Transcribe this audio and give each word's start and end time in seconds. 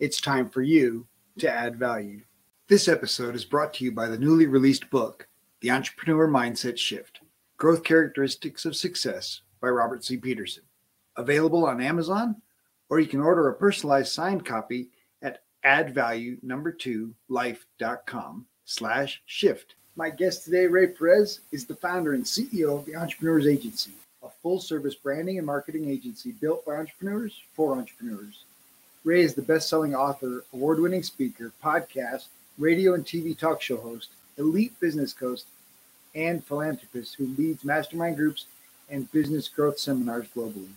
it's 0.00 0.18
time 0.18 0.48
for 0.48 0.62
you 0.62 1.06
to 1.38 1.48
add 1.48 1.76
value. 1.76 2.22
This 2.68 2.88
episode 2.88 3.34
is 3.34 3.44
brought 3.44 3.74
to 3.74 3.84
you 3.84 3.92
by 3.92 4.08
the 4.08 4.18
newly 4.18 4.46
released 4.46 4.88
book, 4.88 5.28
The 5.60 5.70
Entrepreneur 5.70 6.26
Mindset 6.26 6.78
Shift 6.78 7.20
Growth 7.58 7.84
Characteristics 7.84 8.64
of 8.64 8.74
Success 8.74 9.42
by 9.60 9.68
Robert 9.68 10.02
C. 10.02 10.16
Peterson. 10.16 10.62
Available 11.16 11.66
on 11.66 11.82
Amazon, 11.82 12.40
or 12.88 12.98
you 12.98 13.06
can 13.06 13.20
order 13.20 13.48
a 13.48 13.54
personalized 13.54 14.10
signed 14.10 14.46
copy 14.46 14.88
at 15.20 15.42
addvalue 15.66 16.42
number 16.42 16.72
two 16.72 17.14
life.com 17.28 18.46
slash 18.64 19.20
shift. 19.26 19.74
My 19.96 20.08
guest 20.08 20.46
today, 20.46 20.66
Rey 20.66 20.86
Perez, 20.86 21.40
is 21.52 21.66
the 21.66 21.76
founder 21.76 22.14
and 22.14 22.24
CEO 22.24 22.78
of 22.78 22.86
the 22.86 22.96
Entrepreneurs 22.96 23.46
Agency, 23.46 23.92
a 24.22 24.30
full 24.30 24.60
service 24.60 24.94
branding 24.94 25.36
and 25.36 25.46
marketing 25.46 25.90
agency 25.90 26.32
built 26.32 26.64
by 26.64 26.76
entrepreneurs 26.76 27.38
for 27.52 27.76
entrepreneurs. 27.76 28.46
Rey 29.02 29.22
is 29.22 29.32
the 29.34 29.40
best 29.40 29.70
selling 29.70 29.94
author, 29.94 30.44
award 30.52 30.78
winning 30.78 31.02
speaker, 31.02 31.52
podcast, 31.64 32.26
radio 32.58 32.92
and 32.92 33.02
TV 33.04 33.36
talk 33.36 33.62
show 33.62 33.78
host, 33.78 34.10
elite 34.36 34.78
business 34.78 35.14
coach, 35.14 35.40
and 36.14 36.44
philanthropist 36.44 37.14
who 37.14 37.26
leads 37.38 37.64
mastermind 37.64 38.16
groups 38.16 38.44
and 38.90 39.10
business 39.10 39.48
growth 39.48 39.78
seminars 39.78 40.26
globally. 40.36 40.68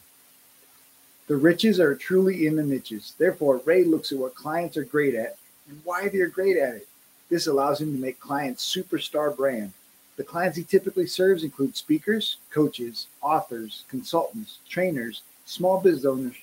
The 1.27 1.35
riches 1.35 1.81
are 1.81 1.95
truly 1.95 2.47
in 2.47 2.55
the 2.55 2.63
niches. 2.63 3.13
Therefore, 3.17 3.61
Rey 3.65 3.83
looks 3.83 4.13
at 4.13 4.17
what 4.17 4.35
clients 4.35 4.77
are 4.77 4.85
great 4.85 5.15
at 5.15 5.35
and 5.67 5.81
why 5.83 6.07
they're 6.07 6.27
great 6.27 6.55
at 6.55 6.75
it. 6.75 6.87
This 7.29 7.47
allows 7.47 7.81
him 7.81 7.93
to 7.93 8.01
make 8.01 8.21
clients 8.21 8.73
superstar 8.73 9.35
brand. 9.35 9.73
The 10.15 10.23
clients 10.23 10.55
he 10.55 10.63
typically 10.63 11.07
serves 11.07 11.43
include 11.43 11.75
speakers, 11.75 12.37
coaches, 12.51 13.07
authors, 13.21 13.83
consultants, 13.89 14.59
trainers, 14.69 15.23
small 15.45 15.81
business 15.81 16.05
owners, 16.05 16.35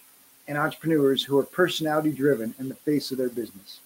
and 0.51 0.59
entrepreneurs 0.59 1.23
who 1.23 1.39
are 1.39 1.45
personality 1.45 2.11
driven 2.11 2.53
in 2.59 2.69
the 2.69 2.75
face 2.75 3.13
of 3.13 3.19
their 3.19 3.29
business. 3.29 3.79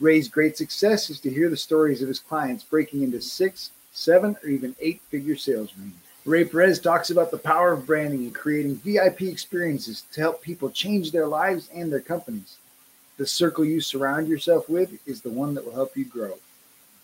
Rey's 0.00 0.26
great 0.26 0.56
success 0.56 1.10
is 1.10 1.20
to 1.20 1.30
hear 1.30 1.50
the 1.50 1.56
stories 1.56 2.00
of 2.00 2.08
his 2.08 2.18
clients 2.18 2.64
breaking 2.64 3.02
into 3.02 3.20
six, 3.20 3.72
seven, 3.92 4.34
or 4.42 4.48
even 4.48 4.74
eight 4.80 5.02
figure 5.10 5.36
sales 5.36 5.70
range. 5.78 5.92
Rey 6.24 6.44
Perez 6.44 6.80
talks 6.80 7.10
about 7.10 7.30
the 7.30 7.36
power 7.36 7.72
of 7.72 7.86
branding 7.86 8.20
and 8.20 8.34
creating 8.34 8.76
VIP 8.76 9.22
experiences 9.22 10.04
to 10.12 10.22
help 10.22 10.40
people 10.40 10.70
change 10.70 11.12
their 11.12 11.26
lives 11.26 11.68
and 11.74 11.92
their 11.92 12.00
companies. 12.00 12.56
The 13.18 13.26
circle 13.26 13.66
you 13.66 13.82
surround 13.82 14.28
yourself 14.28 14.66
with 14.66 14.98
is 15.06 15.20
the 15.20 15.30
one 15.30 15.52
that 15.54 15.64
will 15.66 15.74
help 15.74 15.94
you 15.94 16.06
grow. 16.06 16.38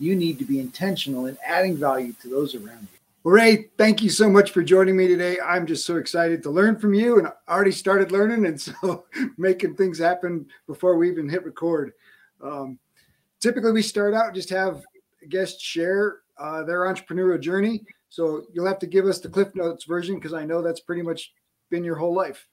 You 0.01 0.17
need 0.17 0.39
to 0.39 0.47
be 0.47 0.61
intentional 0.61 1.27
in 1.27 1.37
adding 1.45 1.77
value 1.77 2.15
to 2.23 2.29
those 2.29 2.55
around 2.55 2.89
you. 2.91 2.94
Rey, 3.27 3.70
thank 3.78 4.03
you 4.03 4.11
so 4.11 4.28
much 4.28 4.50
for 4.50 4.62
joining 4.62 4.98
me 4.98 5.08
today. 5.08 5.39
I'm 5.41 5.64
just 5.64 5.86
so 5.86 5.97
excited 5.97 6.42
to 6.42 6.50
learn 6.50 6.78
from 6.78 6.92
you 6.92 7.19
and 7.19 7.27
I 7.27 7.33
already 7.48 7.72
started 7.72 8.12
learning 8.12 8.44
and 8.44 8.61
so 8.61 9.06
making 9.39 9.77
things 9.77 9.98
happen 9.98 10.44
before 10.67 10.98
we 10.98 11.11
even 11.11 11.30
hit 11.30 11.42
record. 11.42 11.95
Um, 12.42 12.78
typically, 13.41 13.72
we 13.72 13.80
start 13.80 14.12
out 14.12 14.34
just 14.34 14.50
have 14.50 14.84
guests 15.30 15.62
share 15.62 16.19
uh, 16.36 16.64
their 16.64 16.80
entrepreneurial 16.80 17.41
journey. 17.41 17.83
So 18.11 18.42
you'll 18.52 18.67
have 18.67 18.78
to 18.80 18.86
give 18.86 19.06
us 19.06 19.20
the 19.20 19.30
Cliff 19.30 19.55
Notes 19.55 19.84
version 19.84 20.17
because 20.17 20.34
I 20.34 20.45
know 20.45 20.61
that's 20.61 20.80
pretty 20.80 21.02
much 21.02 21.33
been 21.70 21.83
your 21.83 21.96
whole 21.96 22.14
life. 22.14 22.46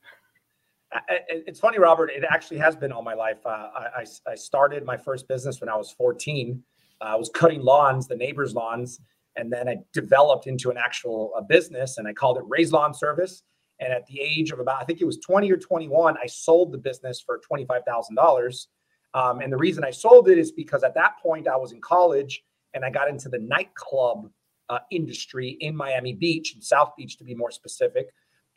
It's 1.29 1.59
funny, 1.59 1.79
Robert. 1.79 2.11
It 2.11 2.23
actually 2.29 2.59
has 2.59 2.77
been 2.77 2.93
all 2.93 3.03
my 3.03 3.13
life. 3.13 3.45
Uh, 3.45 3.69
I, 3.97 4.05
I, 4.25 4.35
started 4.35 4.85
my 4.85 4.95
first 4.95 5.27
business 5.27 5.59
when 5.59 5.69
I 5.69 5.75
was 5.75 5.91
14. 5.91 6.63
Uh, 7.01 7.03
I 7.03 7.15
was 7.15 7.29
cutting 7.29 7.61
lawns, 7.61 8.07
the 8.07 8.15
neighbors' 8.15 8.53
lawns 8.53 9.01
and 9.35 9.51
then 9.51 9.69
I 9.69 9.77
developed 9.93 10.47
into 10.47 10.69
an 10.69 10.77
actual 10.77 11.31
uh, 11.37 11.41
business 11.41 11.97
and 11.97 12.07
I 12.07 12.13
called 12.13 12.37
it 12.37 12.43
Rey's 12.47 12.71
Lawn 12.71 12.93
Service. 12.93 13.43
And 13.79 13.91
at 13.91 14.05
the 14.05 14.19
age 14.19 14.51
of 14.51 14.59
about, 14.59 14.81
I 14.81 14.85
think 14.85 15.01
it 15.01 15.05
was 15.05 15.17
20 15.19 15.51
or 15.51 15.57
21, 15.57 16.15
I 16.21 16.27
sold 16.27 16.71
the 16.71 16.77
business 16.77 17.21
for 17.21 17.41
$25,000. 17.51 18.67
Um, 19.13 19.39
and 19.39 19.51
the 19.51 19.57
reason 19.57 19.83
I 19.83 19.91
sold 19.91 20.29
it 20.29 20.37
is 20.37 20.51
because 20.51 20.83
at 20.83 20.93
that 20.95 21.13
point 21.21 21.47
I 21.47 21.57
was 21.57 21.71
in 21.71 21.81
college 21.81 22.43
and 22.73 22.85
I 22.85 22.89
got 22.89 23.09
into 23.09 23.27
the 23.27 23.39
nightclub 23.39 24.29
uh, 24.69 24.79
industry 24.91 25.57
in 25.59 25.75
Miami 25.75 26.13
Beach, 26.13 26.55
in 26.55 26.61
South 26.61 26.91
Beach 26.97 27.17
to 27.17 27.23
be 27.23 27.35
more 27.35 27.51
specific. 27.51 28.07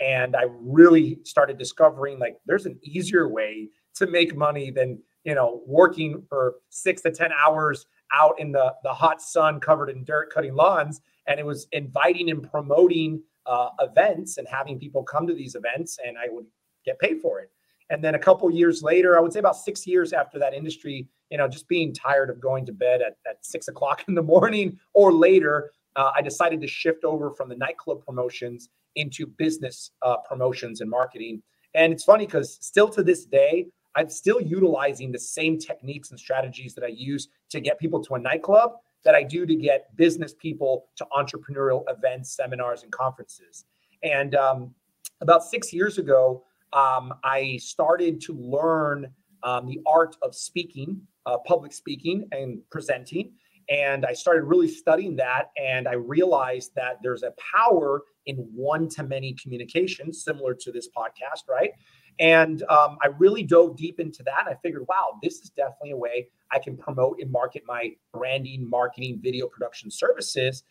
And 0.00 0.36
I 0.36 0.44
really 0.48 1.18
started 1.24 1.58
discovering 1.58 2.18
like 2.18 2.36
there's 2.46 2.66
an 2.66 2.78
easier 2.82 3.28
way 3.28 3.70
to 3.96 4.06
make 4.06 4.36
money 4.36 4.70
than, 4.70 5.00
you 5.24 5.34
know, 5.34 5.62
working 5.66 6.22
for 6.28 6.56
six 6.68 7.02
to 7.02 7.10
10 7.10 7.30
hours 7.32 7.86
out 8.14 8.38
in 8.38 8.52
the, 8.52 8.74
the 8.82 8.92
hot 8.92 9.20
sun 9.20 9.60
covered 9.60 9.90
in 9.90 10.04
dirt 10.04 10.32
cutting 10.32 10.54
lawns. 10.54 11.00
And 11.26 11.40
it 11.40 11.46
was 11.46 11.66
inviting 11.72 12.30
and 12.30 12.48
promoting 12.48 13.22
uh, 13.46 13.70
events 13.80 14.38
and 14.38 14.46
having 14.48 14.78
people 14.78 15.02
come 15.02 15.26
to 15.26 15.34
these 15.34 15.54
events, 15.54 15.98
and 16.04 16.16
I 16.18 16.28
would 16.30 16.46
get 16.84 16.98
paid 16.98 17.20
for 17.20 17.40
it. 17.40 17.50
And 17.90 18.02
then 18.02 18.14
a 18.14 18.18
couple 18.18 18.50
years 18.50 18.82
later, 18.82 19.16
I 19.16 19.20
would 19.20 19.32
say 19.32 19.40
about 19.40 19.56
six 19.56 19.86
years 19.86 20.12
after 20.12 20.38
that 20.38 20.54
industry, 20.54 21.06
you 21.30 21.38
know, 21.38 21.48
just 21.48 21.68
being 21.68 21.92
tired 21.92 22.30
of 22.30 22.40
going 22.40 22.64
to 22.66 22.72
bed 22.72 23.02
at, 23.02 23.16
at 23.28 23.44
six 23.44 23.68
o'clock 23.68 24.04
in 24.08 24.14
the 24.14 24.22
morning 24.22 24.78
or 24.94 25.12
later, 25.12 25.70
uh, 25.96 26.10
I 26.14 26.22
decided 26.22 26.60
to 26.62 26.66
shift 26.66 27.04
over 27.04 27.30
from 27.30 27.48
the 27.48 27.56
nightclub 27.56 28.04
promotions 28.04 28.68
into 28.96 29.26
business 29.26 29.90
uh, 30.02 30.16
promotions 30.18 30.80
and 30.80 30.88
marketing. 30.88 31.42
And 31.74 31.92
it's 31.92 32.04
funny 32.04 32.26
because 32.26 32.58
still 32.60 32.88
to 32.90 33.02
this 33.02 33.24
day, 33.24 33.66
I'm 33.96 34.08
still 34.08 34.40
utilizing 34.40 35.12
the 35.12 35.18
same 35.18 35.58
techniques 35.58 36.10
and 36.10 36.18
strategies 36.18 36.74
that 36.74 36.84
I 36.84 36.88
use 36.88 37.28
to 37.50 37.60
get 37.60 37.78
people 37.78 38.02
to 38.04 38.14
a 38.14 38.18
nightclub 38.18 38.72
that 39.04 39.14
I 39.14 39.22
do 39.22 39.46
to 39.46 39.54
get 39.54 39.94
business 39.96 40.34
people 40.34 40.86
to 40.96 41.06
entrepreneurial 41.12 41.84
events, 41.88 42.34
seminars, 42.34 42.82
and 42.82 42.90
conferences. 42.90 43.66
And 44.02 44.34
um, 44.34 44.74
about 45.20 45.44
six 45.44 45.72
years 45.72 45.98
ago, 45.98 46.44
um, 46.72 47.14
I 47.22 47.58
started 47.58 48.20
to 48.22 48.32
learn 48.32 49.12
um, 49.42 49.66
the 49.66 49.80
art 49.86 50.16
of 50.22 50.34
speaking, 50.34 51.00
uh, 51.26 51.38
public 51.46 51.72
speaking, 51.72 52.26
and 52.32 52.58
presenting. 52.70 53.32
And 53.68 54.04
I 54.04 54.12
started 54.12 54.44
really 54.44 54.68
studying 54.68 55.16
that. 55.16 55.50
And 55.56 55.86
I 55.86 55.94
realized 55.94 56.72
that 56.74 56.98
there's 57.02 57.22
a 57.22 57.32
power 57.56 58.02
in 58.26 58.36
one 58.54 58.88
to 58.90 59.02
many 59.02 59.34
communication, 59.34 60.12
similar 60.12 60.54
to 60.54 60.72
this 60.72 60.88
podcast, 60.96 61.48
right? 61.48 61.70
And 62.20 62.62
um, 62.64 62.96
I 63.02 63.08
really 63.18 63.42
dove 63.42 63.76
deep 63.76 63.98
into 63.98 64.22
that. 64.22 64.46
And 64.46 64.54
I 64.54 64.58
figured, 64.62 64.86
wow, 64.88 65.18
this 65.22 65.40
is 65.40 65.50
definitely 65.50 65.92
a 65.92 65.96
way 65.96 66.28
I 66.52 66.58
can 66.58 66.76
promote 66.76 67.18
and 67.20 67.30
market 67.30 67.64
my 67.66 67.92
branding, 68.12 68.68
marketing, 68.68 69.20
video 69.22 69.48
production 69.48 69.90
services. 69.90 70.62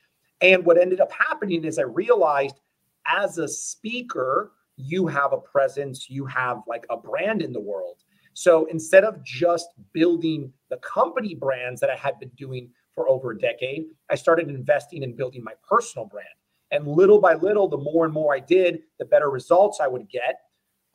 And 0.41 0.65
what 0.65 0.77
ended 0.77 1.01
up 1.01 1.11
happening 1.11 1.65
is 1.65 1.79
I 1.79 1.83
realized 1.83 2.59
as 3.05 3.37
a 3.37 3.47
speaker, 3.47 4.51
you 4.77 5.07
have 5.07 5.33
a 5.33 5.37
presence, 5.37 6.09
you 6.09 6.25
have 6.25 6.61
like 6.67 6.85
a 6.89 6.97
brand 6.97 7.41
in 7.41 7.51
the 7.51 7.59
world. 7.59 7.97
So 8.33 8.65
instead 8.65 9.03
of 9.03 9.23
just 9.23 9.67
building 9.93 10.51
the 10.69 10.77
company 10.77 11.35
brands 11.35 11.79
that 11.81 11.89
I 11.89 11.95
had 11.95 12.19
been 12.19 12.31
doing 12.37 12.69
for 12.95 13.07
over 13.09 13.31
a 13.31 13.37
decade, 13.37 13.85
I 14.09 14.15
started 14.15 14.49
investing 14.49 15.03
in 15.03 15.15
building 15.15 15.43
my 15.43 15.53
personal 15.67 16.05
brand. 16.07 16.27
And 16.71 16.87
little 16.87 17.19
by 17.19 17.35
little, 17.35 17.67
the 17.67 17.77
more 17.77 18.05
and 18.05 18.13
more 18.13 18.33
I 18.33 18.39
did, 18.39 18.81
the 18.97 19.05
better 19.05 19.29
results 19.29 19.79
I 19.79 19.87
would 19.87 20.09
get 20.09 20.39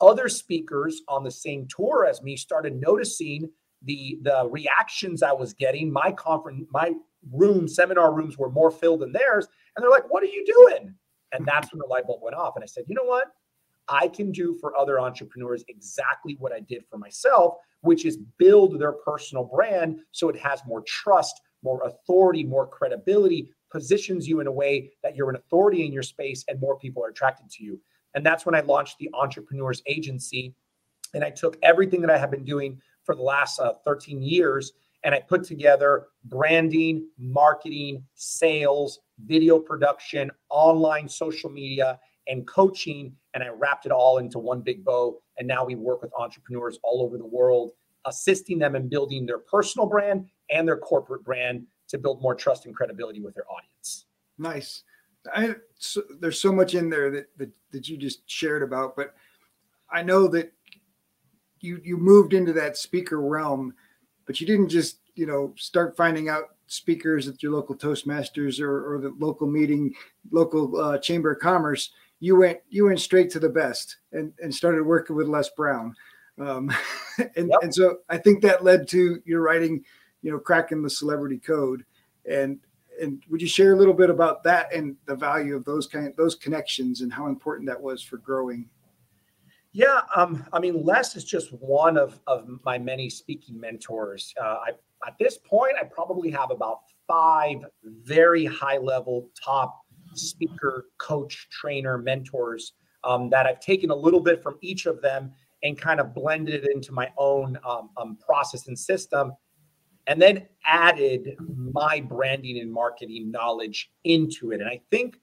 other 0.01 0.29
speakers 0.29 1.01
on 1.07 1.23
the 1.23 1.31
same 1.31 1.67
tour 1.67 2.05
as 2.05 2.21
me 2.21 2.35
started 2.35 2.79
noticing 2.79 3.49
the 3.83 4.19
the 4.23 4.47
reactions 4.49 5.23
I 5.23 5.31
was 5.31 5.53
getting. 5.53 5.91
My 5.91 6.11
conference, 6.11 6.65
my 6.71 6.93
room, 7.31 7.67
seminar 7.67 8.13
rooms 8.13 8.37
were 8.37 8.49
more 8.49 8.71
filled 8.71 9.01
than 9.01 9.11
theirs, 9.11 9.47
and 9.75 9.83
they're 9.83 9.89
like, 9.89 10.09
"What 10.11 10.23
are 10.23 10.27
you 10.27 10.45
doing?" 10.45 10.95
And 11.31 11.45
that's 11.45 11.71
when 11.71 11.79
the 11.79 11.87
light 11.87 12.07
bulb 12.07 12.21
went 12.21 12.35
off. 12.35 12.55
And 12.55 12.63
I 12.63 12.67
said, 12.67 12.85
"You 12.87 12.95
know 12.95 13.03
what? 13.03 13.31
I 13.87 14.07
can 14.07 14.31
do 14.31 14.55
for 14.55 14.77
other 14.77 14.99
entrepreneurs 14.99 15.63
exactly 15.67 16.35
what 16.39 16.53
I 16.53 16.59
did 16.59 16.85
for 16.89 16.97
myself, 16.97 17.55
which 17.81 18.05
is 18.05 18.17
build 18.37 18.79
their 18.79 18.93
personal 18.93 19.43
brand 19.43 19.99
so 20.11 20.29
it 20.29 20.37
has 20.37 20.61
more 20.65 20.81
trust, 20.81 21.41
more 21.63 21.81
authority, 21.83 22.43
more 22.43 22.67
credibility, 22.67 23.51
positions 23.71 24.27
you 24.27 24.39
in 24.39 24.47
a 24.47 24.51
way 24.51 24.91
that 25.03 25.15
you're 25.15 25.29
an 25.29 25.35
authority 25.35 25.85
in 25.85 25.91
your 25.91 26.03
space 26.03 26.43
and 26.47 26.59
more 26.59 26.77
people 26.77 27.03
are 27.03 27.09
attracted 27.09 27.49
to 27.49 27.63
you. 27.63 27.79
And 28.15 28.25
that's 28.25 28.45
when 28.45 28.55
I 28.55 28.61
launched 28.61 28.97
the 28.97 29.09
Entrepreneurs 29.13 29.81
Agency. 29.85 30.53
And 31.13 31.23
I 31.23 31.29
took 31.29 31.57
everything 31.63 32.01
that 32.01 32.09
I 32.09 32.17
have 32.17 32.31
been 32.31 32.45
doing 32.45 32.81
for 33.03 33.15
the 33.15 33.21
last 33.21 33.59
uh, 33.59 33.73
13 33.85 34.21
years 34.21 34.73
and 35.03 35.15
I 35.15 35.21
put 35.21 35.43
together 35.43 36.07
branding, 36.25 37.07
marketing, 37.17 38.03
sales, 38.15 38.99
video 39.25 39.57
production, 39.59 40.29
online 40.49 41.07
social 41.07 41.49
media, 41.49 41.99
and 42.27 42.45
coaching. 42.45 43.15
And 43.33 43.43
I 43.43 43.47
wrapped 43.47 43.85
it 43.85 43.91
all 43.91 44.17
into 44.17 44.39
one 44.39 44.61
big 44.61 44.83
bow. 44.83 45.21
And 45.37 45.47
now 45.47 45.63
we 45.63 45.75
work 45.75 46.01
with 46.01 46.11
entrepreneurs 46.19 46.79
all 46.83 47.01
over 47.01 47.17
the 47.17 47.25
world 47.25 47.71
assisting 48.05 48.57
them 48.57 48.75
in 48.75 48.87
building 48.87 49.25
their 49.25 49.39
personal 49.39 49.85
brand 49.85 50.25
and 50.49 50.67
their 50.67 50.77
corporate 50.77 51.23
brand 51.23 51.65
to 51.89 51.97
build 51.97 52.21
more 52.21 52.33
trust 52.33 52.65
and 52.65 52.73
credibility 52.75 53.19
with 53.19 53.35
their 53.35 53.43
audience. 53.51 54.05
Nice. 54.37 54.83
I, 55.33 55.55
so, 55.77 56.01
there's 56.19 56.41
so 56.41 56.51
much 56.51 56.75
in 56.75 56.89
there 56.89 57.09
that, 57.11 57.37
that 57.37 57.49
that 57.71 57.89
you 57.89 57.97
just 57.97 58.29
shared 58.29 58.63
about, 58.63 58.95
but 58.95 59.13
I 59.91 60.03
know 60.03 60.27
that 60.29 60.53
you 61.61 61.81
you 61.83 61.97
moved 61.97 62.33
into 62.33 62.53
that 62.53 62.77
speaker 62.77 63.21
realm, 63.21 63.73
but 64.25 64.39
you 64.39 64.47
didn't 64.47 64.69
just 64.69 64.99
you 65.15 65.25
know 65.25 65.53
start 65.57 65.97
finding 65.97 66.29
out 66.29 66.55
speakers 66.67 67.27
at 67.27 67.41
your 67.41 67.51
local 67.51 67.75
Toastmasters 67.75 68.61
or, 68.61 68.93
or 68.93 68.99
the 68.99 69.13
local 69.17 69.47
meeting, 69.47 69.93
local 70.31 70.79
uh, 70.79 70.97
Chamber 70.99 71.31
of 71.31 71.39
Commerce. 71.39 71.91
You 72.19 72.37
went 72.37 72.59
you 72.69 72.85
went 72.85 72.99
straight 72.99 73.29
to 73.31 73.39
the 73.39 73.49
best 73.49 73.97
and 74.11 74.33
and 74.41 74.53
started 74.53 74.83
working 74.83 75.15
with 75.15 75.27
Les 75.27 75.49
Brown, 75.49 75.95
um, 76.39 76.71
and 77.35 77.49
yep. 77.49 77.59
and 77.61 77.73
so 77.73 77.97
I 78.09 78.17
think 78.17 78.41
that 78.41 78.63
led 78.63 78.87
to 78.89 79.21
your 79.25 79.41
writing, 79.41 79.83
you 80.21 80.31
know, 80.31 80.39
cracking 80.39 80.83
the 80.83 80.89
celebrity 80.89 81.39
code, 81.39 81.85
and 82.29 82.59
and 82.99 83.23
would 83.29 83.41
you 83.41 83.47
share 83.47 83.73
a 83.73 83.75
little 83.75 83.93
bit 83.93 84.09
about 84.09 84.43
that 84.43 84.73
and 84.73 84.95
the 85.05 85.15
value 85.15 85.55
of 85.55 85.65
those 85.65 85.87
kind 85.87 86.07
of 86.07 86.15
those 86.15 86.35
connections 86.35 87.01
and 87.01 87.11
how 87.11 87.27
important 87.27 87.67
that 87.67 87.81
was 87.81 88.01
for 88.01 88.17
growing? 88.17 88.69
Yeah 89.71 90.01
um, 90.15 90.45
i 90.51 90.59
mean 90.59 90.83
les 90.83 91.15
is 91.15 91.23
just 91.23 91.51
one 91.53 91.97
of, 91.97 92.19
of 92.27 92.47
my 92.65 92.77
many 92.77 93.09
speaking 93.09 93.59
mentors. 93.59 94.33
Uh, 94.41 94.57
I, 94.67 94.69
at 95.07 95.15
this 95.19 95.37
point 95.37 95.73
i 95.79 95.83
probably 95.83 96.29
have 96.31 96.51
about 96.51 96.79
five 97.07 97.57
very 97.83 98.45
high 98.45 98.77
level 98.77 99.29
top 99.41 99.81
speaker 100.13 100.87
coach 100.97 101.47
trainer 101.51 101.97
mentors 101.97 102.73
um, 103.03 103.29
that 103.29 103.45
i've 103.45 103.59
taken 103.59 103.91
a 103.91 103.95
little 103.95 104.19
bit 104.19 104.41
from 104.41 104.57
each 104.61 104.85
of 104.87 105.01
them 105.01 105.31
and 105.63 105.77
kind 105.77 105.99
of 105.99 106.13
blended 106.15 106.63
it 106.63 106.71
into 106.73 106.91
my 106.91 107.09
own 107.17 107.57
um, 107.63 107.89
um 107.97 108.17
process 108.17 108.67
and 108.67 108.77
system 108.77 109.31
and 110.09 110.19
then 110.19 110.47
added 110.65 111.37
my 111.55 112.01
branding 112.01 112.59
and 112.59 112.73
marketing 112.73 113.29
knowledge 113.29 113.91
into 114.05 114.51
it. 114.51 114.59
And 114.59 114.67
I 114.67 114.81
think 114.89 115.19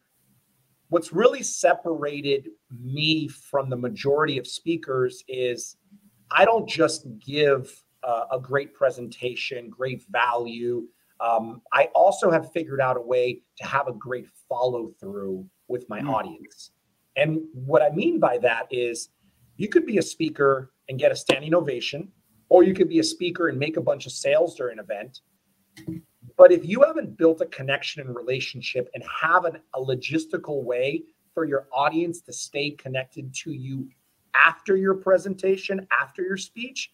what's 0.91 1.13
really 1.13 1.43
separated 1.43 2.51
me 2.71 3.27
from 3.27 3.69
the 3.69 3.77
majority 3.77 4.39
of 4.39 4.47
speakers 4.47 5.25
is 5.27 5.77
I 6.31 6.45
don't 6.45 6.69
just 6.69 7.05
give 7.19 7.83
uh, 8.05 8.27
a 8.31 8.39
great 8.39 8.75
presentation, 8.75 9.69
great 9.71 10.05
value. 10.09 10.87
Um, 11.19 11.63
I 11.73 11.89
also 11.93 12.31
have 12.31 12.53
figured 12.53 12.81
out 12.81 12.97
a 12.97 13.01
way 13.01 13.43
to 13.59 13.67
have 13.67 13.89
a 13.89 13.93
great 13.93 14.29
follow 14.49 14.93
through 15.01 15.45
with 15.67 15.85
my 15.89 16.01
mm. 16.01 16.11
audience. 16.11 16.71
And 17.17 17.41
what 17.53 17.83
I 17.83 17.91
mean 17.91 18.21
by 18.21 18.39
that 18.39 18.69
is 18.71 19.09
you 19.57 19.69
could 19.69 19.85
be 19.85 19.99
a 19.99 20.03
speaker 20.03 20.71
and 20.89 20.97
get 20.97 21.11
a 21.11 21.17
standing 21.17 21.55
ovation 21.57 22.13
or 22.49 22.63
you 22.63 22.75
could 22.75 22.89
be 22.89 22.99
a 22.99 23.05
speaker 23.05 23.49
and 23.49 23.59
make 23.59 23.77
a 23.77 23.81
bunch 23.81 24.07
of 24.07 24.13
sales 24.13 24.55
during 24.57 24.79
an 24.79 24.85
event. 24.85 25.21
But 26.37 26.53
if 26.53 26.65
you 26.67 26.83
haven't 26.83 27.17
built 27.17 27.41
a 27.41 27.47
connection 27.47 28.07
and 28.07 28.15
relationship 28.15 28.89
and 28.95 29.03
have 29.23 29.45
an, 29.45 29.59
a 29.75 29.81
logistical 29.81 30.63
way 30.63 31.03
for 31.35 31.45
your 31.45 31.67
audience 31.73 32.21
to 32.23 32.33
stay 32.33 32.71
connected 32.71 33.35
to 33.43 33.53
you 33.53 33.89
after 34.35 34.77
your 34.77 34.95
presentation, 34.95 35.87
after 36.01 36.23
your 36.23 36.37
speech, 36.37 36.93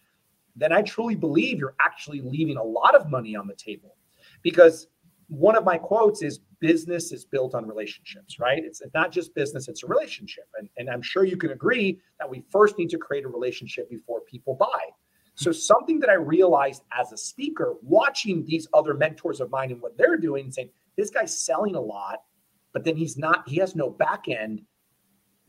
then 0.55 0.71
I 0.71 0.81
truly 0.81 1.15
believe 1.15 1.59
you're 1.59 1.75
actually 1.81 2.21
leaving 2.21 2.57
a 2.57 2.63
lot 2.63 2.95
of 2.95 3.09
money 3.09 3.35
on 3.35 3.47
the 3.47 3.55
table. 3.55 3.95
Because 4.41 4.87
one 5.27 5.55
of 5.55 5.63
my 5.63 5.77
quotes 5.77 6.21
is 6.21 6.39
business 6.59 7.11
is 7.11 7.25
built 7.25 7.55
on 7.55 7.67
relationships, 7.67 8.39
right? 8.39 8.63
It's 8.63 8.81
not 8.93 9.11
just 9.11 9.33
business, 9.35 9.67
it's 9.67 9.83
a 9.83 9.87
relationship. 9.87 10.45
And, 10.57 10.69
and 10.77 10.89
I'm 10.89 11.01
sure 11.01 11.25
you 11.25 11.37
can 11.37 11.51
agree 11.51 11.99
that 12.19 12.29
we 12.29 12.43
first 12.51 12.77
need 12.77 12.89
to 12.91 12.97
create 12.97 13.25
a 13.25 13.29
relationship 13.29 13.89
before 13.89 14.21
people 14.21 14.55
buy. 14.55 14.89
So, 15.35 15.51
something 15.51 15.99
that 15.99 16.09
I 16.09 16.15
realized 16.15 16.83
as 16.97 17.11
a 17.11 17.17
speaker, 17.17 17.75
watching 17.81 18.45
these 18.45 18.67
other 18.73 18.93
mentors 18.93 19.39
of 19.39 19.49
mine 19.49 19.71
and 19.71 19.81
what 19.81 19.97
they're 19.97 20.17
doing, 20.17 20.51
saying, 20.51 20.69
this 20.95 21.09
guy's 21.09 21.35
selling 21.35 21.75
a 21.75 21.81
lot, 21.81 22.23
but 22.71 22.83
then 22.83 22.95
he's 22.95 23.17
not, 23.17 23.47
he 23.47 23.57
has 23.57 23.75
no 23.75 23.89
back 23.89 24.27
end 24.27 24.61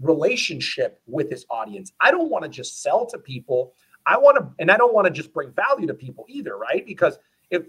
relationship 0.01 1.01
with 1.07 1.31
his 1.31 1.45
audience. 1.51 1.93
I 2.01 2.11
don't 2.11 2.31
want 2.31 2.45
to 2.45 2.49
just 2.49 2.83
sell 2.83 3.07
to 3.07 3.19
people. 3.19 3.75
I 4.07 4.19
want 4.19 4.39
to, 4.39 4.51
and 4.59 4.71
I 4.71 4.77
don't 4.77 4.95
want 4.95 5.07
to 5.07 5.13
just 5.13 5.33
bring 5.33 5.53
value 5.53 5.87
to 5.87 5.95
people 5.95 6.25
either, 6.29 6.57
right? 6.57 6.85
Because 6.87 7.19
if 7.51 7.65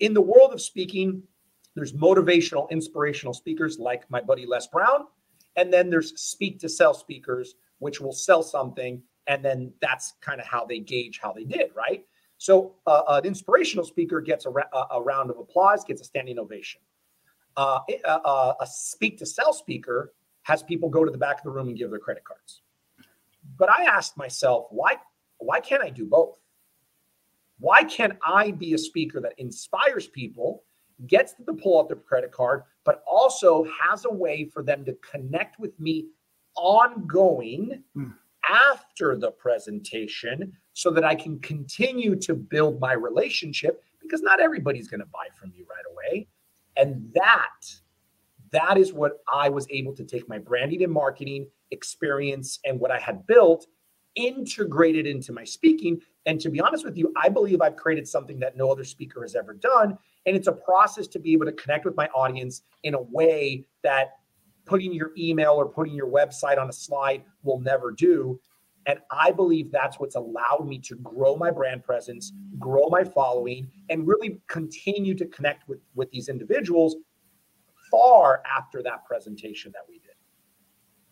in 0.00 0.14
the 0.14 0.20
world 0.20 0.52
of 0.52 0.60
speaking, 0.60 1.22
there's 1.74 1.92
motivational, 1.92 2.70
inspirational 2.70 3.34
speakers 3.34 3.78
like 3.78 4.08
my 4.10 4.20
buddy 4.20 4.46
Les 4.46 4.66
Brown, 4.66 5.06
and 5.56 5.72
then 5.72 5.90
there's 5.90 6.20
speak 6.20 6.60
to 6.60 6.68
sell 6.68 6.94
speakers, 6.94 7.54
which 7.78 8.00
will 8.00 8.12
sell 8.12 8.42
something 8.42 9.02
and 9.26 9.44
then 9.44 9.72
that's 9.80 10.14
kind 10.20 10.40
of 10.40 10.46
how 10.46 10.64
they 10.64 10.78
gauge 10.78 11.20
how 11.22 11.32
they 11.32 11.44
did 11.44 11.70
right? 11.74 12.04
So 12.38 12.74
uh, 12.86 13.02
an 13.08 13.24
inspirational 13.24 13.84
speaker 13.84 14.20
gets 14.20 14.44
a, 14.46 14.50
ra- 14.50 14.86
a, 14.90 15.00
round 15.00 15.30
of 15.30 15.38
applause 15.38 15.84
gets 15.84 16.00
a 16.00 16.04
standing 16.04 16.38
ovation. 16.38 16.80
Uh, 17.56 17.78
a, 17.88 18.08
uh, 18.08 18.18
uh, 18.24 18.54
a 18.60 18.66
speak 18.66 19.18
to 19.18 19.26
sell 19.26 19.52
speaker 19.52 20.12
has 20.42 20.62
people 20.62 20.88
go 20.88 21.04
to 21.04 21.10
the 21.10 21.18
back 21.18 21.38
of 21.38 21.44
the 21.44 21.50
room 21.50 21.68
and 21.68 21.78
give 21.78 21.90
their 21.90 21.98
credit 21.98 22.24
cards. 22.24 22.62
But 23.56 23.70
i 23.70 23.84
asked 23.84 24.16
myself 24.16 24.66
why 24.70 24.96
why 25.38 25.60
can't 25.60 25.82
i 25.82 25.90
do 25.90 26.06
both? 26.06 26.38
Why 27.58 27.84
can't 27.84 28.18
i 28.26 28.50
be 28.50 28.74
a 28.74 28.78
speaker 28.78 29.20
that 29.20 29.34
inspires 29.38 30.06
people 30.08 30.64
gets 31.06 31.34
them 31.34 31.46
to 31.46 31.54
pull 31.54 31.80
out 31.80 31.88
their 31.88 31.96
credit 31.96 32.30
card 32.30 32.62
but 32.84 33.02
also 33.10 33.66
has 33.80 34.04
a 34.04 34.12
way 34.12 34.44
for 34.44 34.62
them 34.62 34.84
to 34.84 34.96
connect 35.10 35.58
with 35.58 35.78
me 35.80 36.06
ongoing 36.56 37.82
mm 37.96 38.14
after 38.50 39.16
the 39.16 39.30
presentation 39.30 40.52
so 40.72 40.90
that 40.90 41.04
I 41.04 41.14
can 41.14 41.38
continue 41.40 42.16
to 42.16 42.34
build 42.34 42.80
my 42.80 42.92
relationship 42.92 43.82
because 44.02 44.22
not 44.22 44.40
everybody's 44.40 44.88
going 44.88 45.00
to 45.00 45.06
buy 45.06 45.26
from 45.38 45.52
you 45.56 45.66
right 45.68 45.84
away. 45.90 46.28
And 46.76 47.10
that 47.14 47.74
that 48.54 48.78
is 48.78 48.92
what 48.92 49.20
I 49.28 49.48
was 49.48 49.66
able 49.68 49.92
to 49.94 50.04
take 50.04 50.28
my 50.28 50.38
branding 50.38 50.84
and 50.84 50.92
marketing 50.92 51.48
experience 51.72 52.60
and 52.64 52.78
what 52.78 52.92
I 52.92 53.00
had 53.00 53.26
built 53.26 53.66
integrated 54.14 55.08
into 55.08 55.32
my 55.32 55.42
speaking 55.42 56.00
and 56.24 56.40
to 56.40 56.48
be 56.48 56.60
honest 56.60 56.84
with 56.84 56.96
you 56.96 57.12
I 57.20 57.28
believe 57.28 57.60
I've 57.60 57.74
created 57.74 58.06
something 58.06 58.38
that 58.38 58.56
no 58.56 58.70
other 58.70 58.84
speaker 58.84 59.22
has 59.22 59.34
ever 59.34 59.54
done 59.54 59.98
and 60.24 60.36
it's 60.36 60.46
a 60.46 60.52
process 60.52 61.08
to 61.08 61.18
be 61.18 61.32
able 61.32 61.46
to 61.46 61.52
connect 61.52 61.84
with 61.84 61.96
my 61.96 62.06
audience 62.14 62.62
in 62.84 62.94
a 62.94 63.02
way 63.02 63.64
that 63.82 64.18
putting 64.64 64.92
your 64.92 65.12
email 65.16 65.52
or 65.52 65.66
putting 65.68 65.94
your 65.94 66.08
website 66.08 66.58
on 66.58 66.68
a 66.68 66.72
slide 66.72 67.22
will 67.42 67.60
never 67.60 67.90
do. 67.90 68.40
And 68.86 68.98
I 69.10 69.30
believe 69.30 69.72
that's 69.72 69.98
what's 69.98 70.14
allowed 70.14 70.66
me 70.66 70.78
to 70.80 70.96
grow 70.96 71.36
my 71.36 71.50
brand 71.50 71.84
presence, 71.84 72.32
grow 72.58 72.88
my 72.88 73.02
following, 73.02 73.70
and 73.88 74.06
really 74.06 74.40
continue 74.48 75.14
to 75.14 75.26
connect 75.26 75.68
with, 75.68 75.78
with 75.94 76.10
these 76.10 76.28
individuals 76.28 76.96
far 77.90 78.42
after 78.44 78.82
that 78.82 79.04
presentation 79.06 79.72
that 79.72 79.82
we 79.88 80.00
did. 80.00 80.14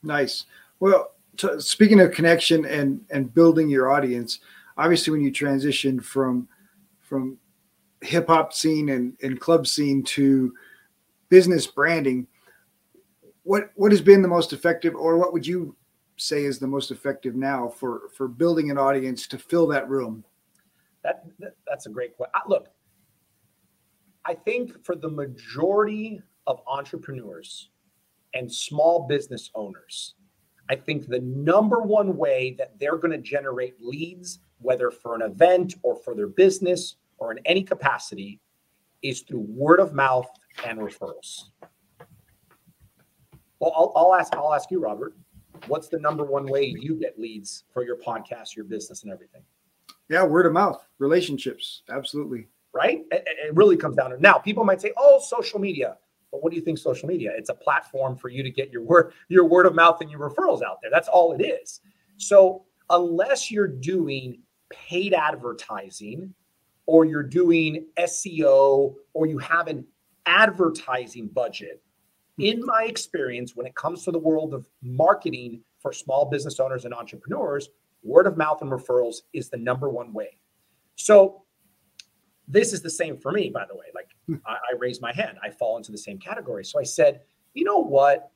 Nice. 0.02 0.47
Well, 0.80 1.12
t- 1.37 1.61
speaking 1.61 2.00
of 2.00 2.12
connection 2.12 2.64
and 2.64 3.00
and 3.11 3.32
building 3.32 3.68
your 3.68 3.90
audience, 3.90 4.40
obviously 4.76 5.12
when 5.12 5.23
you 5.23 5.30
transition 5.30 6.00
from 6.00 6.49
from 7.00 7.38
hip 8.00 8.26
hop 8.26 8.52
scene 8.52 8.88
and, 8.88 9.16
and 9.23 9.40
club 9.40 9.66
scene 9.66 10.02
to 10.02 10.52
business 11.28 11.66
branding, 11.66 12.26
what 13.44 13.70
what 13.75 13.92
has 13.92 14.00
been 14.00 14.22
the 14.22 14.28
most 14.28 14.52
effective, 14.52 14.94
or 14.94 15.16
what 15.16 15.32
would 15.32 15.46
you 15.46 15.76
say 16.16 16.44
is 16.44 16.58
the 16.58 16.66
most 16.66 16.90
effective 16.90 17.34
now 17.34 17.68
for 17.68 18.08
for 18.16 18.28
building 18.28 18.70
an 18.70 18.78
audience 18.78 19.26
to 19.28 19.38
fill 19.38 19.66
that 19.68 19.88
room? 19.88 20.25
That, 21.02 21.25
that 21.40 21.56
that's 21.66 21.87
a 21.87 21.90
great 21.90 22.16
question. 22.16 22.32
Look, 22.46 22.68
I 24.25 24.34
think 24.34 24.84
for 24.84 24.94
the 24.94 25.08
majority 25.08 26.22
of 26.46 26.61
entrepreneurs 26.66 27.70
and 28.34 28.52
small 28.52 29.06
business 29.08 29.50
owners, 29.54 30.14
I 30.70 30.76
think 30.76 31.08
the 31.08 31.20
number 31.20 31.82
one 31.82 32.16
way 32.16 32.54
that 32.58 32.78
they're 32.78 32.96
going 32.96 33.12
to 33.12 33.18
generate 33.18 33.75
leads, 33.80 34.38
whether 34.58 34.90
for 34.90 35.14
an 35.14 35.22
event 35.22 35.75
or 35.82 35.96
for 35.96 36.14
their 36.14 36.28
business 36.28 36.96
or 37.18 37.32
in 37.32 37.38
any 37.44 37.62
capacity, 37.62 38.40
is 39.02 39.22
through 39.22 39.46
word 39.49 39.80
of 39.80 39.92
mouth 39.92 40.28
and 40.64 40.78
referrals. 40.78 41.44
Well, 43.62 43.73
I'll, 43.76 43.92
I'll 43.95 44.14
ask. 44.16 44.35
I'll 44.35 44.52
ask 44.52 44.73
you, 44.73 44.81
Robert. 44.81 45.14
What's 45.69 45.87
the 45.87 46.00
number 46.00 46.25
one 46.25 46.47
way 46.47 46.75
you 46.76 46.97
get 46.97 47.16
leads 47.16 47.62
for 47.73 47.85
your 47.85 47.97
podcast, 47.97 48.57
your 48.57 48.64
business, 48.64 49.04
and 49.04 49.12
everything? 49.12 49.42
Yeah, 50.09 50.25
word 50.25 50.47
of 50.47 50.52
mouth, 50.52 50.85
relationships, 50.99 51.83
absolutely. 51.88 52.49
Right. 52.73 53.04
It, 53.12 53.23
it 53.25 53.54
really 53.54 53.76
comes 53.76 53.95
down 53.95 54.11
to 54.11 54.21
now. 54.21 54.35
People 54.35 54.64
might 54.64 54.81
say, 54.81 54.92
"Oh, 54.97 55.23
social 55.25 55.61
media." 55.61 55.97
But 56.33 56.42
what 56.42 56.50
do 56.50 56.57
you 56.57 56.62
think 56.62 56.78
social 56.78 57.07
media? 57.07 57.31
It's 57.37 57.50
a 57.50 57.54
platform 57.54 58.16
for 58.16 58.31
you 58.31 58.42
to 58.42 58.50
get 58.50 58.73
your 58.73 58.83
word, 58.83 59.12
your 59.28 59.45
word 59.45 59.66
of 59.66 59.76
mouth, 59.76 60.00
and 60.00 60.11
your 60.11 60.28
referrals 60.28 60.62
out 60.62 60.78
there. 60.83 60.90
That's 60.90 61.09
all 61.09 61.33
it 61.33 61.45
is. 61.45 61.83
So 62.16 62.64
unless 62.90 63.49
you're 63.49 63.69
doing 63.69 64.40
paid 64.71 65.14
advertising, 65.14 66.35
or 66.87 67.04
you're 67.04 67.23
doing 67.23 67.87
SEO, 67.97 68.97
or 69.12 69.26
you 69.26 69.38
have 69.38 69.69
an 69.69 69.87
advertising 70.26 71.28
budget 71.28 71.81
Hmm. 72.36 72.42
in 72.42 72.64
my 72.64 72.84
experience, 72.84 73.54
when 73.54 73.66
it 73.66 73.74
comes 73.74 74.04
to 74.04 74.10
the 74.10 74.18
world 74.18 74.54
of 74.54 74.68
marketing 74.82 75.60
for 75.78 75.92
small 75.92 76.26
business 76.26 76.60
owners 76.60 76.84
and 76.84 76.94
entrepreneurs, 76.94 77.68
word 78.02 78.26
of 78.26 78.36
mouth 78.36 78.62
and 78.62 78.70
referrals 78.70 79.16
is 79.32 79.48
the 79.50 79.56
number 79.56 79.88
one 79.88 80.12
way. 80.12 80.38
So 80.96 81.42
this 82.48 82.72
is 82.72 82.82
the 82.82 82.90
same 82.90 83.16
for 83.16 83.32
me, 83.32 83.50
by 83.50 83.64
the 83.66 83.74
way. 83.74 83.86
Like 83.94 84.08
hmm. 84.26 84.36
I, 84.46 84.54
I 84.54 84.76
raised 84.78 85.00
my 85.00 85.12
hand, 85.12 85.38
I 85.42 85.50
fall 85.50 85.76
into 85.76 85.92
the 85.92 85.98
same 85.98 86.18
category. 86.18 86.64
So 86.64 86.78
I 86.80 86.84
said, 86.84 87.20
you 87.54 87.64
know 87.64 87.78
what? 87.78 88.30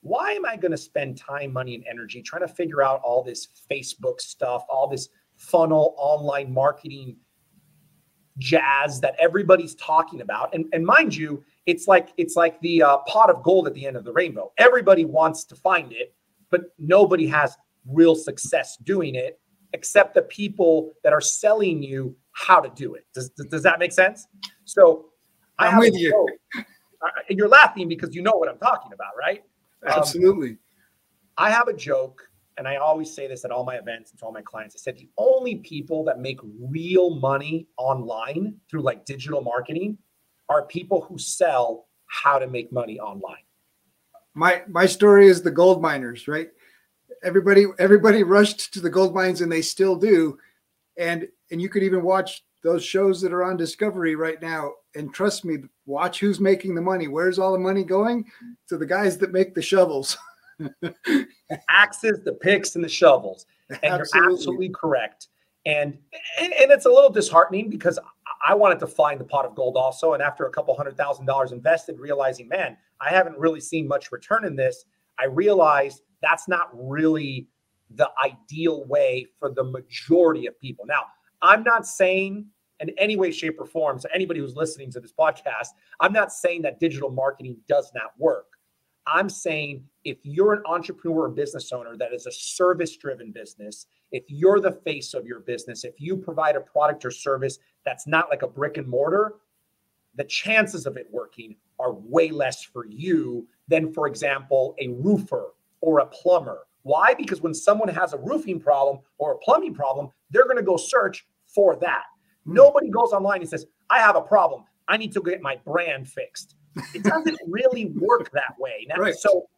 Why 0.00 0.32
am 0.32 0.46
I 0.46 0.56
going 0.56 0.70
to 0.70 0.76
spend 0.76 1.16
time, 1.16 1.52
money, 1.52 1.74
and 1.74 1.84
energy 1.88 2.22
trying 2.22 2.42
to 2.42 2.48
figure 2.48 2.82
out 2.82 3.00
all 3.02 3.24
this 3.24 3.48
Facebook 3.68 4.20
stuff, 4.20 4.64
all 4.68 4.86
this 4.86 5.08
funnel 5.36 5.94
online 5.98 6.52
marketing 6.52 7.16
jazz 8.38 9.00
that 9.00 9.16
everybody's 9.18 9.74
talking 9.74 10.20
about? 10.20 10.54
And, 10.54 10.66
and 10.72 10.86
mind 10.86 11.16
you, 11.16 11.42
it's 11.66 11.88
like 11.88 12.12
it's 12.16 12.36
like 12.36 12.60
the 12.60 12.82
uh, 12.82 12.98
pot 13.08 13.28
of 13.28 13.42
gold 13.42 13.66
at 13.66 13.74
the 13.74 13.86
end 13.86 13.96
of 13.96 14.04
the 14.04 14.12
rainbow. 14.12 14.52
Everybody 14.56 15.04
wants 15.04 15.44
to 15.44 15.56
find 15.56 15.92
it, 15.92 16.14
but 16.50 16.62
nobody 16.78 17.26
has 17.26 17.56
real 17.86 18.14
success 18.14 18.76
doing 18.84 19.14
it 19.14 19.40
except 19.72 20.14
the 20.14 20.22
people 20.22 20.94
that 21.04 21.12
are 21.12 21.20
selling 21.20 21.82
you 21.82 22.16
how 22.32 22.60
to 22.60 22.70
do 22.74 22.94
it. 22.94 23.04
Does, 23.14 23.30
does 23.30 23.62
that 23.62 23.78
make 23.78 23.92
sense? 23.92 24.26
So 24.64 25.06
I'm 25.58 25.78
with 25.78 25.94
you. 25.94 26.28
and 27.28 27.38
you're 27.38 27.48
laughing 27.48 27.88
because 27.88 28.14
you 28.14 28.22
know 28.22 28.32
what 28.32 28.48
I'm 28.48 28.58
talking 28.58 28.92
about, 28.92 29.12
right? 29.18 29.42
Um, 29.86 29.98
Absolutely. 29.98 30.50
Um, 30.50 30.58
I 31.38 31.50
have 31.50 31.68
a 31.68 31.72
joke, 31.72 32.22
and 32.56 32.66
I 32.66 32.76
always 32.76 33.14
say 33.14 33.26
this 33.26 33.44
at 33.44 33.50
all 33.50 33.64
my 33.64 33.76
events 33.76 34.10
and 34.10 34.18
to 34.20 34.24
all 34.24 34.32
my 34.32 34.42
clients. 34.42 34.74
I 34.76 34.78
said 34.78 34.96
the 34.96 35.08
only 35.18 35.56
people 35.56 36.04
that 36.04 36.18
make 36.18 36.40
real 36.70 37.16
money 37.16 37.68
online 37.76 38.54
through 38.70 38.82
like 38.82 39.04
digital 39.04 39.42
marketing 39.42 39.98
are 40.48 40.66
people 40.66 41.02
who 41.02 41.18
sell 41.18 41.86
how 42.06 42.38
to 42.38 42.46
make 42.46 42.72
money 42.72 42.98
online. 42.98 43.36
My 44.34 44.62
my 44.68 44.86
story 44.86 45.28
is 45.28 45.42
the 45.42 45.50
gold 45.50 45.82
miners, 45.82 46.28
right? 46.28 46.50
Everybody 47.22 47.66
everybody 47.78 48.22
rushed 48.22 48.72
to 48.74 48.80
the 48.80 48.90
gold 48.90 49.14
mines 49.14 49.40
and 49.40 49.50
they 49.50 49.62
still 49.62 49.96
do. 49.96 50.38
And 50.98 51.28
and 51.50 51.60
you 51.60 51.68
could 51.68 51.82
even 51.82 52.02
watch 52.02 52.44
those 52.62 52.84
shows 52.84 53.20
that 53.20 53.32
are 53.32 53.44
on 53.44 53.56
Discovery 53.56 54.16
right 54.16 54.40
now. 54.42 54.72
And 54.94 55.12
trust 55.14 55.44
me, 55.44 55.58
watch 55.86 56.20
who's 56.20 56.40
making 56.40 56.74
the 56.74 56.80
money. 56.80 57.06
Where's 57.06 57.38
all 57.38 57.52
the 57.52 57.58
money 57.58 57.84
going? 57.84 58.24
To 58.68 58.76
the 58.76 58.86
guys 58.86 59.18
that 59.18 59.32
make 59.32 59.54
the 59.54 59.62
shovels. 59.62 60.16
the 60.58 61.60
axes, 61.68 62.20
the 62.24 62.32
picks, 62.32 62.74
and 62.74 62.84
the 62.84 62.88
shovels. 62.88 63.46
And 63.68 63.92
absolutely. 63.92 64.20
you're 64.20 64.32
absolutely 64.32 64.68
correct. 64.70 65.28
And, 65.64 65.98
and 66.40 66.52
and 66.52 66.70
it's 66.70 66.86
a 66.86 66.90
little 66.90 67.10
disheartening 67.10 67.68
because 67.68 67.98
I 68.46 68.54
wanted 68.54 68.78
to 68.80 68.86
find 68.86 69.20
the 69.20 69.24
pot 69.24 69.44
of 69.44 69.54
gold 69.54 69.76
also. 69.76 70.14
And 70.14 70.22
after 70.22 70.46
a 70.46 70.50
couple 70.50 70.76
hundred 70.76 70.96
thousand 70.96 71.26
dollars 71.26 71.52
invested, 71.52 71.98
realizing, 71.98 72.48
man, 72.48 72.76
I 73.00 73.10
haven't 73.10 73.38
really 73.38 73.60
seen 73.60 73.86
much 73.86 74.12
return 74.12 74.44
in 74.44 74.56
this, 74.56 74.84
I 75.18 75.26
realized 75.26 76.02
that's 76.22 76.48
not 76.48 76.68
really 76.72 77.48
the 77.90 78.10
ideal 78.24 78.84
way 78.86 79.26
for 79.38 79.50
the 79.50 79.64
majority 79.64 80.46
of 80.46 80.58
people. 80.60 80.84
Now, 80.86 81.04
I'm 81.42 81.62
not 81.62 81.86
saying 81.86 82.46
in 82.80 82.90
any 82.98 83.16
way, 83.16 83.30
shape, 83.30 83.56
or 83.58 83.66
form, 83.66 83.98
so 83.98 84.08
anybody 84.12 84.40
who's 84.40 84.54
listening 84.54 84.90
to 84.92 85.00
this 85.00 85.12
podcast, 85.12 85.68
I'm 86.00 86.12
not 86.12 86.32
saying 86.32 86.62
that 86.62 86.80
digital 86.80 87.10
marketing 87.10 87.56
does 87.68 87.90
not 87.94 88.10
work. 88.18 88.46
I'm 89.06 89.28
saying 89.28 89.84
if 90.04 90.18
you're 90.24 90.52
an 90.52 90.62
entrepreneur 90.66 91.24
or 91.24 91.28
business 91.28 91.72
owner 91.72 91.96
that 91.96 92.12
is 92.12 92.26
a 92.26 92.32
service 92.32 92.96
driven 92.96 93.30
business, 93.30 93.86
if 94.12 94.24
you're 94.28 94.60
the 94.60 94.72
face 94.72 95.14
of 95.14 95.26
your 95.26 95.40
business, 95.40 95.84
if 95.84 96.00
you 96.00 96.16
provide 96.16 96.56
a 96.56 96.60
product 96.60 97.04
or 97.04 97.10
service 97.10 97.58
that's 97.84 98.06
not 98.06 98.30
like 98.30 98.42
a 98.42 98.48
brick 98.48 98.76
and 98.76 98.86
mortar, 98.86 99.34
the 100.14 100.24
chances 100.24 100.86
of 100.86 100.96
it 100.96 101.06
working 101.10 101.56
are 101.78 101.92
way 101.92 102.30
less 102.30 102.62
for 102.62 102.86
you 102.86 103.46
than, 103.68 103.92
for 103.92 104.06
example, 104.06 104.74
a 104.80 104.88
roofer 104.88 105.52
or 105.80 106.00
a 106.00 106.06
plumber. 106.06 106.66
Why? 106.82 107.14
Because 107.14 107.42
when 107.42 107.52
someone 107.52 107.88
has 107.88 108.12
a 108.12 108.18
roofing 108.18 108.60
problem 108.60 109.00
or 109.18 109.32
a 109.32 109.38
plumbing 109.38 109.74
problem, 109.74 110.08
they're 110.30 110.44
going 110.44 110.56
to 110.56 110.62
go 110.62 110.76
search 110.76 111.26
for 111.46 111.76
that. 111.76 112.04
Hmm. 112.46 112.54
Nobody 112.54 112.88
goes 112.88 113.12
online 113.12 113.40
and 113.40 113.50
says, 113.50 113.66
I 113.90 113.98
have 113.98 114.16
a 114.16 114.22
problem. 114.22 114.64
I 114.88 114.96
need 114.96 115.12
to 115.12 115.20
get 115.20 115.42
my 115.42 115.56
brand 115.66 116.08
fixed. 116.08 116.54
It 116.94 117.02
doesn't 117.02 117.38
really 117.46 117.86
work 117.86 118.30
that 118.32 118.54
way. 118.58 118.86
Now, 118.88 118.96
right. 118.96 119.14
So, 119.14 119.48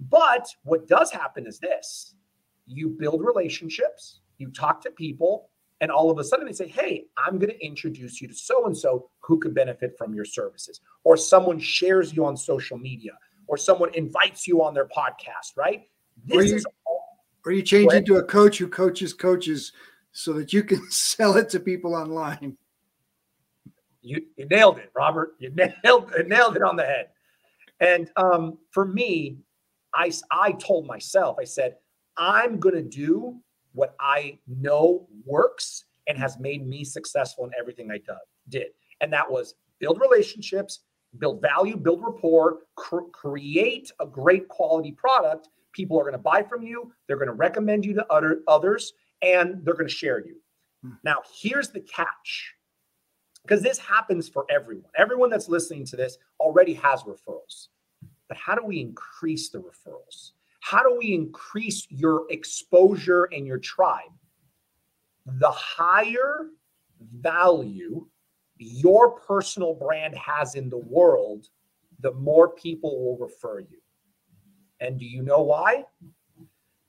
but 0.00 0.48
what 0.64 0.88
does 0.88 1.10
happen 1.10 1.46
is 1.46 1.58
this 1.58 2.14
you 2.66 2.88
build 2.88 3.24
relationships, 3.24 4.20
you 4.38 4.50
talk 4.50 4.80
to 4.82 4.90
people, 4.90 5.50
and 5.80 5.90
all 5.90 6.10
of 6.10 6.18
a 6.18 6.24
sudden 6.24 6.46
they 6.46 6.52
say, 6.52 6.68
Hey, 6.68 7.06
I'm 7.18 7.38
going 7.38 7.50
to 7.50 7.64
introduce 7.64 8.20
you 8.20 8.28
to 8.28 8.34
so 8.34 8.66
and 8.66 8.76
so 8.76 9.10
who 9.20 9.38
could 9.38 9.54
benefit 9.54 9.96
from 9.98 10.14
your 10.14 10.24
services. 10.24 10.80
Or 11.04 11.16
someone 11.16 11.58
shares 11.58 12.14
you 12.14 12.24
on 12.24 12.36
social 12.36 12.78
media, 12.78 13.12
or 13.48 13.56
someone 13.56 13.92
invites 13.94 14.46
you 14.46 14.62
on 14.62 14.74
their 14.74 14.86
podcast, 14.86 15.56
right? 15.56 15.82
This 16.24 16.36
or 16.36 16.42
you, 16.44 16.54
is 16.56 16.66
or 17.44 17.52
you 17.52 17.62
change 17.62 17.92
into 17.92 18.16
a 18.16 18.22
coach 18.22 18.58
who 18.58 18.68
coaches 18.68 19.12
coaches 19.12 19.72
so 20.12 20.32
that 20.34 20.52
you 20.52 20.62
can 20.62 20.80
sell 20.90 21.36
it 21.36 21.48
to 21.50 21.60
people 21.60 21.94
online. 21.94 22.56
You, 24.02 24.20
you 24.36 24.46
nailed 24.46 24.78
it, 24.78 24.90
Robert. 24.94 25.34
You 25.38 25.52
nailed, 25.84 26.12
nailed 26.26 26.56
it 26.56 26.62
on 26.62 26.76
the 26.76 26.84
head. 26.84 27.08
And 27.80 28.10
um, 28.16 28.58
for 28.70 28.84
me, 28.84 29.38
I, 29.94 30.12
I 30.30 30.52
told 30.52 30.86
myself, 30.86 31.36
I 31.40 31.44
said, 31.44 31.76
I'm 32.22 32.60
going 32.60 32.76
to 32.76 32.82
do 32.82 33.40
what 33.72 33.96
I 33.98 34.38
know 34.46 35.08
works 35.24 35.86
and 36.06 36.16
has 36.16 36.38
made 36.38 36.64
me 36.64 36.84
successful 36.84 37.44
in 37.46 37.50
everything 37.58 37.90
I 37.90 37.98
did. 38.48 38.68
And 39.00 39.12
that 39.12 39.28
was 39.28 39.56
build 39.80 40.00
relationships, 40.00 40.84
build 41.18 41.42
value, 41.42 41.76
build 41.76 42.00
rapport, 42.00 42.58
cr- 42.76 43.10
create 43.12 43.90
a 43.98 44.06
great 44.06 44.46
quality 44.46 44.92
product. 44.92 45.48
People 45.72 45.98
are 45.98 46.04
going 46.04 46.12
to 46.12 46.18
buy 46.18 46.44
from 46.44 46.62
you. 46.62 46.92
They're 47.08 47.16
going 47.16 47.26
to 47.26 47.34
recommend 47.34 47.84
you 47.84 47.94
to 47.94 48.06
other, 48.12 48.42
others 48.46 48.92
and 49.20 49.64
they're 49.64 49.74
going 49.74 49.88
to 49.88 49.94
share 49.94 50.24
you. 50.24 50.36
Hmm. 50.84 50.92
Now, 51.02 51.22
here's 51.40 51.70
the 51.70 51.80
catch 51.80 52.54
because 53.42 53.62
this 53.62 53.78
happens 53.78 54.28
for 54.28 54.46
everyone. 54.48 54.90
Everyone 54.96 55.28
that's 55.28 55.48
listening 55.48 55.86
to 55.86 55.96
this 55.96 56.18
already 56.38 56.74
has 56.74 57.02
referrals. 57.02 57.68
But 58.28 58.36
how 58.36 58.54
do 58.54 58.64
we 58.64 58.80
increase 58.80 59.50
the 59.50 59.58
referrals? 59.58 60.32
How 60.62 60.82
do 60.82 60.96
we 60.96 61.12
increase 61.12 61.86
your 61.90 62.24
exposure 62.30 63.24
and 63.32 63.46
your 63.46 63.58
tribe? 63.58 64.12
The 65.26 65.50
higher 65.50 66.46
value 67.20 68.06
your 68.58 69.10
personal 69.10 69.74
brand 69.74 70.16
has 70.16 70.54
in 70.54 70.70
the 70.70 70.78
world, 70.78 71.48
the 72.00 72.12
more 72.12 72.50
people 72.50 73.04
will 73.04 73.18
refer 73.18 73.58
you. 73.58 73.78
And 74.80 74.98
do 74.98 75.04
you 75.04 75.22
know 75.22 75.42
why? 75.42 75.84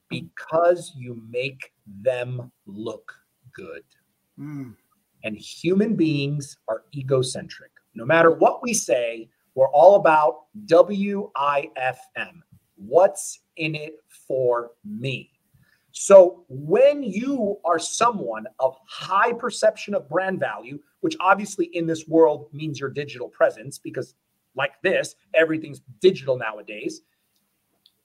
Because 0.09 0.91
you 0.95 1.21
make 1.29 1.71
them 2.01 2.51
look 2.67 3.11
good. 3.53 3.83
Mm. 4.39 4.75
And 5.23 5.35
human 5.35 5.95
beings 5.95 6.57
are 6.67 6.83
egocentric. 6.95 7.71
No 7.95 8.05
matter 8.05 8.31
what 8.31 8.61
we 8.61 8.73
say, 8.73 9.29
we're 9.55 9.69
all 9.69 9.95
about 9.95 10.45
WIFM. 10.67 11.31
What's 12.87 13.39
in 13.57 13.75
it 13.75 13.95
for 14.07 14.71
me? 14.83 15.29
So 15.91 16.43
when 16.49 17.03
you 17.03 17.59
are 17.63 17.77
someone 17.77 18.45
of 18.59 18.75
high 18.87 19.31
perception 19.31 19.93
of 19.93 20.09
brand 20.09 20.39
value, 20.39 20.79
which 21.01 21.15
obviously 21.19 21.65
in 21.73 21.85
this 21.85 22.07
world 22.07 22.49
means 22.51 22.79
your 22.79 22.89
digital 22.89 23.29
presence, 23.29 23.77
because 23.77 24.15
like 24.55 24.81
this, 24.81 25.15
everything's 25.35 25.81
digital 26.01 26.37
nowadays. 26.37 27.01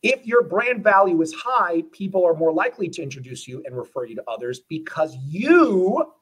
If 0.03 0.27
your 0.27 0.43
brand 0.43 0.85
value 0.85 1.21
is 1.23 1.35
high, 1.35 1.83
people 1.93 2.25
are 2.27 2.35
more 2.35 2.53
likely 2.53 2.89
to 2.91 3.03
introduce 3.03 3.49
you 3.49 3.63
and 3.65 3.77
refer 3.77 4.05
you 4.05 4.15
to 4.17 4.25
others 4.29 4.61
because 4.69 5.17
you 5.17 6.13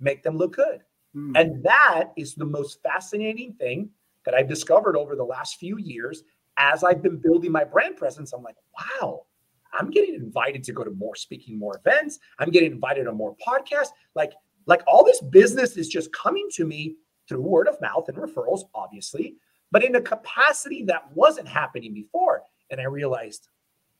make 0.00 0.22
them 0.22 0.36
look 0.36 0.56
good. 0.56 0.80
Mm. 1.14 1.40
And 1.40 1.64
that 1.64 2.10
is 2.16 2.34
the 2.34 2.44
most 2.44 2.82
fascinating 2.82 3.54
thing 3.54 3.90
that 4.24 4.34
I've 4.34 4.48
discovered 4.48 4.96
over 4.96 5.16
the 5.16 5.24
last 5.24 5.58
few 5.58 5.78
years 5.78 6.24
as 6.58 6.84
I've 6.84 7.02
been 7.02 7.16
building 7.16 7.52
my 7.52 7.64
brand 7.64 7.96
presence. 7.96 8.32
I'm 8.32 8.42
like, 8.42 8.56
wow, 9.00 9.26
I'm 9.72 9.90
getting 9.90 10.14
invited 10.14 10.64
to 10.64 10.72
go 10.72 10.84
to 10.84 10.90
more 10.90 11.16
speaking, 11.16 11.58
more 11.58 11.76
events. 11.76 12.18
I'm 12.38 12.50
getting 12.50 12.72
invited 12.72 13.06
on 13.06 13.16
more 13.16 13.36
podcasts. 13.46 13.90
Like, 14.14 14.32
like 14.66 14.82
all 14.86 15.04
this 15.04 15.20
business 15.20 15.76
is 15.76 15.88
just 15.88 16.12
coming 16.12 16.48
to 16.52 16.64
me 16.64 16.96
through 17.28 17.42
word 17.42 17.68
of 17.68 17.80
mouth 17.80 18.08
and 18.08 18.16
referrals, 18.16 18.62
obviously, 18.74 19.36
but 19.70 19.84
in 19.84 19.96
a 19.96 20.00
capacity 20.00 20.84
that 20.84 21.10
wasn't 21.14 21.48
happening 21.48 21.92
before. 21.92 22.42
And 22.70 22.80
I 22.80 22.84
realized, 22.84 23.48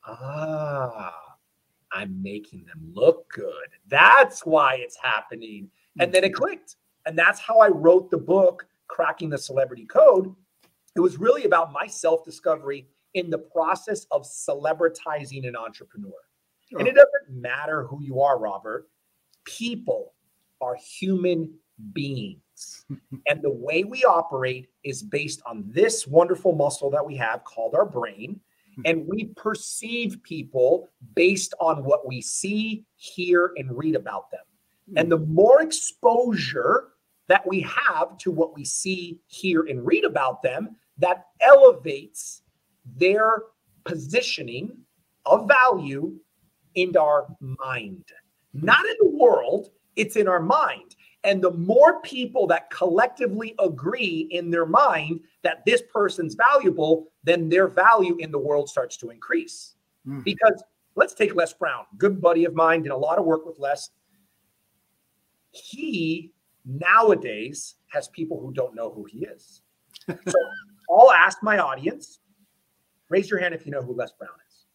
ah, 0.05 1.15
I'm 1.93 2.23
making 2.23 2.65
them 2.67 2.93
look 2.93 3.31
good. 3.33 3.69
That's 3.89 4.45
why 4.45 4.77
it's 4.77 4.97
happening. 5.01 5.71
And 5.99 6.13
then 6.13 6.25
it 6.25 6.35
clicked. 6.35 6.77
And 7.07 7.17
that's 7.17 7.41
how 7.41 7.61
I 7.61 7.69
wrote 7.69 8.11
the 8.11 8.19
book, 8.19 8.67
Cracking 8.89 9.31
the 9.31 9.39
Celebrity 9.39 9.87
Code. 9.87 10.35
It 10.97 11.01
was 11.01 11.19
really 11.19 11.45
about 11.45 11.73
my 11.73 11.87
self 11.87 12.25
discovery 12.25 12.89
in 13.15 13.31
the 13.31 13.39
process 13.39 14.07
of 14.11 14.25
celebritizing 14.25 15.47
an 15.47 15.55
entrepreneur. 15.55 16.13
Oh. 16.75 16.79
And 16.79 16.89
it 16.89 16.95
doesn't 16.95 17.31
matter 17.31 17.85
who 17.85 18.03
you 18.03 18.21
are, 18.21 18.39
Robert. 18.39 18.89
People 19.45 20.15
are 20.61 20.75
human 20.75 21.55
beings. 21.93 22.87
and 23.27 23.43
the 23.43 23.51
way 23.51 23.85
we 23.85 24.05
operate 24.05 24.69
is 24.85 25.03
based 25.03 25.43
on 25.47 25.65
this 25.67 26.07
wonderful 26.07 26.55
muscle 26.55 26.91
that 26.91 27.05
we 27.05 27.17
have 27.17 27.45
called 27.45 27.75
our 27.75 27.85
brain. 27.85 28.41
Hmm. 28.77 28.83
And 28.87 29.07
we 29.07 29.27
perceive 29.37 30.23
people 30.23 30.89
based 31.15 31.55
on 31.61 31.85
what 31.85 32.07
we 32.07 32.23
see, 32.23 32.85
hear, 32.97 33.53
and 33.57 33.77
read 33.77 33.97
about 33.97 34.31
them. 34.31 34.41
Hmm. 34.91 34.99
And 34.99 35.13
the 35.13 35.19
more 35.19 35.61
exposure 35.61 36.89
that 37.29 37.47
we 37.47 37.61
have 37.63 38.17
to 38.19 38.31
what 38.31 38.55
we 38.55 38.65
see, 38.65 39.21
hear, 39.27 39.65
and 39.69 39.85
read 39.85 40.05
about 40.05 40.43
them, 40.43 40.77
that 40.99 41.27
elevates 41.41 42.43
their 42.97 43.43
positioning 43.85 44.77
of 45.25 45.49
value 45.49 46.15
in 46.75 46.97
our 46.97 47.27
mind. 47.41 48.05
Not 48.53 48.85
in 48.87 48.97
the 49.01 49.17
world, 49.17 49.71
it's 49.97 50.17
in 50.17 50.29
our 50.29 50.41
mind. 50.41 50.97
And 51.25 51.43
the 51.43 51.51
more 51.51 52.01
people 52.03 52.47
that 52.49 52.71
collectively 52.71 53.55
agree 53.59 54.29
in 54.31 54.51
their 54.51 54.67
mind 54.67 55.21
that 55.43 55.65
this 55.67 55.83
person's 55.93 56.35
valuable, 56.35 57.09
then 57.25 57.49
their 57.49 57.67
value 57.67 58.17
in 58.21 58.31
the 58.31 58.39
world 58.39 58.69
starts 58.69 58.97
to 58.99 59.11
increase. 59.11 59.75
Mm. 60.07 60.23
Because 60.23 60.63
let's 60.95 61.15
take 61.15 61.35
Les 61.35 61.53
Brown, 61.53 61.85
good 61.99 62.21
buddy 62.21 62.45
of 62.45 62.55
mine, 62.55 62.83
did 62.83 62.93
a 62.93 62.97
lot 62.97 63.19
of 63.19 63.25
work 63.25 63.45
with 63.45 63.59
Les. 63.59 63.91
He 65.51 66.33
nowadays 66.65 67.77
has 67.89 68.09
people 68.09 68.41
who 68.41 68.53
don't 68.53 68.75
know 68.75 68.91
who 68.91 69.05
he 69.05 69.25
is. 69.25 69.63
so 70.09 70.15
I'll 70.91 71.13
ask 71.13 71.43
my 71.43 71.59
audience, 71.59 72.21
raise 73.09 73.31
your 73.31 73.41
hand 73.41 73.55
if 73.55 73.67
you 73.67 73.73
know 73.73 73.83
who 73.83 73.95
Les 73.95 74.13
Brown 74.13 74.31
is. 74.49 74.67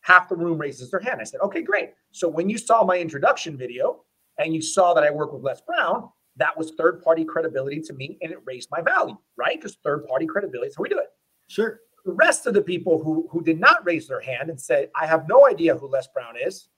Half 0.00 0.28
the 0.28 0.36
room 0.36 0.58
raises 0.58 0.90
their 0.90 1.00
hand. 1.00 1.20
I 1.20 1.24
said, 1.24 1.40
okay, 1.40 1.62
great. 1.62 1.90
So 2.12 2.28
when 2.28 2.48
you 2.48 2.58
saw 2.58 2.84
my 2.84 2.98
introduction 2.98 3.56
video 3.56 4.04
and 4.38 4.54
you 4.54 4.62
saw 4.62 4.94
that 4.94 5.04
I 5.04 5.10
work 5.10 5.32
with 5.32 5.42
Les 5.42 5.60
Brown, 5.62 6.08
that 6.36 6.56
was 6.56 6.72
third 6.72 7.02
party 7.02 7.24
credibility 7.24 7.80
to 7.80 7.92
me 7.94 8.18
and 8.22 8.30
it 8.30 8.38
raised 8.44 8.68
my 8.70 8.80
value, 8.80 9.16
right? 9.36 9.58
Because 9.58 9.76
third 9.82 10.06
party 10.06 10.26
credibility 10.26 10.68
is 10.68 10.76
how 10.76 10.82
we 10.82 10.88
do 10.88 10.98
it. 10.98 11.08
Sure. 11.48 11.80
The 12.04 12.12
rest 12.12 12.46
of 12.46 12.54
the 12.54 12.62
people 12.62 13.02
who, 13.02 13.26
who 13.30 13.42
did 13.42 13.58
not 13.58 13.84
raise 13.84 14.06
their 14.06 14.20
hand 14.20 14.48
and 14.48 14.60
said, 14.60 14.90
I 14.94 15.06
have 15.06 15.26
no 15.28 15.48
idea 15.48 15.76
who 15.76 15.88
Les 15.88 16.06
Brown 16.14 16.34
is, 16.40 16.68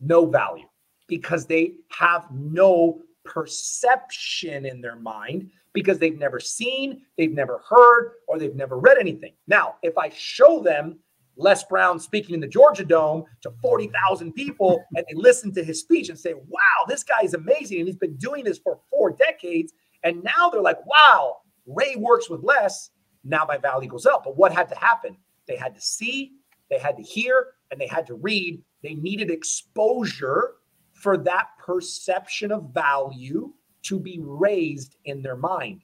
no 0.00 0.26
value 0.26 0.66
because 1.08 1.46
they 1.46 1.74
have 1.88 2.26
no 2.30 3.00
perception 3.24 4.64
in 4.64 4.80
their 4.80 4.96
mind 4.96 5.50
because 5.72 5.98
they've 5.98 6.18
never 6.18 6.40
seen, 6.40 7.02
they've 7.16 7.32
never 7.32 7.62
heard, 7.68 8.12
or 8.28 8.38
they've 8.38 8.54
never 8.54 8.78
read 8.78 8.98
anything. 8.98 9.32
Now, 9.46 9.76
if 9.82 9.96
I 9.96 10.10
show 10.10 10.62
them 10.62 10.98
Les 11.36 11.64
Brown 11.64 11.98
speaking 11.98 12.34
in 12.34 12.40
the 12.40 12.46
Georgia 12.46 12.84
Dome 12.84 13.24
to 13.42 13.50
40,000 13.62 14.32
people 14.32 14.84
and 14.96 15.04
they 15.08 15.14
listen 15.14 15.52
to 15.54 15.64
his 15.64 15.80
speech 15.80 16.08
and 16.08 16.18
say, 16.18 16.34
wow, 16.34 16.84
this 16.88 17.02
guy 17.02 17.20
is 17.22 17.34
amazing 17.34 17.78
and 17.78 17.86
he's 17.86 17.96
been 17.96 18.16
doing 18.16 18.44
this 18.44 18.58
for 18.58 18.80
four 18.90 19.10
decades. 19.10 19.72
And 20.02 20.22
now 20.22 20.50
they're 20.50 20.62
like, 20.62 20.84
wow, 20.86 21.38
Rey 21.66 21.96
works 21.96 22.28
with 22.28 22.42
Les. 22.42 22.90
Now 23.24 23.44
my 23.46 23.58
value 23.58 23.88
goes 23.88 24.06
up. 24.06 24.24
But 24.24 24.36
what 24.36 24.52
had 24.52 24.68
to 24.68 24.74
happen? 24.76 25.16
They 25.46 25.56
had 25.56 25.74
to 25.74 25.80
see, 25.80 26.32
they 26.70 26.78
had 26.78 26.96
to 26.96 27.02
hear, 27.02 27.48
and 27.70 27.80
they 27.80 27.86
had 27.86 28.06
to 28.06 28.14
read. 28.14 28.62
They 28.82 28.94
needed 28.94 29.30
exposure 29.30 30.54
for 30.94 31.16
that 31.18 31.48
perception 31.58 32.52
of 32.52 32.70
value 32.72 33.52
to 33.82 33.98
be 33.98 34.20
raised 34.22 34.96
in 35.04 35.22
their 35.22 35.36
mind. 35.36 35.82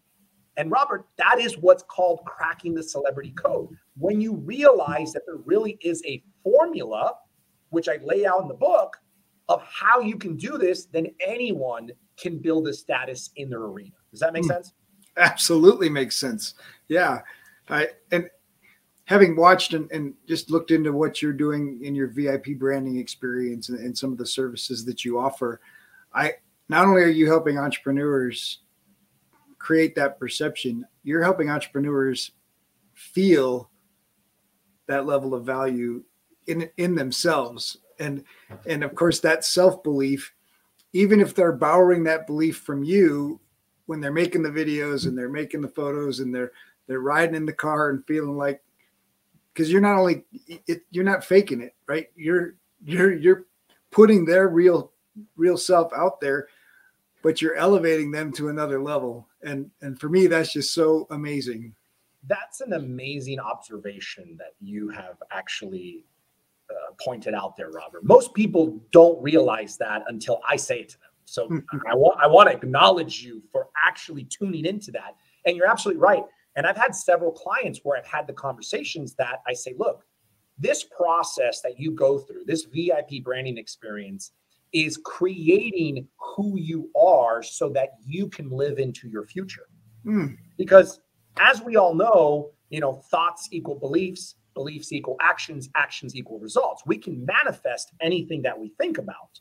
And 0.56 0.70
Robert, 0.70 1.06
that 1.18 1.38
is 1.38 1.58
what's 1.58 1.82
called 1.82 2.20
cracking 2.24 2.74
the 2.74 2.82
celebrity 2.82 3.32
code. 3.32 3.68
When 3.98 4.20
you 4.20 4.34
realize 4.34 5.12
that 5.12 5.22
there 5.26 5.36
really 5.44 5.78
is 5.82 6.02
a 6.06 6.22
formula, 6.42 7.14
which 7.70 7.88
I 7.88 7.98
lay 8.02 8.24
out 8.24 8.42
in 8.42 8.48
the 8.48 8.54
book, 8.54 8.96
of 9.48 9.62
how 9.62 10.00
you 10.00 10.16
can 10.16 10.36
do 10.36 10.58
this, 10.58 10.86
then 10.86 11.06
anyone 11.24 11.90
can 12.16 12.38
build 12.38 12.66
a 12.68 12.72
status 12.72 13.30
in 13.36 13.48
their 13.48 13.60
arena. 13.60 13.92
Does 14.10 14.20
that 14.20 14.32
make 14.32 14.44
hmm. 14.44 14.50
sense? 14.50 14.72
Absolutely 15.16 15.88
makes 15.88 16.16
sense. 16.16 16.54
Yeah. 16.88 17.20
I, 17.68 17.88
and 18.12 18.28
having 19.04 19.36
watched 19.36 19.72
and, 19.74 19.90
and, 19.92 20.14
just 20.26 20.50
looked 20.50 20.70
into 20.70 20.92
what 20.92 21.22
you're 21.22 21.32
doing 21.32 21.80
in 21.82 21.94
your 21.94 22.08
VIP 22.08 22.58
branding 22.58 22.98
experience 22.98 23.68
and, 23.68 23.78
and, 23.78 23.96
some 23.96 24.12
of 24.12 24.18
the 24.18 24.26
services 24.26 24.84
that 24.84 25.04
you 25.04 25.18
offer, 25.18 25.60
I 26.14 26.34
not 26.68 26.87
only 26.87 27.02
are 27.02 27.08
you 27.08 27.26
helping 27.26 27.58
entrepreneurs 27.58 28.61
create 29.58 29.94
that 29.96 30.19
perception, 30.19 30.86
you're 31.02 31.23
helping 31.23 31.50
entrepreneurs 31.50 32.32
feel 32.95 33.71
that 34.86 35.06
level 35.06 35.34
of 35.34 35.45
value 35.45 36.02
in 36.47 36.71
in 36.76 36.95
themselves. 36.95 37.78
And 37.99 38.25
and 38.67 38.84
of 38.84 38.95
course 38.95 39.21
that 39.21 39.45
self-belief, 39.45 40.32
even 40.93 41.21
if 41.21 41.34
they're 41.34 41.52
borrowing 41.52 42.04
that 42.04 42.26
belief 42.26 42.58
from 42.58 42.82
you 42.84 43.40
when 43.86 44.00
they're 44.00 44.12
making 44.12 44.43
the 44.43 44.50
videos 44.50 45.06
and 45.06 45.17
they're 45.17 45.28
making 45.28 45.60
the 45.60 45.69
photos 45.69 46.21
and 46.21 46.34
they're 46.34 46.52
they're 46.86 47.00
riding 47.00 47.34
in 47.34 47.47
the 47.47 47.52
car 47.52 47.90
and 47.90 48.06
feeling 48.06 48.36
like 48.36 48.62
because 49.52 49.73
you're 49.73 49.80
not 49.80 49.99
only 49.99 50.25
it, 50.67 50.82
you're 50.90 51.04
not 51.04 51.25
faking 51.25 51.60
it, 51.60 51.75
right? 51.86 52.08
You're 52.14 52.56
you're 52.84 53.12
you're 53.12 53.47
putting 53.90 54.25
their 54.25 54.49
real 54.49 54.93
real 55.36 55.56
self 55.56 55.93
out 55.95 56.21
there, 56.21 56.49
but 57.26 57.43
you're 57.43 57.56
elevating 57.56 58.12
them 58.12 58.30
to 58.30 58.50
another 58.50 58.80
level. 58.80 59.28
And 59.43 59.69
and 59.80 59.99
for 59.99 60.08
me, 60.08 60.28
that's 60.28 60.52
just 60.52 60.73
so 60.73 61.08
amazing. 61.10 61.75
That's 62.28 62.60
an 62.60 62.75
amazing 62.75 63.41
observation 63.41 64.36
that 64.39 64.52
you 64.60 64.91
have 64.91 65.21
actually 65.32 66.04
uh, 66.71 66.93
pointed 67.04 67.34
out 67.34 67.56
there, 67.56 67.71
Robert. 67.73 68.04
Most 68.04 68.32
people 68.32 68.80
don't 68.93 69.21
realize 69.21 69.76
that 69.78 70.04
until 70.06 70.41
I 70.49 70.54
say 70.54 70.82
it 70.82 70.91
to 70.91 70.99
them. 70.99 71.10
So 71.25 71.49
I 71.91 71.97
want 71.97 72.21
I 72.23 72.28
want 72.28 72.49
to 72.49 72.54
acknowledge 72.54 73.25
you 73.25 73.43
for 73.50 73.71
actually 73.84 74.23
tuning 74.23 74.65
into 74.65 74.93
that. 74.93 75.17
And 75.47 75.56
you're 75.56 75.67
absolutely 75.67 76.00
right. 76.00 76.23
And 76.54 76.65
I've 76.65 76.76
had 76.76 76.95
several 76.95 77.32
clients 77.32 77.80
where 77.82 77.99
I've 77.99 78.06
had 78.06 78.28
the 78.28 78.34
conversations 78.34 79.15
that 79.15 79.43
I 79.49 79.52
say, 79.52 79.75
look, 79.76 80.04
this 80.58 80.84
process 80.84 81.60
that 81.62 81.80
you 81.80 81.91
go 81.91 82.21
through, 82.21 82.45
this 82.47 82.67
VIP 82.67 83.25
branding 83.25 83.58
experience 83.58 84.30
is 84.76 84.99
creating 84.99 86.06
who 86.19 86.58
you 86.58 86.91
are 86.95 87.43
so 87.43 87.71
that 87.71 87.93
you 88.04 88.28
can 88.28 88.50
live 88.50 88.78
into 88.78 89.08
your 89.08 89.25
future. 89.25 89.69
Mm. 90.04 90.36
Because 90.58 91.00
as 91.41 91.62
we 91.62 91.76
all 91.76 91.95
know, 91.95 92.50
you 92.69 92.80
know, 92.80 92.93
thoughts 93.10 93.49
equal 93.52 93.78
beliefs, 93.78 94.34
beliefs 94.52 94.93
equal 94.93 95.17
actions, 95.23 95.71
actions 95.76 96.15
equal 96.15 96.39
results. 96.39 96.82
We 96.84 96.99
can 96.99 97.25
manifest 97.25 97.93
anything 98.02 98.43
that 98.43 98.58
we 98.58 98.75
think 98.78 98.99
about. 98.99 99.41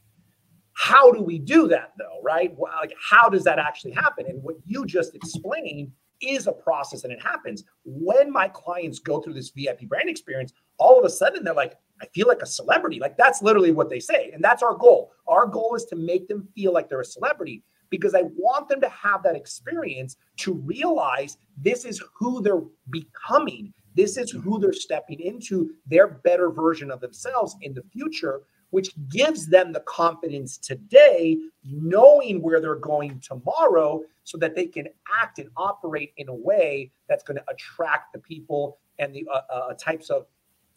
How 0.71 1.11
do 1.11 1.21
we 1.21 1.37
do 1.37 1.67
that 1.67 1.91
though, 1.97 2.21
right? 2.23 2.57
Like 2.57 2.93
how 2.97 3.27
does 3.27 3.43
that 3.43 3.59
actually 3.59 3.91
happen? 3.91 4.25
And 4.29 4.41
what 4.41 4.55
you 4.65 4.85
just 4.85 5.15
explained 5.15 5.91
is 6.21 6.47
a 6.47 6.53
process 6.53 7.03
and 7.03 7.11
it 7.11 7.21
happens. 7.21 7.65
When 7.83 8.31
my 8.31 8.47
clients 8.47 8.99
go 8.99 9.19
through 9.19 9.33
this 9.33 9.49
VIP 9.49 9.81
brand 9.81 10.09
experience, 10.09 10.53
all 10.77 10.97
of 10.97 11.03
a 11.03 11.09
sudden 11.09 11.43
they're 11.43 11.53
like, 11.53 11.75
I 12.01 12.07
feel 12.07 12.27
like 12.27 12.41
a 12.41 12.45
celebrity. 12.45 12.99
Like 12.99 13.17
that's 13.17 13.41
literally 13.41 13.71
what 13.71 13.89
they 13.89 13.99
say. 13.99 14.31
And 14.33 14.43
that's 14.43 14.63
our 14.63 14.75
goal. 14.75 15.11
Our 15.27 15.45
goal 15.45 15.75
is 15.75 15.85
to 15.85 15.95
make 15.95 16.27
them 16.27 16.47
feel 16.55 16.73
like 16.73 16.89
they're 16.89 17.01
a 17.01 17.05
celebrity 17.05 17.63
because 17.89 18.15
I 18.15 18.23
want 18.35 18.67
them 18.67 18.81
to 18.81 18.89
have 18.89 19.23
that 19.23 19.35
experience 19.35 20.17
to 20.37 20.53
realize 20.53 21.37
this 21.57 21.85
is 21.85 22.03
who 22.13 22.41
they're 22.41 22.63
becoming. 22.89 23.73
This 23.95 24.17
is 24.17 24.31
who 24.31 24.59
they're 24.59 24.73
stepping 24.73 25.21
into 25.21 25.71
their 25.85 26.07
better 26.07 26.49
version 26.49 26.91
of 26.91 26.99
themselves 26.99 27.55
in 27.61 27.73
the 27.73 27.83
future 27.93 28.41
which 28.75 28.89
gives 29.09 29.47
them 29.47 29.71
the 29.71 29.79
confidence 29.81 30.57
today, 30.57 31.37
knowing 31.63 32.41
where 32.41 32.59
they're 32.59 32.75
going 32.75 33.21
tomorrow, 33.21 34.01
so 34.25 34.37
that 34.37 34.53
they 34.53 34.65
can 34.65 34.85
act 35.21 35.39
and 35.39 35.49
operate 35.55 36.11
in 36.17 36.27
a 36.27 36.33
way 36.33 36.91
that's 37.07 37.23
going 37.23 37.37
to 37.37 37.43
attract 37.49 38.11
the 38.11 38.19
people 38.19 38.77
and 38.99 39.15
the 39.15 39.25
uh, 39.33 39.41
uh, 39.49 39.73
types 39.75 40.09
of 40.09 40.25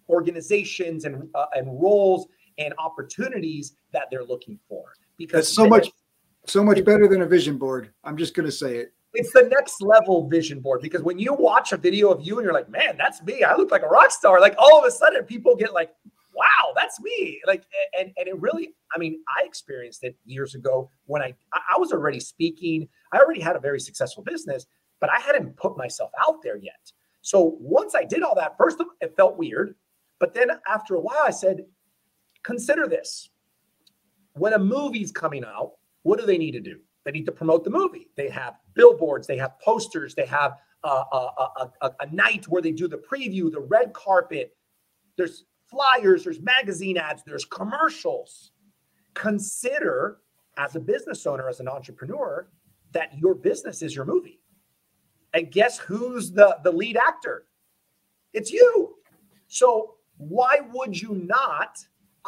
organizations 0.09 1.05
and 1.05 1.29
uh, 1.35 1.47
and 1.55 1.67
roles 1.81 2.27
and 2.59 2.75
opportunities 2.79 3.75
that 3.93 4.05
they're 4.11 4.25
looking 4.25 4.59
for. 4.69 4.93
Because 5.17 5.47
that's 5.47 5.55
so 5.55 5.67
much, 5.67 5.89
so 6.47 6.63
much 6.63 6.85
better 6.85 7.09
than 7.09 7.23
a 7.23 7.27
vision 7.27 7.57
board. 7.57 7.93
I'm 8.05 8.17
just 8.17 8.35
going 8.35 8.47
to 8.47 8.53
say 8.53 8.77
it. 8.77 8.93
It's 9.15 9.33
the 9.33 9.45
next 9.45 9.81
level 9.81 10.29
vision 10.29 10.61
board 10.61 10.83
because 10.83 11.03
when 11.03 11.19
you 11.19 11.33
watch 11.33 11.73
a 11.73 11.77
video 11.77 12.11
of 12.11 12.25
you 12.25 12.39
and 12.39 12.45
you're 12.45 12.53
like, 12.53 12.69
man, 12.69 12.97
that's 12.99 13.23
me. 13.23 13.43
I 13.43 13.57
look 13.57 13.71
like 13.71 13.83
a 13.83 13.89
rock 13.89 14.11
star. 14.11 14.39
Like 14.41 14.55
all 14.59 14.79
of 14.79 14.85
a 14.85 14.91
sudden, 14.91 15.25
people 15.25 15.57
get 15.57 15.73
like, 15.73 15.93
wow, 16.35 16.73
that's 16.77 17.01
me. 17.01 17.41
Like, 17.47 17.65
and 17.99 18.13
and 18.17 18.29
it 18.29 18.39
really, 18.41 18.75
I 18.95 18.99
mean, 18.99 19.21
I 19.29 19.45
experienced 19.47 20.05
it 20.05 20.17
years 20.25 20.55
ago 20.55 20.91
when 21.07 21.23
I 21.23 21.35
I 21.53 21.79
was 21.79 21.93
already 21.93 22.21
speaking. 22.21 22.87
I 23.13 23.19
already 23.19 23.41
had 23.41 23.57
a 23.57 23.61
very 23.61 23.81
successful 23.81 24.23
business, 24.23 24.67
but 25.01 25.11
I 25.11 25.19
hadn't 25.21 25.57
put 25.57 25.77
myself 25.77 26.11
out 26.21 26.43
there 26.43 26.57
yet. 26.57 26.93
So 27.23 27.57
once 27.59 27.95
I 27.95 28.05
did 28.05 28.23
all 28.23 28.35
that, 28.37 28.57
first 28.57 28.79
of, 28.79 28.87
it 29.01 29.17
felt 29.17 29.37
weird, 29.37 29.75
but 30.21 30.35
then 30.35 30.51
after 30.67 30.95
a 30.95 31.01
while, 31.01 31.23
I 31.25 31.31
said, 31.31 31.65
consider 32.43 32.87
this: 32.87 33.31
when 34.35 34.53
a 34.53 34.59
movie's 34.59 35.13
coming 35.13 35.45
out, 35.45 35.73
what 36.03 36.19
do 36.19 36.27
they 36.27 36.39
need 36.39 36.53
to 36.53 36.61
do? 36.61 36.79
They 37.05 37.13
need 37.13 37.27
to 37.27 37.33
promote 37.33 37.65
the 37.65 37.71
movie. 37.71 38.09
They 38.17 38.29
have 38.29 38.55
billboards, 38.75 39.27
they 39.27 39.39
have 39.39 39.59
posters, 39.61 40.15
they 40.15 40.27
have 40.27 40.53
a, 40.85 40.89
a, 40.89 41.71
a, 41.83 41.91
a 42.01 42.07
night 42.13 42.47
where 42.49 42.63
they 42.63 42.73
do 42.73 42.87
the 42.87 42.99
preview, 42.99 43.51
the 43.51 43.61
red 43.61 43.93
carpet. 43.93 44.57
There's 45.17 45.45
flyers, 45.67 46.25
there's 46.25 46.41
magazine 46.41 46.97
ads, 46.97 47.23
there's 47.25 47.45
commercials. 47.45 48.53
Consider 49.15 50.19
as 50.57 50.77
a 50.77 50.81
business 50.81 51.27
owner, 51.27 51.49
as 51.49 51.61
an 51.61 51.69
entrepreneur, 51.69 52.49
that 52.93 53.17
your 53.19 53.35
business 53.35 53.83
is 53.83 53.95
your 53.95 54.05
movie. 54.05 54.41
And 55.35 55.51
guess 55.51 55.79
who's 55.79 56.33
the, 56.33 56.59
the 56.65 56.73
lead 56.73 56.97
actor? 56.97 57.47
It's 58.33 58.51
you. 58.51 58.95
So 59.47 59.95
why 60.19 60.61
would 60.73 61.01
you 61.01 61.15
not 61.15 61.79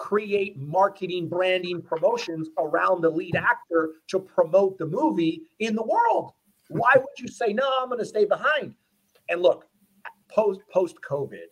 create 0.00 0.56
marketing, 0.56 1.28
branding, 1.28 1.82
promotions 1.82 2.48
around 2.58 3.02
the 3.02 3.10
lead 3.10 3.36
actor 3.36 3.90
to 4.08 4.18
promote 4.18 4.78
the 4.78 4.86
movie 4.86 5.42
in 5.58 5.74
the 5.74 5.82
world. 5.82 6.32
Why 6.68 6.94
would 6.96 7.18
you 7.18 7.28
say, 7.28 7.52
no, 7.52 7.70
I'm 7.78 7.88
going 7.88 7.98
to 7.98 8.06
stay 8.06 8.24
behind? 8.24 8.74
And 9.28 9.42
look, 9.42 9.66
post 10.28 10.60
post 10.72 10.96
COVID, 11.08 11.48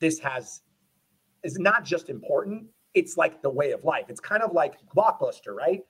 this 0.00 0.18
has 0.18 0.62
is 1.44 1.58
not 1.58 1.84
just 1.84 2.10
important, 2.10 2.66
it's 2.94 3.16
like 3.16 3.40
the 3.40 3.50
way 3.50 3.70
of 3.70 3.84
life. 3.84 4.06
It's 4.08 4.20
kind 4.20 4.42
of 4.42 4.52
like 4.52 4.74
Blockbuster, 4.94 5.54
right? 5.54 5.84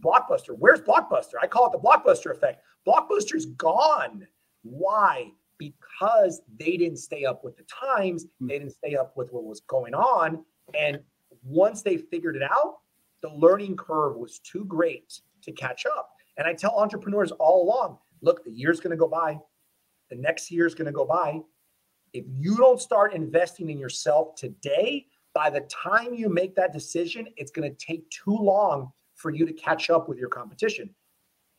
Blockbuster. 0.00 0.56
Where's 0.58 0.80
Blockbuster? 0.80 1.34
I 1.40 1.46
call 1.46 1.66
it 1.66 1.72
the 1.72 1.78
Blockbuster 1.78 2.32
effect. 2.32 2.64
Blockbuster's 2.86 3.46
gone. 3.46 4.26
Why? 4.62 5.30
Because 5.58 6.42
they 6.58 6.76
didn't 6.76 6.98
stay 6.98 7.24
up 7.24 7.44
with 7.44 7.56
the 7.56 7.64
times, 7.64 8.26
hmm. 8.38 8.48
they 8.48 8.58
didn't 8.58 8.74
stay 8.74 8.96
up 8.96 9.16
with 9.16 9.32
what 9.32 9.44
was 9.44 9.60
going 9.60 9.94
on. 9.94 10.44
And 10.78 11.00
once 11.42 11.82
they 11.82 11.96
figured 11.96 12.36
it 12.36 12.42
out, 12.42 12.78
the 13.22 13.30
learning 13.30 13.76
curve 13.76 14.16
was 14.16 14.38
too 14.40 14.64
great 14.64 15.20
to 15.42 15.52
catch 15.52 15.86
up. 15.86 16.10
And 16.36 16.46
I 16.46 16.52
tell 16.52 16.78
entrepreneurs 16.78 17.32
all 17.32 17.64
along 17.64 17.98
look, 18.22 18.42
the 18.42 18.50
year's 18.50 18.80
going 18.80 18.90
to 18.90 18.96
go 18.96 19.06
by, 19.06 19.38
the 20.10 20.16
next 20.16 20.50
year's 20.50 20.74
going 20.74 20.86
to 20.86 20.92
go 20.92 21.04
by. 21.04 21.40
If 22.12 22.24
you 22.28 22.56
don't 22.56 22.80
start 22.80 23.12
investing 23.12 23.68
in 23.68 23.78
yourself 23.78 24.34
today, 24.34 25.06
by 25.34 25.50
the 25.50 25.60
time 25.62 26.14
you 26.14 26.28
make 26.28 26.54
that 26.56 26.72
decision, 26.72 27.26
it's 27.36 27.50
going 27.50 27.68
to 27.68 27.76
take 27.76 28.08
too 28.10 28.36
long 28.36 28.92
for 29.14 29.30
you 29.30 29.44
to 29.46 29.52
catch 29.52 29.90
up 29.90 30.08
with 30.08 30.18
your 30.18 30.28
competition. 30.28 30.94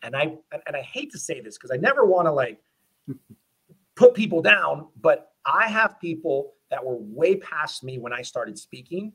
And 0.01 0.15
I 0.15 0.35
and 0.67 0.75
I 0.75 0.81
hate 0.81 1.11
to 1.11 1.19
say 1.19 1.41
this 1.41 1.57
because 1.57 1.71
I 1.71 1.77
never 1.77 2.05
want 2.05 2.27
to 2.27 2.31
like 2.31 2.59
put 3.95 4.13
people 4.13 4.41
down, 4.41 4.87
but 5.01 5.31
I 5.45 5.67
have 5.67 5.99
people 5.99 6.53
that 6.69 6.83
were 6.83 6.97
way 6.97 7.35
past 7.37 7.83
me 7.83 7.97
when 7.97 8.13
I 8.13 8.21
started 8.21 8.57
speaking. 8.57 9.13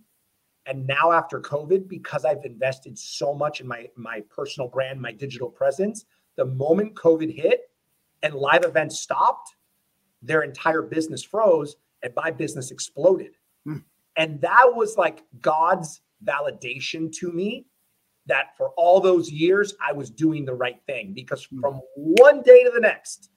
And 0.67 0.87
now 0.87 1.13
after 1.13 1.41
COVID, 1.41 1.89
because 1.89 2.25
I've 2.25 2.45
invested 2.45 2.99
so 2.99 3.35
much 3.35 3.61
in 3.61 3.67
my 3.67 3.89
my 3.97 4.23
personal 4.35 4.69
brand, 4.69 5.01
my 5.01 5.13
digital 5.13 5.49
presence, 5.49 6.05
the 6.37 6.45
moment 6.45 6.95
COVID 6.95 7.35
hit 7.35 7.71
and 8.23 8.35
live 8.35 8.65
events 8.65 9.01
stopped, 9.01 9.57
their 10.23 10.43
entire 10.43 10.83
business 10.83 11.23
froze 11.23 11.77
and 12.03 12.13
my 12.15 12.31
business 12.31 12.71
exploded. 12.71 13.33
Hmm. 13.65 13.79
And 14.17 14.41
that 14.43 14.67
was 14.75 14.97
like 14.97 15.25
God's 15.41 16.03
validation 16.25 17.11
to 17.17 17.33
me 17.33 17.67
that 18.27 18.57
for 18.57 18.71
all 18.77 19.01
those 19.01 19.31
years 19.31 19.75
I 19.85 19.93
was 19.93 20.11
doing 20.11 20.45
the 20.45 20.55
right 20.55 20.81
thing 20.87 21.13
because 21.15 21.45
hmm. 21.47 21.61
from 21.61 21.81
one 21.95 22.43
day 22.43 22.65
to 22.65 22.71
the 22.71 22.81
next, 22.81 23.31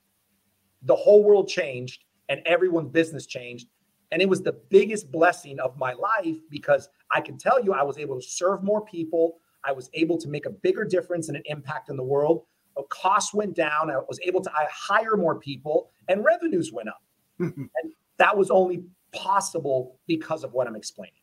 the 0.85 0.95
whole 0.95 1.23
world 1.23 1.47
changed 1.47 2.03
and 2.29 2.41
everyone's 2.45 2.89
business 2.89 3.25
changed. 3.25 3.67
And 4.11 4.21
it 4.21 4.29
was 4.29 4.41
the 4.41 4.53
biggest 4.69 5.11
blessing 5.11 5.59
of 5.59 5.77
my 5.77 5.93
life 5.93 6.37
because 6.49 6.89
I 7.11 7.21
can 7.21 7.37
tell 7.37 7.63
you 7.63 7.73
I 7.73 7.83
was 7.83 7.97
able 7.97 8.19
to 8.19 8.27
serve 8.27 8.63
more 8.63 8.85
people. 8.85 9.39
I 9.63 9.71
was 9.71 9.89
able 9.93 10.17
to 10.19 10.27
make 10.27 10.45
a 10.45 10.51
bigger 10.51 10.83
difference 10.83 11.29
and 11.29 11.37
an 11.37 11.43
impact 11.45 11.89
in 11.89 11.97
the 11.97 12.03
world. 12.03 12.43
The 12.75 12.83
costs 12.89 13.33
went 13.33 13.55
down. 13.55 13.89
I 13.89 13.97
was 13.97 14.19
able 14.23 14.41
to 14.41 14.51
hire 14.69 15.17
more 15.17 15.39
people 15.39 15.89
and 16.07 16.23
revenues 16.23 16.71
went 16.71 16.89
up. 16.89 17.01
and 17.39 17.69
that 18.17 18.37
was 18.37 18.51
only 18.51 18.83
possible 19.13 19.99
because 20.07 20.43
of 20.43 20.53
what 20.53 20.67
I'm 20.67 20.75
explaining. 20.75 21.13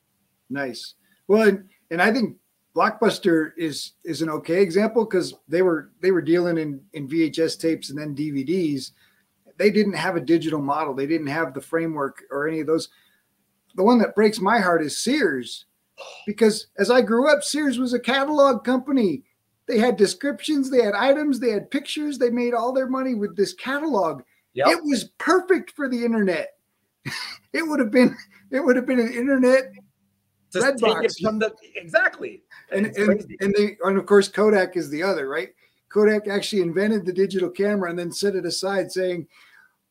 Nice. 0.48 0.94
Well, 1.28 1.48
and, 1.48 1.68
and 1.90 2.02
I 2.02 2.12
think 2.12 2.36
Blockbuster 2.74 3.50
is 3.56 3.92
is 4.04 4.22
an 4.22 4.30
okay 4.30 4.62
example 4.62 5.04
because 5.04 5.34
they 5.48 5.62
were 5.62 5.90
they 6.00 6.12
were 6.12 6.22
dealing 6.22 6.56
in 6.56 6.80
in 6.92 7.08
VHS 7.08 7.58
tapes 7.58 7.90
and 7.90 7.98
then 7.98 8.14
DVDs. 8.14 8.92
They 9.60 9.70
didn't 9.70 9.92
have 9.92 10.16
a 10.16 10.22
digital 10.22 10.62
model. 10.62 10.94
They 10.94 11.06
didn't 11.06 11.26
have 11.26 11.52
the 11.52 11.60
framework 11.60 12.22
or 12.30 12.48
any 12.48 12.60
of 12.60 12.66
those. 12.66 12.88
The 13.74 13.82
one 13.82 13.98
that 13.98 14.14
breaks 14.14 14.40
my 14.40 14.58
heart 14.58 14.82
is 14.82 14.96
Sears, 14.96 15.66
because 16.24 16.68
as 16.78 16.90
I 16.90 17.02
grew 17.02 17.30
up, 17.30 17.42
Sears 17.44 17.78
was 17.78 17.92
a 17.92 18.00
catalog 18.00 18.64
company. 18.64 19.22
They 19.68 19.78
had 19.78 19.98
descriptions, 19.98 20.70
they 20.70 20.82
had 20.82 20.94
items, 20.94 21.38
they 21.38 21.50
had 21.50 21.70
pictures. 21.70 22.16
They 22.16 22.30
made 22.30 22.54
all 22.54 22.72
their 22.72 22.88
money 22.88 23.14
with 23.14 23.36
this 23.36 23.52
catalog. 23.52 24.22
Yep. 24.54 24.68
It 24.68 24.82
was 24.82 25.10
perfect 25.18 25.72
for 25.72 25.90
the 25.90 26.06
internet. 26.06 26.54
it 27.52 27.62
would 27.62 27.80
have 27.80 27.90
been 27.90 28.16
it 28.50 28.60
would 28.60 28.76
have 28.76 28.86
been 28.86 28.98
an 28.98 29.12
internet 29.12 29.72
just 30.50 30.64
red 30.64 30.80
box. 30.80 31.16
the 31.16 31.52
exactly. 31.76 32.42
And 32.72 32.86
and, 32.86 33.36
and 33.40 33.54
they 33.54 33.76
and 33.84 33.98
of 33.98 34.06
course 34.06 34.26
Kodak 34.26 34.78
is 34.78 34.88
the 34.88 35.02
other, 35.02 35.28
right? 35.28 35.50
Kodak 35.90 36.28
actually 36.28 36.62
invented 36.62 37.04
the 37.04 37.12
digital 37.12 37.50
camera 37.50 37.90
and 37.90 37.98
then 37.98 38.10
set 38.10 38.36
it 38.36 38.46
aside 38.46 38.90
saying, 38.90 39.26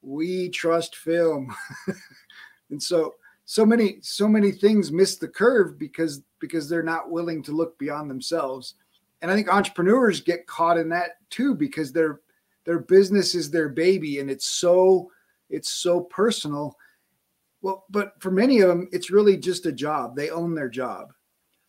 We 0.02 0.50
trust 0.50 0.96
film. 0.96 1.54
and 2.70 2.82
so 2.82 3.16
so 3.46 3.66
many 3.66 3.98
so 4.02 4.28
many 4.28 4.52
things 4.52 4.92
miss 4.92 5.18
the 5.18 5.28
curve 5.28 5.78
because 5.78 6.22
because 6.40 6.70
they're 6.70 6.84
not 6.84 7.12
willing 7.12 7.44
to 7.44 7.52
look 7.52 7.78
beyond 7.80 8.10
themselves. 8.10 8.76
And 9.22 9.30
I 9.30 9.36
think 9.36 9.52
entrepreneurs 9.52 10.22
get 10.22 10.48
caught 10.48 10.78
in 10.78 10.90
that 10.90 11.18
too 11.30 11.56
because 11.56 11.92
their 11.92 12.22
their 12.66 12.80
business 12.80 13.36
is 13.36 13.50
their 13.50 13.70
baby 13.70 14.20
and 14.20 14.30
it's 14.30 14.50
so 14.50 15.12
it's 15.50 15.70
so 15.70 16.02
personal 16.02 16.76
well, 17.62 17.86
but 17.90 18.14
for 18.20 18.32
many 18.32 18.62
of 18.62 18.70
them, 18.70 18.88
it's 18.92 19.12
really 19.12 19.38
just 19.38 19.66
a 19.66 19.72
job. 19.72 20.16
They 20.16 20.30
own 20.30 20.56
their 20.56 20.70
job. 20.70 21.12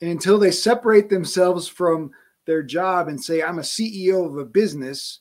And 0.01 0.11
until 0.11 0.39
they 0.39 0.51
separate 0.51 1.09
themselves 1.09 1.67
from 1.67 2.13
their 2.47 2.63
job 2.63 3.09
and 3.09 3.23
say, 3.23 3.43
I'm 3.43 3.59
a 3.59 3.63
CEO 3.63 4.25
of 4.27 4.39
a 4.39 4.45
business 4.45 5.21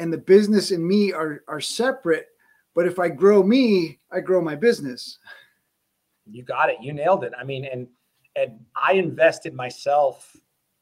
and 0.00 0.10
the 0.12 0.18
business 0.18 0.70
and 0.70 0.84
me 0.84 1.12
are, 1.12 1.44
are 1.46 1.60
separate. 1.60 2.28
But 2.74 2.86
if 2.86 2.98
I 2.98 3.08
grow 3.08 3.42
me, 3.42 4.00
I 4.10 4.20
grow 4.20 4.40
my 4.40 4.56
business. 4.56 5.18
You 6.24 6.42
got 6.42 6.70
it. 6.70 6.78
You 6.80 6.92
nailed 6.92 7.22
it. 7.22 7.32
I 7.38 7.44
mean, 7.44 7.64
and 7.66 7.86
and 8.34 8.60
I 8.74 8.94
invested 8.94 9.54
myself 9.54 10.34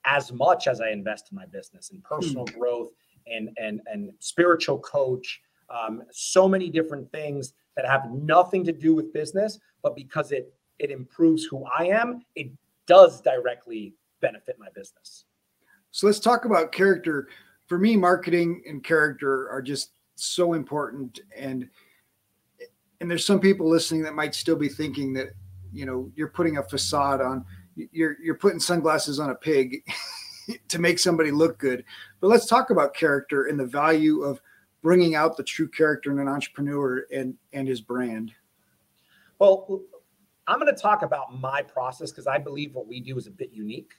as 0.05 0.33
much 0.33 0.69
as 0.69 0.81
I 0.81 0.91
invest 0.91 1.29
in 1.33 1.37
my 1.37 1.47
business 1.47 1.91
and 1.91 2.03
personal 2.05 2.47
hmm. 2.47 2.59
growth 2.59 2.91
and 3.27 3.51
and 3.57 3.81
and 3.87 4.13
spiritual 4.21 4.79
coach, 4.79 5.41
um, 5.69 6.03
so 6.13 6.47
many 6.49 6.71
different 6.71 7.11
things 7.11 7.55
that 7.77 7.87
have 7.87 8.11
nothing 8.13 8.65
to 8.65 8.73
do 8.73 8.95
with 8.95 9.13
business, 9.13 9.59
but 9.83 9.97
because 9.97 10.31
it 10.31 10.55
it 10.79 10.91
improves 10.91 11.45
who 11.45 11.65
I 11.65 11.87
am, 11.87 12.23
it 12.37 12.53
does 12.87 13.21
directly 13.21 13.95
benefit 14.21 14.57
my 14.59 14.69
business. 14.75 15.25
So 15.91 16.07
let's 16.07 16.21
talk 16.21 16.45
about 16.45 16.71
character. 16.71 17.29
For 17.69 17.79
me, 17.79 17.97
marketing 17.97 18.63
and 18.67 18.83
character 18.83 19.49
are 19.51 19.63
just 19.63 19.93
so 20.17 20.55
important 20.55 21.21
and 21.37 21.69
and 23.01 23.09
there's 23.09 23.25
some 23.25 23.39
people 23.39 23.69
listening 23.69 24.03
that 24.03 24.17
might 24.17 24.35
still 24.35 24.57
be 24.57 24.69
thinking 24.69 25.13
that 25.13 25.29
you 25.73 25.87
know 25.87 26.11
you're 26.17 26.27
putting 26.27 26.57
a 26.57 26.63
facade 26.65 27.21
on 27.21 27.45
you're 27.77 28.17
you're 28.21 28.35
putting 28.35 28.59
sunglasses 28.59 29.21
on 29.21 29.31
a 29.31 29.35
pig 29.37 29.85
to 30.69 30.81
make 30.81 30.99
somebody 30.99 31.31
look 31.31 31.57
good 31.59 31.85
but 32.19 32.27
let's 32.27 32.47
talk 32.47 32.71
about 32.71 32.95
character 32.95 33.47
and 33.47 33.61
the 33.61 33.65
value 33.65 34.23
of 34.23 34.41
bringing 34.83 35.15
out 35.15 35.37
the 35.37 35.43
true 35.43 35.69
character 35.69 36.11
in 36.11 36.19
an 36.19 36.29
entrepreneur 36.29 37.07
and 37.13 37.35
and 37.53 37.69
his 37.69 37.81
brand? 37.81 38.33
Well, 39.39 39.83
I'm 40.47 40.59
going 40.59 40.75
to 40.75 40.81
talk 40.81 41.03
about 41.03 41.39
my 41.39 41.63
process 41.63 42.11
because 42.11 42.27
I 42.27 42.39
believe 42.39 42.75
what 42.75 42.87
we 42.87 43.01
do 43.01 43.17
is 43.17 43.27
a 43.27 43.31
bit 43.31 43.53
unique. 43.53 43.93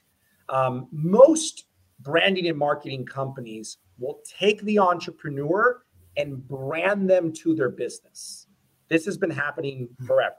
Um, 0.48 0.88
most 0.90 1.66
branding 2.02 2.48
and 2.48 2.58
marketing 2.58 3.04
companies 3.04 3.78
will 3.98 4.20
take 4.24 4.60
the 4.62 4.78
entrepreneur 4.78 5.82
and 6.16 6.46
brand 6.48 7.08
them 7.08 7.32
to 7.32 7.54
their 7.54 7.68
business. 7.68 8.46
This 8.88 9.04
has 9.04 9.16
been 9.16 9.30
happening 9.30 9.88
hmm. 9.98 10.06
forever. 10.06 10.36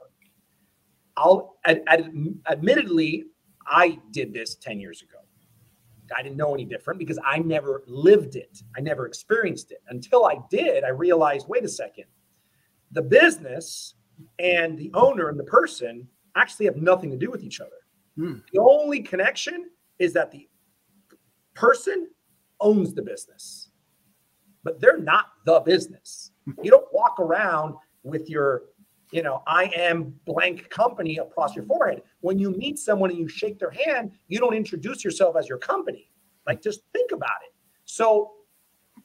I'll 1.16 1.56
ad, 1.66 1.82
ad, 1.88 2.10
admittedly, 2.48 3.24
I 3.66 3.98
did 4.12 4.32
this 4.32 4.56
10 4.56 4.80
years 4.80 5.02
ago. 5.02 5.18
I 6.14 6.22
didn't 6.22 6.36
know 6.36 6.52
any 6.52 6.64
different 6.64 6.98
because 6.98 7.18
I 7.24 7.38
never 7.38 7.84
lived 7.86 8.36
it. 8.36 8.62
I 8.76 8.80
never 8.80 9.06
experienced 9.06 9.72
it. 9.72 9.82
Until 9.88 10.26
I 10.26 10.36
did, 10.50 10.84
I 10.84 10.88
realized 10.88 11.48
wait 11.48 11.64
a 11.64 11.68
second, 11.68 12.04
the 12.90 13.02
business 13.02 13.94
and 14.38 14.78
the 14.78 14.90
owner 14.94 15.28
and 15.28 15.38
the 15.38 15.44
person 15.44 16.06
actually 16.36 16.66
have 16.66 16.76
nothing 16.76 17.10
to 17.10 17.16
do 17.16 17.30
with 17.30 17.42
each 17.42 17.60
other. 17.60 17.70
Hmm. 18.16 18.40
The 18.52 18.60
only 18.60 19.00
connection 19.00 19.70
is 19.98 20.12
that 20.14 20.30
the 20.30 20.48
person 21.54 22.08
owns 22.60 22.94
the 22.94 23.02
business, 23.02 23.70
but 24.64 24.80
they're 24.80 24.98
not 24.98 25.26
the 25.44 25.60
business. 25.60 26.32
You 26.62 26.70
don't 26.70 26.86
walk 26.92 27.18
around 27.20 27.76
with 28.02 28.28
your 28.28 28.64
you 29.12 29.22
know, 29.22 29.42
I 29.46 29.64
am 29.76 30.14
blank 30.24 30.70
company 30.70 31.18
across 31.18 31.54
your 31.54 31.66
forehead. 31.66 32.02
When 32.20 32.38
you 32.38 32.50
meet 32.50 32.78
someone 32.78 33.10
and 33.10 33.18
you 33.18 33.28
shake 33.28 33.58
their 33.58 33.70
hand, 33.70 34.12
you 34.26 34.38
don't 34.38 34.54
introduce 34.54 35.04
yourself 35.04 35.36
as 35.36 35.48
your 35.48 35.58
company. 35.58 36.10
Like, 36.46 36.62
just 36.62 36.80
think 36.94 37.12
about 37.12 37.36
it. 37.46 37.52
So, 37.84 38.32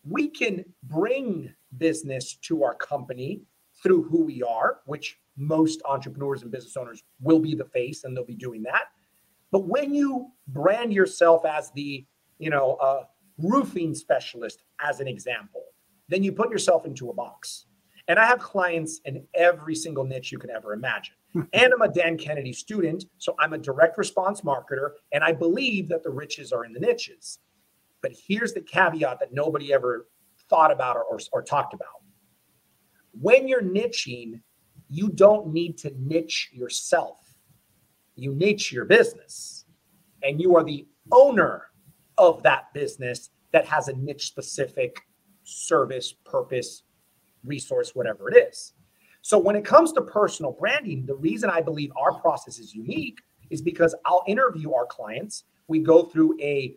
we 0.04 0.30
can 0.30 0.64
bring 0.84 1.54
business 1.78 2.36
to 2.36 2.64
our 2.64 2.74
company 2.76 3.42
through 3.84 4.04
who 4.04 4.24
we 4.24 4.42
are, 4.42 4.80
which 4.86 5.20
most 5.36 5.82
entrepreneurs 5.86 6.42
and 6.42 6.52
business 6.52 6.78
owners 6.78 7.04
will 7.22 7.40
be 7.40 7.54
the 7.54 7.66
face 7.66 8.04
and 8.04 8.16
they'll 8.16 8.26
be 8.26 8.34
doing 8.34 8.64
that. 8.64 8.86
But 9.52 9.68
when 9.68 9.94
you 9.94 10.32
brand 10.48 10.94
yourself 10.94 11.46
as 11.46 11.72
the, 11.72 12.06
you 12.40 12.50
know, 12.50 12.74
uh, 12.76 13.04
roofing 13.38 13.94
specialist, 13.96 14.64
as 14.82 15.00
an 15.00 15.08
example, 15.08 15.64
then 16.10 16.24
you 16.24 16.32
put 16.32 16.50
yourself 16.50 16.86
into 16.86 17.10
a 17.10 17.14
box 17.14 17.66
And 18.08 18.18
I 18.18 18.26
have 18.26 18.40
clients 18.40 19.02
in 19.06 19.26
every 19.34 19.76
single 19.76 20.06
niche 20.06 20.32
you 20.32 20.38
can 20.38 20.50
ever 20.50 20.74
imagine. 20.74 21.16
and 21.54 21.74
I'm 21.74 21.82
a 21.82 21.90
Dan 21.90 22.18
Kennedy 22.18 22.54
student. 22.54 23.06
So 23.18 23.36
I'm 23.40 23.54
a 23.54 23.58
direct 23.58 23.98
response 23.98 24.42
marketer. 24.42 24.92
And 25.12 25.24
I 25.24 25.34
believe 25.34 25.90
that 25.90 26.04
the 26.04 26.10
riches 26.10 26.52
are 26.52 26.66
in 26.66 26.74
the 26.74 26.80
niches. 26.80 27.40
But 28.02 28.14
here's 28.28 28.54
the 28.54 28.62
caveat 28.62 29.20
that 29.20 29.34
nobody 29.34 29.74
ever 29.74 30.08
thought 30.50 30.72
about 30.72 30.96
or, 30.96 31.04
or, 31.04 31.20
or 31.34 31.42
talked 31.42 31.74
about. 31.74 31.88
When 33.20 33.48
you're 33.48 33.62
niching, 33.64 34.42
you 34.90 35.10
don't 35.10 35.52
need 35.52 35.78
to 35.80 35.92
niche 35.98 36.50
yourself, 36.54 37.36
you 38.16 38.34
niche 38.34 38.72
your 38.72 38.86
business. 38.86 39.66
And 40.24 40.42
you 40.42 40.56
are 40.56 40.64
the 40.64 40.88
owner 41.12 41.67
of 42.18 42.44
that 42.44 42.74
business 42.74 43.30
that 43.52 43.66
has 43.66 43.88
a 43.88 43.94
niche 43.94 44.28
specific 44.28 45.02
service, 45.44 46.14
purpose, 46.26 46.84
resource, 47.44 47.96
whatever 47.96 48.30
it 48.30 48.48
is. 48.50 48.74
So 49.22 49.38
when 49.38 49.56
it 49.56 49.66
comes 49.66 49.92
to 49.94 50.02
personal 50.02 50.52
branding, 50.52 51.06
the 51.06 51.16
reason 51.16 51.50
I 51.50 51.62
believe 51.62 51.92
our 51.98 52.14
process 52.20 52.60
is 52.60 52.74
unique 52.74 53.20
is 53.50 53.62
because 53.62 53.96
I'll 54.06 54.24
interview 54.28 54.74
our 54.74 54.86
clients. 54.86 55.44
We 55.68 55.80
go 55.80 56.04
through 56.04 56.38
a 56.42 56.76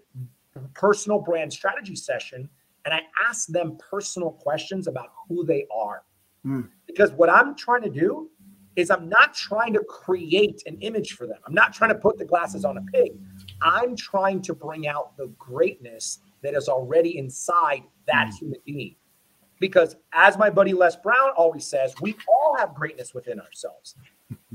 personal 0.75 1.21
brand 1.21 1.53
strategy 1.53 1.97
session 1.97 2.49
and 2.85 2.95
I 2.95 3.03
ask 3.29 3.49
them 3.49 3.79
personal 3.79 4.33
questions 4.33 4.87
about 4.87 5.09
who 5.29 5.45
they 5.45 5.67
are. 5.75 6.03
Mm. 6.45 6.69
Because 6.87 7.13
what 7.13 7.29
I'm 7.29 7.55
trying 7.55 7.83
to 7.83 7.91
do 7.91 8.31
is 8.77 8.91
I'm 8.91 9.09
not 9.09 9.35
trying 9.35 9.73
to 9.75 9.81
create 9.81 10.63
an 10.67 10.79
image 10.81 11.13
for 11.13 11.27
them. 11.27 11.39
I'm 11.47 11.55
not 11.55 11.73
trying 11.73 11.91
to 11.91 11.99
put 11.99 12.19
the 12.19 12.25
glasses 12.25 12.65
on 12.65 12.79
a 12.79 12.83
pig. 12.93 13.13
I'm 13.63 13.97
trying 13.97 14.43
to 14.43 14.55
bring 14.55 14.87
out 14.87 15.17
the 15.17 15.29
greatness 15.39 16.21
that 16.43 16.55
is 16.55 16.69
already 16.69 17.19
inside 17.19 17.83
that 18.07 18.29
mm. 18.29 18.39
human 18.39 18.61
being. 18.65 18.97
Because 19.61 19.97
as 20.13 20.39
my 20.39 20.49
buddy 20.49 20.73
Les 20.73 20.97
Brown 20.97 21.31
always 21.37 21.67
says, 21.67 21.95
we 22.01 22.17
all 22.29 22.57
have 22.59 22.75
greatness 22.75 23.13
within 23.13 23.39
ourselves. 23.39 23.95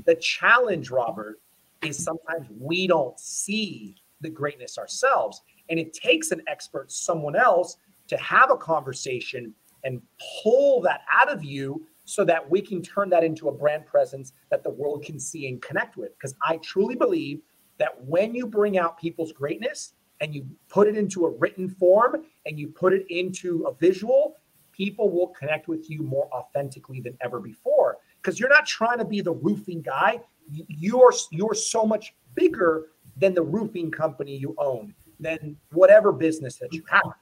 the 0.06 0.16
challenge, 0.16 0.90
Robert, 0.90 1.40
is 1.84 2.04
sometimes 2.04 2.48
we 2.60 2.88
don't 2.88 3.20
see 3.20 3.96
the 4.22 4.30
greatness 4.30 4.78
ourselves. 4.78 5.44
And 5.70 5.80
it 5.80 5.94
takes 5.94 6.32
an 6.32 6.42
expert, 6.48 6.92
someone 6.92 7.36
else, 7.36 7.78
to 8.08 8.18
have 8.18 8.50
a 8.50 8.58
conversation 8.58 9.54
and 9.84 10.02
pull 10.42 10.82
that 10.82 11.02
out 11.14 11.32
of 11.32 11.44
you 11.44 11.86
so 12.06 12.24
that 12.24 12.50
we 12.50 12.62
can 12.62 12.82
turn 12.82 13.10
that 13.10 13.24
into 13.24 13.50
a 13.50 13.52
brand 13.52 13.86
presence 13.86 14.34
that 14.50 14.64
the 14.64 14.70
world 14.70 15.04
can 15.04 15.20
see 15.20 15.48
and 15.48 15.62
connect 15.62 15.98
with. 15.98 16.18
Because 16.18 16.36
I 16.48 16.58
truly 16.58 16.96
believe 16.96 17.42
that 17.78 18.04
when 18.06 18.34
you 18.34 18.48
bring 18.48 18.78
out 18.78 18.98
people's 18.98 19.32
greatness 19.32 19.94
and 20.22 20.34
you 20.34 20.46
put 20.70 20.88
it 20.88 20.98
into 20.98 21.26
a 21.26 21.30
written 21.30 21.70
form 21.70 22.24
and 22.46 22.58
you 22.60 22.68
put 22.68 22.94
it 22.94 23.06
into 23.10 23.66
a 23.66 23.74
visual, 23.74 24.36
people 24.72 25.10
will 25.10 25.28
connect 25.28 25.68
with 25.68 25.90
you 25.90 26.02
more 26.02 26.30
authentically 26.34 27.02
than 27.02 27.18
ever 27.22 27.40
before. 27.40 27.98
Because 28.22 28.40
you're 28.40 28.50
not 28.50 28.66
trying 28.66 28.98
to 28.98 29.06
be 29.06 29.22
the 29.22 29.34
roofing 29.34 29.82
guy. 29.82 30.20
You're 30.50 31.14
you're 31.32 31.54
so 31.54 31.86
much 31.86 32.14
bigger 32.36 32.88
than 33.18 33.34
the 33.34 33.42
roofing 33.42 33.92
company 33.92 34.36
you 34.36 34.56
own, 34.58 34.94
than 35.20 35.58
whatever 35.72 36.12
business 36.12 36.58
that 36.58 36.74
you 36.74 36.84
have. 36.90 37.14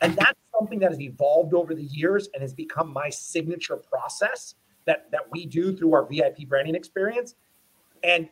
And 0.00 0.14
that's 0.16 0.38
something 0.58 0.78
that 0.80 0.90
has 0.90 1.00
evolved 1.00 1.54
over 1.54 1.74
the 1.74 1.84
years 1.84 2.28
and 2.34 2.42
has 2.42 2.52
become 2.52 2.92
my 2.92 3.08
signature 3.08 3.76
process 3.76 4.54
that, 4.84 5.10
that 5.10 5.22
we 5.30 5.46
do 5.46 5.76
through 5.76 5.92
our 5.92 6.06
VIP 6.06 6.48
branding 6.48 6.74
experience. 6.74 7.34
And 8.04 8.28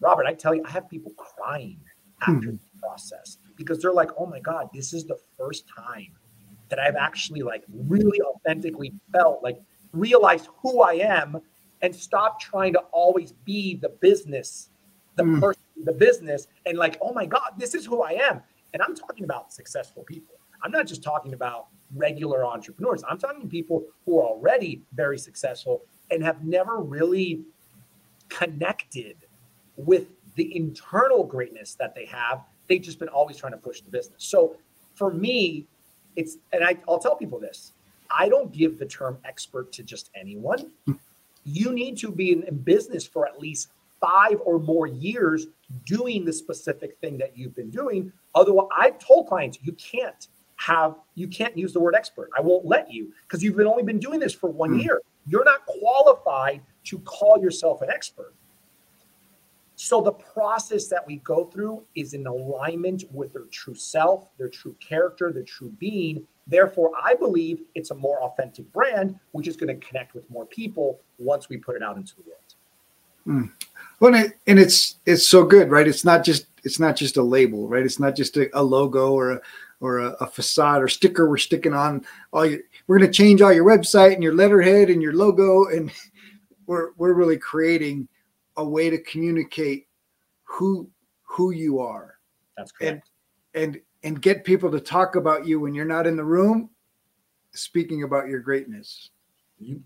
Robert, 0.00 0.26
I 0.26 0.34
tell 0.34 0.54
you, 0.54 0.64
I 0.66 0.70
have 0.70 0.88
people 0.88 1.12
crying 1.16 1.80
after 2.22 2.50
hmm. 2.50 2.56
the 2.56 2.80
process 2.80 3.38
because 3.56 3.80
they're 3.80 3.92
like, 3.92 4.10
oh 4.18 4.26
my 4.26 4.40
God, 4.40 4.68
this 4.74 4.92
is 4.92 5.04
the 5.04 5.18
first 5.38 5.64
time 5.68 6.12
that 6.68 6.78
I've 6.78 6.96
actually 6.96 7.42
like 7.42 7.64
really 7.68 8.20
authentically 8.22 8.92
felt 9.12 9.42
like 9.42 9.60
realized 9.92 10.48
who 10.62 10.82
I 10.82 10.94
am 10.94 11.40
and 11.82 11.94
stop 11.94 12.40
trying 12.40 12.72
to 12.74 12.80
always 12.92 13.32
be 13.32 13.76
the 13.76 13.88
business, 13.88 14.70
the 15.16 15.24
mm. 15.24 15.40
person, 15.40 15.62
the 15.84 15.92
business, 15.92 16.46
and 16.66 16.78
like, 16.78 16.98
oh 17.00 17.12
my 17.12 17.26
God, 17.26 17.52
this 17.58 17.74
is 17.74 17.86
who 17.86 18.02
I 18.02 18.12
am. 18.12 18.40
And 18.72 18.82
I'm 18.82 18.94
talking 18.94 19.24
about 19.24 19.52
successful 19.52 20.04
people. 20.04 20.36
I'm 20.62 20.70
not 20.70 20.86
just 20.86 21.02
talking 21.02 21.32
about 21.32 21.66
regular 21.94 22.44
entrepreneurs. 22.44 23.02
I'm 23.08 23.18
talking 23.18 23.48
people 23.48 23.84
who 24.04 24.18
are 24.18 24.24
already 24.24 24.82
very 24.92 25.18
successful 25.18 25.82
and 26.10 26.22
have 26.22 26.44
never 26.44 26.80
really 26.80 27.42
connected 28.28 29.16
with 29.86 30.06
the 30.36 30.56
internal 30.56 31.24
greatness 31.24 31.74
that 31.74 31.94
they 31.94 32.06
have. 32.06 32.42
They've 32.68 32.80
just 32.80 32.98
been 32.98 33.08
always 33.08 33.36
trying 33.36 33.52
to 33.52 33.58
push 33.58 33.80
the 33.80 33.90
business. 33.90 34.24
So 34.24 34.56
for 34.94 35.12
me, 35.12 35.66
it's, 36.16 36.38
and 36.52 36.64
I, 36.64 36.76
I'll 36.88 36.98
tell 36.98 37.16
people 37.16 37.38
this 37.38 37.72
I 38.10 38.28
don't 38.28 38.52
give 38.52 38.78
the 38.78 38.86
term 38.86 39.18
expert 39.24 39.72
to 39.72 39.82
just 39.82 40.10
anyone. 40.14 40.70
You 41.44 41.72
need 41.72 41.96
to 41.98 42.10
be 42.10 42.32
in, 42.32 42.42
in 42.44 42.58
business 42.58 43.06
for 43.06 43.26
at 43.26 43.40
least 43.40 43.68
five 44.00 44.38
or 44.44 44.58
more 44.58 44.86
years 44.86 45.46
doing 45.86 46.24
the 46.24 46.32
specific 46.32 46.98
thing 47.00 47.18
that 47.18 47.36
you've 47.36 47.54
been 47.54 47.70
doing. 47.70 48.12
Otherwise, 48.34 48.68
I've 48.76 48.98
told 48.98 49.28
clients 49.28 49.58
you 49.62 49.72
can't 49.72 50.28
have 50.56 50.96
you 51.14 51.26
can't 51.28 51.56
use 51.56 51.72
the 51.72 51.80
word 51.80 51.94
expert. 51.94 52.30
I 52.36 52.40
won't 52.40 52.66
let 52.66 52.92
you 52.92 53.12
because 53.22 53.42
you've 53.42 53.56
been 53.56 53.66
only 53.66 53.82
been 53.82 53.98
doing 53.98 54.20
this 54.20 54.34
for 54.34 54.50
one 54.50 54.72
mm. 54.72 54.84
year. 54.84 55.00
You're 55.26 55.44
not 55.44 55.64
qualified 55.66 56.60
to 56.84 56.98
call 57.00 57.38
yourself 57.40 57.82
an 57.82 57.90
expert. 57.90 58.34
So 59.82 60.02
the 60.02 60.12
process 60.12 60.88
that 60.88 61.06
we 61.06 61.16
go 61.16 61.46
through 61.46 61.82
is 61.94 62.12
in 62.12 62.26
alignment 62.26 63.04
with 63.10 63.32
their 63.32 63.46
true 63.50 63.74
self, 63.74 64.28
their 64.36 64.50
true 64.50 64.76
character, 64.78 65.32
their 65.32 65.42
true 65.42 65.72
being. 65.78 66.26
Therefore, 66.46 66.90
I 67.02 67.14
believe 67.14 67.62
it's 67.74 67.90
a 67.90 67.94
more 67.94 68.22
authentic 68.22 68.70
brand, 68.74 69.18
which 69.32 69.48
is 69.48 69.56
going 69.56 69.74
to 69.74 69.86
connect 69.86 70.14
with 70.14 70.28
more 70.28 70.44
people 70.44 71.00
once 71.18 71.48
we 71.48 71.56
put 71.56 71.76
it 71.76 71.82
out 71.82 71.96
into 71.96 72.14
the 72.16 72.22
world. 72.28 72.54
Mm. 73.26 73.52
Well, 74.00 74.14
and, 74.14 74.26
it, 74.26 74.38
and 74.46 74.58
it's 74.58 74.96
it's 75.06 75.26
so 75.26 75.44
good, 75.44 75.70
right? 75.70 75.88
It's 75.88 76.04
not 76.04 76.24
just 76.24 76.44
it's 76.62 76.78
not 76.78 76.94
just 76.94 77.16
a 77.16 77.22
label, 77.22 77.66
right? 77.66 77.82
It's 77.82 77.98
not 77.98 78.14
just 78.14 78.36
a, 78.36 78.50
a 78.52 78.62
logo 78.62 79.14
or 79.14 79.30
a, 79.30 79.40
or 79.80 80.00
a, 80.00 80.10
a, 80.20 80.26
facade 80.26 80.82
or 80.82 80.88
sticker 80.88 81.26
we're 81.26 81.38
sticking 81.38 81.72
on 81.72 82.04
all 82.34 82.44
your 82.44 82.60
we're 82.86 82.98
going 82.98 83.10
to 83.10 83.16
change 83.16 83.40
all 83.40 83.50
your 83.50 83.64
website 83.64 84.12
and 84.12 84.22
your 84.22 84.34
letterhead 84.34 84.90
and 84.90 85.00
your 85.00 85.14
logo 85.14 85.64
and 85.68 85.90
we're 86.66 86.90
we're 86.98 87.14
really 87.14 87.38
creating 87.38 88.06
a 88.60 88.64
way 88.64 88.90
to 88.90 88.98
communicate 89.02 89.88
who 90.44 90.88
who 91.22 91.50
you 91.50 91.78
are 91.78 92.16
that's 92.56 92.72
correct 92.72 93.10
and 93.54 93.74
and 93.74 93.82
and 94.02 94.22
get 94.22 94.44
people 94.44 94.70
to 94.70 94.80
talk 94.80 95.16
about 95.16 95.46
you 95.46 95.60
when 95.60 95.74
you're 95.74 95.84
not 95.84 96.06
in 96.06 96.16
the 96.16 96.24
room 96.24 96.70
speaking 97.52 98.02
about 98.04 98.28
your 98.28 98.40
greatness 98.40 99.10
you 99.58 99.82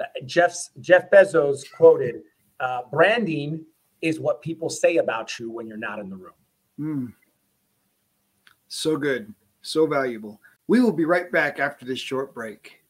uh, 0.00 0.04
jeff's 0.24 0.70
jeff 0.80 1.10
bezos 1.10 1.70
quoted 1.72 2.22
uh, 2.60 2.82
branding 2.90 3.64
is 4.02 4.20
what 4.20 4.42
people 4.42 4.68
say 4.68 4.96
about 4.96 5.38
you 5.38 5.50
when 5.50 5.66
you're 5.66 5.76
not 5.76 5.98
in 5.98 6.10
the 6.10 6.16
room 6.16 6.32
mm. 6.78 7.12
So 8.68 8.96
good, 8.96 9.32
so 9.62 9.86
valuable. 9.86 10.40
We 10.66 10.80
will 10.80 10.92
be 10.92 11.04
right 11.04 11.30
back 11.30 11.60
after 11.60 11.84
this 11.84 12.00
short 12.00 12.34
break. 12.34 12.80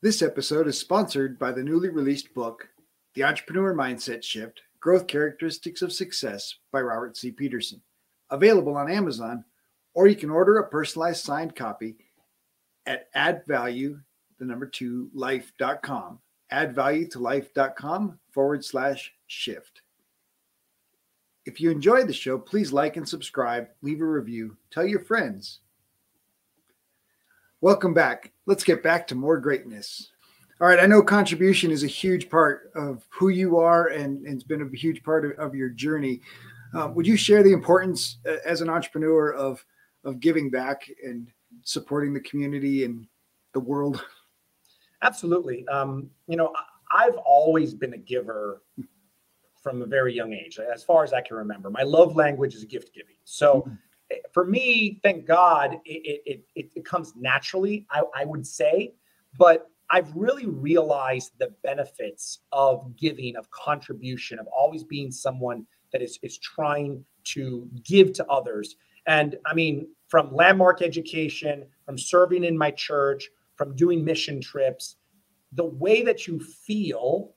This 0.00 0.22
episode 0.22 0.66
is 0.66 0.78
sponsored 0.78 1.38
by 1.38 1.52
the 1.52 1.62
newly 1.62 1.88
released 1.88 2.34
book, 2.34 2.68
The 3.14 3.24
Entrepreneur 3.24 3.74
Mindset 3.74 4.22
Shift 4.22 4.62
Growth 4.80 5.06
Characteristics 5.06 5.82
of 5.82 5.92
Success 5.92 6.54
by 6.72 6.80
Robert 6.80 7.14
C. 7.16 7.30
Peterson, 7.30 7.82
available 8.30 8.74
on 8.74 8.90
Amazon, 8.90 9.44
or 9.92 10.06
you 10.06 10.16
can 10.16 10.30
order 10.30 10.58
a 10.58 10.68
personalized 10.68 11.22
signed 11.22 11.54
copy 11.54 11.96
at 12.86 13.08
add 13.14 13.42
value, 13.46 14.00
the 14.38 14.46
number 14.46 14.66
two, 14.66 15.10
life.com. 15.12 16.20
Add 16.50 16.74
value 16.74 17.06
to 17.08 17.18
life.com 17.18 18.18
forward 18.32 18.64
slash 18.64 19.12
shift. 19.26 19.82
If 21.44 21.60
you 21.60 21.70
enjoyed 21.70 22.08
the 22.08 22.14
show, 22.14 22.38
please 22.38 22.72
like 22.72 22.96
and 22.96 23.06
subscribe, 23.06 23.68
leave 23.82 24.00
a 24.00 24.06
review, 24.06 24.56
tell 24.70 24.86
your 24.86 25.00
friends. 25.00 25.60
Welcome 27.60 27.92
back. 27.92 28.32
Let's 28.46 28.64
get 28.64 28.82
back 28.82 29.06
to 29.08 29.14
more 29.14 29.38
greatness. 29.38 30.11
All 30.62 30.68
right, 30.68 30.78
I 30.78 30.86
know 30.86 31.02
contribution 31.02 31.72
is 31.72 31.82
a 31.82 31.88
huge 31.88 32.30
part 32.30 32.70
of 32.76 33.04
who 33.08 33.30
you 33.30 33.58
are 33.58 33.88
and, 33.88 34.24
and 34.24 34.36
it's 34.36 34.44
been 34.44 34.62
a 34.62 34.76
huge 34.76 35.02
part 35.02 35.24
of, 35.24 35.32
of 35.32 35.56
your 35.56 35.68
journey. 35.68 36.20
Um, 36.72 36.94
would 36.94 37.04
you 37.04 37.16
share 37.16 37.42
the 37.42 37.52
importance 37.52 38.18
uh, 38.28 38.36
as 38.46 38.60
an 38.60 38.70
entrepreneur 38.70 39.32
of 39.32 39.64
of 40.04 40.20
giving 40.20 40.50
back 40.50 40.88
and 41.04 41.32
supporting 41.64 42.14
the 42.14 42.20
community 42.20 42.84
and 42.84 43.08
the 43.54 43.58
world? 43.58 44.04
Absolutely. 45.02 45.66
Um, 45.66 46.08
you 46.28 46.36
know, 46.36 46.52
I've 46.96 47.16
always 47.16 47.74
been 47.74 47.94
a 47.94 47.98
giver 47.98 48.62
from 49.60 49.82
a 49.82 49.86
very 49.86 50.14
young 50.14 50.32
age, 50.32 50.60
as 50.60 50.84
far 50.84 51.02
as 51.02 51.12
I 51.12 51.22
can 51.22 51.38
remember. 51.38 51.70
My 51.70 51.82
love 51.82 52.14
language 52.14 52.54
is 52.54 52.64
gift 52.64 52.94
giving. 52.94 53.16
So. 53.24 53.68
Eh, 54.12 54.16
for 54.32 54.44
me, 54.44 55.00
thank 55.02 55.26
God, 55.26 55.80
it, 55.84 56.20
it, 56.26 56.44
it, 56.54 56.70
it 56.76 56.84
comes 56.84 57.14
naturally, 57.16 57.86
I, 57.90 58.02
I 58.14 58.24
would 58.24 58.46
say. 58.46 58.94
But 59.38 59.71
I've 59.92 60.10
really 60.16 60.46
realized 60.46 61.32
the 61.38 61.52
benefits 61.62 62.40
of 62.50 62.96
giving, 62.96 63.36
of 63.36 63.50
contribution, 63.50 64.38
of 64.38 64.46
always 64.46 64.82
being 64.82 65.12
someone 65.12 65.66
that 65.92 66.00
is, 66.00 66.18
is 66.22 66.38
trying 66.38 67.04
to 67.24 67.68
give 67.84 68.14
to 68.14 68.26
others. 68.28 68.76
And 69.06 69.36
I 69.44 69.52
mean, 69.52 69.86
from 70.08 70.34
landmark 70.34 70.80
education, 70.80 71.66
from 71.84 71.98
serving 71.98 72.44
in 72.44 72.56
my 72.56 72.70
church, 72.70 73.28
from 73.56 73.76
doing 73.76 74.02
mission 74.02 74.40
trips, 74.40 74.96
the 75.52 75.66
way 75.66 76.02
that 76.02 76.26
you 76.26 76.40
feel 76.40 77.34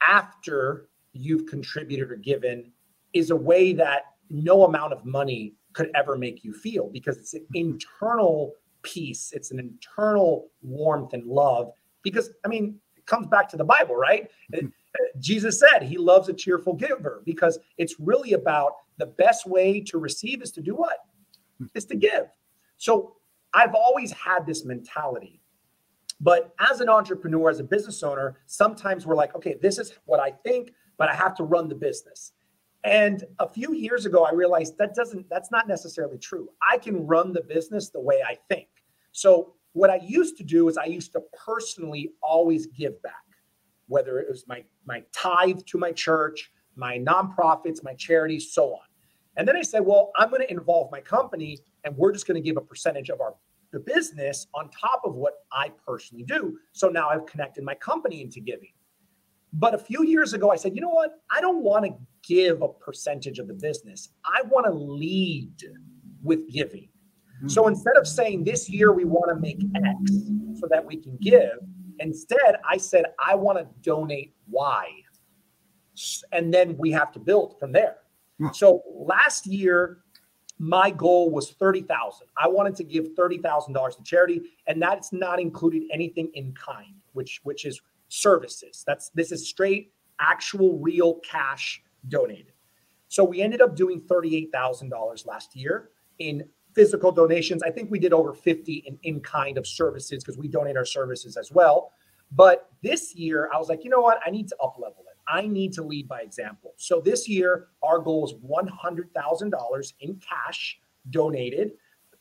after 0.00 0.88
you've 1.12 1.46
contributed 1.46 2.12
or 2.12 2.16
given 2.16 2.70
is 3.12 3.30
a 3.30 3.36
way 3.36 3.72
that 3.72 4.02
no 4.30 4.64
amount 4.64 4.92
of 4.92 5.04
money 5.04 5.54
could 5.72 5.90
ever 5.96 6.16
make 6.16 6.44
you 6.44 6.52
feel 6.52 6.88
because 6.92 7.18
it's 7.18 7.34
an 7.34 7.46
internal 7.54 8.52
peace, 8.82 9.32
it's 9.34 9.50
an 9.50 9.58
internal 9.58 10.48
warmth 10.62 11.12
and 11.12 11.24
love. 11.26 11.72
Because, 12.02 12.30
I 12.44 12.48
mean, 12.48 12.78
it 12.96 13.06
comes 13.06 13.26
back 13.26 13.48
to 13.50 13.56
the 13.56 13.64
Bible, 13.64 13.96
right? 13.96 14.28
Hmm. 14.54 14.66
Jesus 15.18 15.60
said 15.60 15.82
he 15.82 15.98
loves 15.98 16.28
a 16.28 16.32
cheerful 16.32 16.74
giver 16.74 17.22
because 17.24 17.58
it's 17.76 17.96
really 17.98 18.32
about 18.32 18.72
the 18.98 19.06
best 19.06 19.46
way 19.46 19.80
to 19.82 19.98
receive 19.98 20.42
is 20.42 20.50
to 20.52 20.60
do 20.60 20.74
what? 20.74 20.98
Hmm. 21.58 21.66
Is 21.74 21.84
to 21.86 21.96
give. 21.96 22.26
So 22.76 23.16
I've 23.54 23.74
always 23.74 24.12
had 24.12 24.46
this 24.46 24.64
mentality. 24.64 25.40
But 26.20 26.52
as 26.58 26.80
an 26.80 26.88
entrepreneur, 26.88 27.48
as 27.48 27.60
a 27.60 27.64
business 27.64 28.02
owner, 28.02 28.38
sometimes 28.46 29.06
we're 29.06 29.14
like, 29.14 29.34
okay, 29.36 29.56
this 29.62 29.78
is 29.78 29.92
what 30.04 30.18
I 30.20 30.32
think, 30.32 30.72
but 30.96 31.08
I 31.08 31.14
have 31.14 31.34
to 31.36 31.44
run 31.44 31.68
the 31.68 31.74
business. 31.76 32.32
And 32.84 33.24
a 33.38 33.48
few 33.48 33.74
years 33.74 34.06
ago, 34.06 34.24
I 34.24 34.32
realized 34.32 34.78
that 34.78 34.94
doesn't, 34.94 35.28
that's 35.28 35.50
not 35.50 35.68
necessarily 35.68 36.18
true. 36.18 36.48
I 36.68 36.78
can 36.78 37.06
run 37.06 37.32
the 37.32 37.42
business 37.42 37.90
the 37.90 38.00
way 38.00 38.22
I 38.26 38.36
think. 38.48 38.68
So, 39.12 39.54
what 39.78 39.90
I 39.90 40.00
used 40.02 40.36
to 40.38 40.44
do 40.44 40.68
is 40.68 40.76
I 40.76 40.86
used 40.86 41.12
to 41.12 41.22
personally 41.46 42.10
always 42.20 42.66
give 42.66 43.00
back, 43.02 43.14
whether 43.86 44.18
it 44.18 44.28
was 44.28 44.44
my, 44.48 44.64
my 44.86 45.04
tithe 45.12 45.60
to 45.66 45.78
my 45.78 45.92
church, 45.92 46.50
my 46.74 46.98
nonprofits, 46.98 47.84
my 47.84 47.94
charities, 47.94 48.52
so 48.52 48.72
on. 48.72 48.86
And 49.36 49.46
then 49.46 49.56
I 49.56 49.62
said, 49.62 49.86
well, 49.86 50.10
I'm 50.16 50.30
going 50.30 50.42
to 50.42 50.50
involve 50.50 50.90
my 50.90 51.00
company 51.00 51.58
and 51.84 51.96
we're 51.96 52.12
just 52.12 52.26
going 52.26 52.34
to 52.34 52.40
give 52.40 52.56
a 52.56 52.60
percentage 52.60 53.08
of 53.08 53.20
our 53.20 53.34
the 53.70 53.78
business 53.78 54.46
on 54.54 54.70
top 54.70 55.02
of 55.04 55.14
what 55.14 55.34
I 55.52 55.70
personally 55.86 56.24
do. 56.24 56.58
So 56.72 56.88
now 56.88 57.10
I've 57.10 57.26
connected 57.26 57.62
my 57.62 57.74
company 57.74 58.22
into 58.22 58.40
giving. 58.40 58.72
But 59.52 59.74
a 59.74 59.78
few 59.78 60.04
years 60.04 60.32
ago, 60.32 60.50
I 60.50 60.56
said, 60.56 60.74
you 60.74 60.80
know 60.80 60.88
what? 60.88 61.20
I 61.30 61.42
don't 61.42 61.62
want 61.62 61.84
to 61.84 61.92
give 62.26 62.62
a 62.62 62.68
percentage 62.68 63.38
of 63.38 63.46
the 63.46 63.52
business. 63.52 64.08
I 64.24 64.40
want 64.42 64.66
to 64.66 64.72
lead 64.72 65.52
with 66.22 66.50
giving. 66.50 66.88
Mm-hmm. 67.38 67.48
So 67.48 67.68
instead 67.68 67.96
of 67.96 68.06
saying 68.06 68.44
this 68.44 68.68
year 68.68 68.92
we 68.92 69.04
want 69.04 69.28
to 69.30 69.40
make 69.40 69.60
X 69.74 70.12
so 70.60 70.66
that 70.70 70.84
we 70.84 70.96
can 70.96 71.16
give, 71.20 71.58
instead 71.98 72.56
I 72.68 72.76
said, 72.76 73.06
I 73.24 73.34
want 73.34 73.58
to 73.58 73.66
donate 73.82 74.34
Y. 74.48 74.86
And 76.32 76.52
then 76.54 76.76
we 76.76 76.90
have 76.92 77.10
to 77.12 77.18
build 77.18 77.58
from 77.58 77.72
there. 77.72 77.96
So 78.52 78.82
last 78.94 79.46
year, 79.46 79.98
my 80.60 80.90
goal 80.90 81.30
was 81.30 81.50
30,000. 81.50 82.26
I 82.36 82.48
wanted 82.48 82.76
to 82.76 82.84
give 82.84 83.08
$30,000 83.16 83.96
to 83.96 84.02
charity 84.02 84.42
and 84.66 84.80
that's 84.80 85.12
not 85.12 85.40
included 85.40 85.84
anything 85.92 86.30
in 86.34 86.52
kind, 86.52 86.94
which 87.12 87.40
which 87.44 87.64
is 87.64 87.80
services. 88.08 88.84
That's 88.86 89.10
this 89.10 89.32
is 89.32 89.48
straight 89.48 89.92
actual 90.20 90.78
real 90.78 91.14
cash 91.20 91.82
donated. 92.08 92.52
So 93.08 93.24
we 93.24 93.40
ended 93.40 93.60
up 93.60 93.74
doing 93.74 94.00
$38,000 94.02 95.26
last 95.26 95.56
year 95.56 95.90
in 96.18 96.44
physical 96.78 97.10
donations. 97.10 97.60
I 97.64 97.70
think 97.70 97.90
we 97.90 97.98
did 97.98 98.12
over 98.12 98.32
50 98.32 98.72
in 98.86 98.98
in 99.02 99.20
kind 99.20 99.58
of 99.58 99.66
services 99.66 100.22
because 100.22 100.38
we 100.38 100.46
donate 100.46 100.76
our 100.76 100.84
services 100.84 101.36
as 101.36 101.50
well. 101.50 101.92
But 102.30 102.70
this 102.84 103.16
year 103.16 103.50
I 103.52 103.58
was 103.58 103.68
like, 103.68 103.82
you 103.82 103.90
know 103.90 104.00
what? 104.00 104.20
I 104.24 104.30
need 104.30 104.46
to 104.48 104.56
up 104.62 104.76
level 104.78 105.04
it. 105.10 105.16
I 105.26 105.46
need 105.48 105.72
to 105.72 105.82
lead 105.82 106.06
by 106.06 106.20
example. 106.20 106.74
So 106.76 107.00
this 107.00 107.28
year, 107.28 107.66
our 107.82 107.98
goal 107.98 108.24
is 108.26 108.34
$100,000 108.34 109.92
in 110.00 110.20
cash 110.30 110.78
donated 111.10 111.72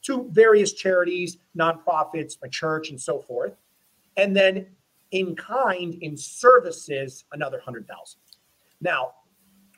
to 0.08 0.28
various 0.32 0.74
charities, 0.74 1.38
nonprofits, 1.56 2.38
my 2.41 2.48
church, 2.50 2.89
and 2.89 3.00
so 3.00 3.20
forth. 3.20 3.54
And 4.17 4.36
then 4.36 4.65
in 5.12 5.36
kind, 5.36 5.93
in 6.02 6.17
services, 6.17 7.26
another 7.32 7.58
100,000. 7.58 8.20
Now, 8.82 9.13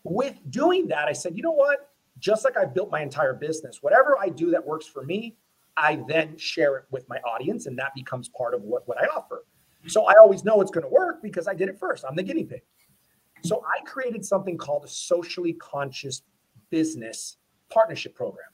with 0.04 0.36
doing 0.50 0.88
that, 0.88 1.08
I 1.08 1.13
said, 1.13 1.36
you 1.36 1.44
know 1.44 1.52
what? 1.52 1.89
Just 2.20 2.44
like 2.44 2.58
I 2.58 2.66
built 2.66 2.92
my 2.92 3.02
entire 3.02 3.34
business, 3.34 3.80
whatever 3.82 4.18
I 4.20 4.30
do 4.30 4.52
that 4.52 4.66
works 4.66 4.86
for 4.86 5.04
me, 5.04 5.38
I 5.78 6.04
then 6.08 6.38
share 6.38 6.78
it 6.78 6.86
with 6.92 7.08
my 7.08 7.18
audience, 7.20 7.66
and 7.66 7.78
that 7.80 7.94
becomes 7.96 8.30
part 8.30 8.54
of 8.54 8.64
what, 8.64 8.88
what 8.88 9.02
I 9.02 9.06
offer. 9.08 9.46
So 9.88 10.06
I 10.06 10.14
always 10.20 10.44
know 10.44 10.60
it's 10.62 10.72
going 10.72 10.84
to 10.84 10.90
work 10.90 11.22
because 11.22 11.48
I 11.48 11.54
did 11.54 11.70
it 11.70 11.80
first. 11.80 12.04
I'm 12.08 12.16
the 12.16 12.24
guinea 12.24 12.44
pig. 12.44 12.62
So 13.44 13.64
I 13.66 13.84
created 13.86 14.26
something 14.26 14.58
called 14.58 14.84
a 14.84 14.88
socially 14.88 15.54
conscious 15.54 16.24
business 16.70 17.38
partnership 17.70 18.14
program. 18.16 18.48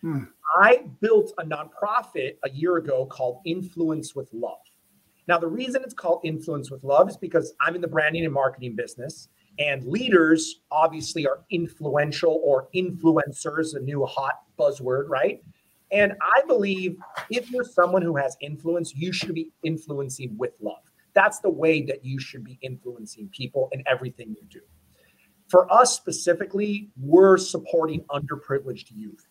Hmm. 0.00 0.22
I 0.56 0.84
built 1.00 1.32
a 1.38 1.44
nonprofit 1.44 2.36
a 2.44 2.50
year 2.50 2.76
ago 2.76 3.06
called 3.06 3.40
Influence 3.44 4.16
with 4.16 4.28
Love. 4.32 4.58
Now, 5.28 5.38
the 5.38 5.46
reason 5.46 5.82
it's 5.84 5.94
called 5.94 6.22
Influence 6.24 6.70
with 6.70 6.82
Love 6.82 7.08
is 7.08 7.16
because 7.16 7.54
I'm 7.60 7.76
in 7.76 7.80
the 7.80 7.86
branding 7.86 8.24
and 8.24 8.34
marketing 8.34 8.74
business, 8.74 9.28
and 9.58 9.84
leaders 9.84 10.60
obviously 10.70 11.26
are 11.26 11.40
influential 11.50 12.40
or 12.42 12.68
influencers, 12.74 13.74
a 13.74 13.80
new 13.80 14.04
hot 14.06 14.40
buzzword, 14.58 15.08
right? 15.08 15.42
And 15.90 16.14
I 16.22 16.42
believe 16.46 16.96
if 17.30 17.50
you're 17.50 17.64
someone 17.64 18.02
who 18.02 18.16
has 18.16 18.36
influence, 18.40 18.94
you 18.94 19.12
should 19.12 19.34
be 19.34 19.52
influencing 19.62 20.34
with 20.38 20.52
love. 20.60 20.82
That's 21.14 21.40
the 21.40 21.50
way 21.50 21.82
that 21.82 22.04
you 22.04 22.18
should 22.18 22.44
be 22.44 22.58
influencing 22.62 23.28
people 23.28 23.68
in 23.72 23.82
everything 23.86 24.30
you 24.30 24.46
do. 24.48 24.60
For 25.48 25.70
us 25.70 25.94
specifically, 25.94 26.88
we're 26.98 27.36
supporting 27.36 28.00
underprivileged 28.04 28.86
youth. 28.94 29.28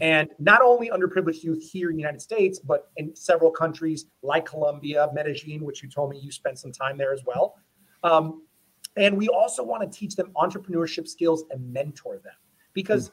And 0.00 0.30
not 0.38 0.62
only 0.62 0.88
underprivileged 0.88 1.42
youth 1.42 1.62
here 1.70 1.90
in 1.90 1.96
the 1.96 2.00
United 2.00 2.22
States, 2.22 2.58
but 2.58 2.90
in 2.96 3.14
several 3.14 3.50
countries 3.50 4.06
like 4.22 4.46
Colombia, 4.46 5.08
Medellin, 5.12 5.62
which 5.64 5.82
you 5.82 5.90
told 5.90 6.10
me 6.10 6.20
you 6.20 6.30
spent 6.30 6.58
some 6.58 6.72
time 6.72 6.96
there 6.96 7.12
as 7.12 7.22
well. 7.26 7.56
Um, 8.02 8.44
and 8.98 9.16
we 9.16 9.28
also 9.28 9.62
want 9.62 9.90
to 9.90 9.98
teach 9.98 10.16
them 10.16 10.30
entrepreneurship 10.36 11.06
skills 11.06 11.44
and 11.50 11.72
mentor 11.72 12.18
them 12.18 12.34
because, 12.72 13.12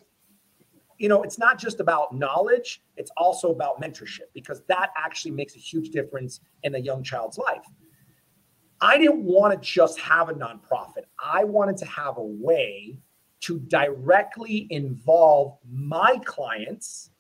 you 0.98 1.08
know, 1.08 1.24
it's 1.24 1.38
not 1.38 1.60
just 1.60 1.80
about 1.80 2.15
knowledge, 2.15 2.82
it's 2.98 3.12
also 3.17 3.52
about 3.52 3.82
mentorship 3.82 4.28
because 4.34 4.62
that 4.67 4.89
actually 4.98 5.32
makes 5.32 5.56
a 5.56 5.60
huge 5.60 5.89
difference 5.89 6.41
in 6.63 6.76
a 6.76 6.80
young 6.80 7.04
child's 7.04 7.38
life. 7.38 7.65
I 8.82 8.98
didn't 8.98 9.24
want 9.24 9.54
to 9.54 9.60
just 9.67 10.00
have 10.00 10.30
a 10.30 10.34
nonprofit. 10.34 11.06
I 11.24 11.43
wanted 11.43 11.78
to 11.78 11.86
have 11.86 12.17
a 12.17 12.24
way 12.24 12.98
to 13.41 13.60
directly 13.60 14.67
involve 14.71 15.58
my 15.69 16.19
clients 16.26 17.12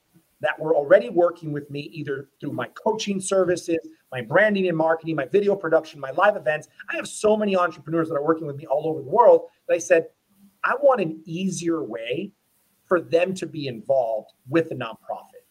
that 0.45 0.59
were 0.59 0.75
already 0.75 1.09
working 1.09 1.51
with 1.51 1.71
me, 1.71 1.79
either 1.91 2.29
through 2.39 2.51
my 2.51 2.67
coaching 2.67 3.19
services, 3.19 3.79
my 4.11 4.21
branding 4.21 4.67
and 4.67 4.77
marketing, 4.77 5.15
my 5.15 5.25
video 5.25 5.55
production, 5.55 5.99
my 5.99 6.11
live 6.11 6.35
events. 6.37 6.67
I 6.87 6.95
have 6.97 7.07
so 7.07 7.35
many 7.35 7.57
entrepreneurs 7.57 8.09
that 8.09 8.15
are 8.15 8.23
working 8.23 8.45
with 8.45 8.55
me 8.55 8.67
all 8.67 8.87
over 8.87 9.01
the 9.01 9.09
world 9.09 9.47
that 9.67 9.73
I 9.73 9.79
said, 9.79 10.05
I 10.63 10.75
want 10.83 11.01
an 11.01 11.19
easier 11.25 11.83
way 11.83 12.31
for 12.85 13.01
them 13.01 13.33
to 13.33 13.47
be 13.47 13.65
involved 13.67 14.33
with 14.47 14.69
the 14.69 14.75
nonprofit. 14.75 15.41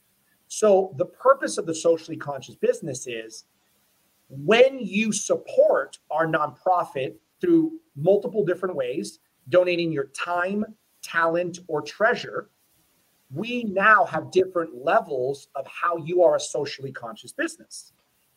So, 0.46 0.94
the 0.96 1.06
purpose 1.06 1.58
of 1.58 1.66
the 1.66 1.74
socially 1.74 2.16
conscious 2.16 2.54
business 2.54 3.08
is 3.08 3.46
when 4.28 4.78
you 4.78 5.10
support 5.10 5.98
our 6.12 6.28
nonprofit 6.28 7.16
through 7.40 7.80
multiple 7.96 8.44
different 8.44 8.76
ways, 8.76 9.18
donating 9.48 9.90
your 9.90 10.06
time, 10.14 10.64
talent, 11.02 11.58
or 11.66 11.82
treasure, 11.82 12.50
we 13.44 13.64
now 13.64 14.06
have 14.06 14.30
different 14.30 14.82
levels 14.82 15.48
of 15.54 15.66
how 15.66 15.98
you 15.98 16.22
are 16.22 16.36
a 16.36 16.40
socially 16.40 16.92
conscious 16.92 17.30
business. 17.32 17.92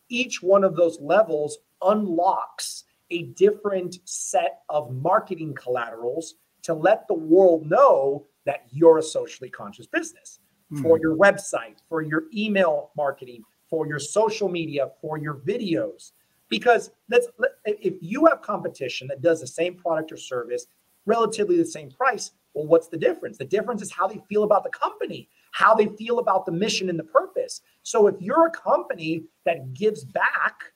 Each 0.10 0.43
one 0.43 0.65
of 0.65 0.76
those 0.76 1.00
levels 1.00 1.60
unlocks 1.82 2.84
a 3.10 3.24
different 3.28 4.00
set 4.04 4.63
of 4.67 4.93
marketing 4.93 5.54
collaterals 5.54 6.36
to 6.63 6.74
let 6.74 7.08
the 7.08 7.13
world 7.13 7.70
know 7.70 8.26
that 8.46 8.65
you're 8.70 8.98
a 8.98 9.04
socially 9.04 9.50
conscious 9.50 9.88
business 9.88 10.39
mm. 10.70 10.82
for 10.82 11.00
your 11.00 11.15
website, 11.15 11.78
for 11.88 12.02
your 12.02 12.24
email 12.36 12.91
marketing, 12.98 13.43
for 13.70 13.88
your 13.88 14.00
social 14.00 14.50
media, 14.50 14.89
for 15.00 15.17
your 15.17 15.36
videos. 15.36 16.12
Because 16.50 16.91
let's 17.10 17.28
if 17.65 17.93
you 18.02 18.26
have 18.26 18.41
competition 18.41 19.08
that 19.08 19.22
does 19.22 19.39
the 19.39 19.48
same 19.48 19.76
product 19.76 20.12
or 20.12 20.17
service, 20.17 20.67
relatively 21.06 21.56
the 21.56 21.65
same 21.65 21.92
price, 21.92 22.32
well, 22.58 22.66
what's 22.66 22.88
the 22.88 22.98
difference? 22.98 23.38
The 23.38 23.46
difference 23.46 23.84
is 23.84 23.92
how 23.92 24.08
they 24.08 24.20
feel 24.28 24.42
about 24.42 24.64
the 24.64 24.72
company, 24.72 25.30
how 25.52 25.76
they 25.76 25.90
feel 25.90 26.18
about 26.18 26.48
the 26.48 26.52
mission 26.52 26.90
and 26.90 26.98
the 26.98 27.04
purpose. 27.04 27.62
So 27.84 28.08
if 28.08 28.16
you're 28.20 28.48
a 28.48 28.52
company 28.52 29.26
that 29.46 29.76
gives 29.76 30.04
back, 30.04 30.74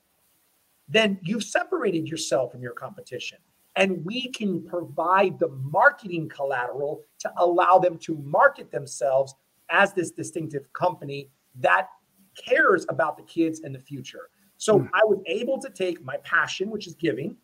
then 0.88 1.20
you've 1.24 1.44
separated 1.44 2.08
yourself 2.08 2.52
from 2.52 2.62
your 2.62 2.74
competition. 2.74 3.40
And 3.78 4.06
we 4.06 4.30
can 4.30 4.64
provide 4.64 5.40
the 5.40 5.48
marketing 5.48 6.30
collateral 6.30 7.02
to 7.20 7.32
allow 7.38 7.80
them 7.80 7.98
to 8.00 8.16
market 8.18 8.70
themselves 8.72 9.34
as 9.72 9.92
this 9.94 10.12
distinctive 10.12 10.72
company 10.74 11.32
that 11.56 11.88
cares 12.36 12.86
about 12.90 13.18
the 13.18 13.24
kids 13.24 13.62
and 13.62 13.74
the 13.74 13.80
future. 13.80 14.30
So 14.58 14.82
mm. 14.82 14.90
I 14.94 15.02
was 15.06 15.20
able 15.26 15.60
to 15.62 15.70
take 15.72 16.04
my 16.04 16.18
passion, 16.18 16.70
which 16.70 16.86
is 16.86 16.94
giving, 16.94 17.38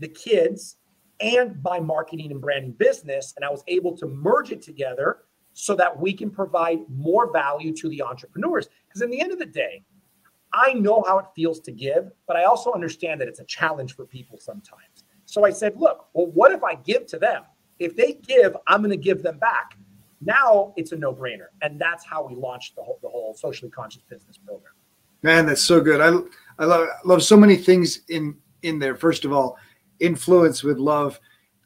the 0.00 0.08
kids, 0.08 0.78
and 1.20 1.60
my 1.62 1.80
marketing 1.80 2.30
and 2.30 2.40
branding 2.40 2.72
business, 2.72 3.34
and 3.36 3.44
I 3.44 3.50
was 3.50 3.62
able 3.66 3.96
to 3.96 4.06
merge 4.06 4.52
it 4.52 4.62
together 4.62 5.18
so 5.52 5.74
that 5.74 5.98
we 5.98 6.12
can 6.12 6.30
provide 6.30 6.80
more 6.88 7.32
value 7.32 7.74
to 7.74 7.88
the 7.88 8.02
entrepreneurs. 8.02 8.68
Because 8.86 9.02
in 9.02 9.10
the 9.10 9.20
end 9.20 9.32
of 9.32 9.38
the 9.38 9.46
day, 9.46 9.82
I 10.52 10.72
know 10.74 11.04
how 11.06 11.18
it 11.18 11.26
feels 11.34 11.60
to 11.60 11.72
give, 11.72 12.10
but 12.26 12.36
I 12.36 12.44
also 12.44 12.72
understand 12.72 13.20
that 13.20 13.28
it's 13.28 13.40
a 13.40 13.44
challenge 13.44 13.96
for 13.96 14.06
people 14.06 14.38
sometimes. 14.38 15.04
So 15.26 15.44
I 15.44 15.50
said, 15.50 15.76
look, 15.76 16.06
well, 16.14 16.26
what 16.26 16.52
if 16.52 16.62
I 16.62 16.76
give 16.76 17.06
to 17.06 17.18
them? 17.18 17.42
If 17.78 17.96
they 17.96 18.14
give, 18.14 18.56
I'm 18.66 18.80
going 18.80 18.90
to 18.90 18.96
give 18.96 19.22
them 19.22 19.38
back. 19.38 19.76
Now 20.20 20.72
it's 20.76 20.92
a 20.92 20.96
no 20.96 21.12
brainer. 21.12 21.48
And 21.60 21.78
that's 21.80 22.04
how 22.04 22.26
we 22.26 22.34
launched 22.34 22.76
the 22.76 22.82
whole, 22.82 22.98
the 23.02 23.08
whole 23.08 23.34
socially 23.34 23.70
conscious 23.70 24.02
business 24.08 24.38
program. 24.38 24.72
Man, 25.22 25.46
that's 25.46 25.62
so 25.62 25.80
good. 25.80 26.00
I, 26.00 26.62
I 26.62 26.64
love, 26.64 26.88
love 27.04 27.22
so 27.22 27.36
many 27.36 27.56
things 27.56 28.02
in, 28.08 28.36
in 28.62 28.78
there. 28.78 28.94
First 28.94 29.24
of 29.24 29.32
all, 29.32 29.58
influence 30.00 30.62
with 30.62 30.78
love. 30.78 31.20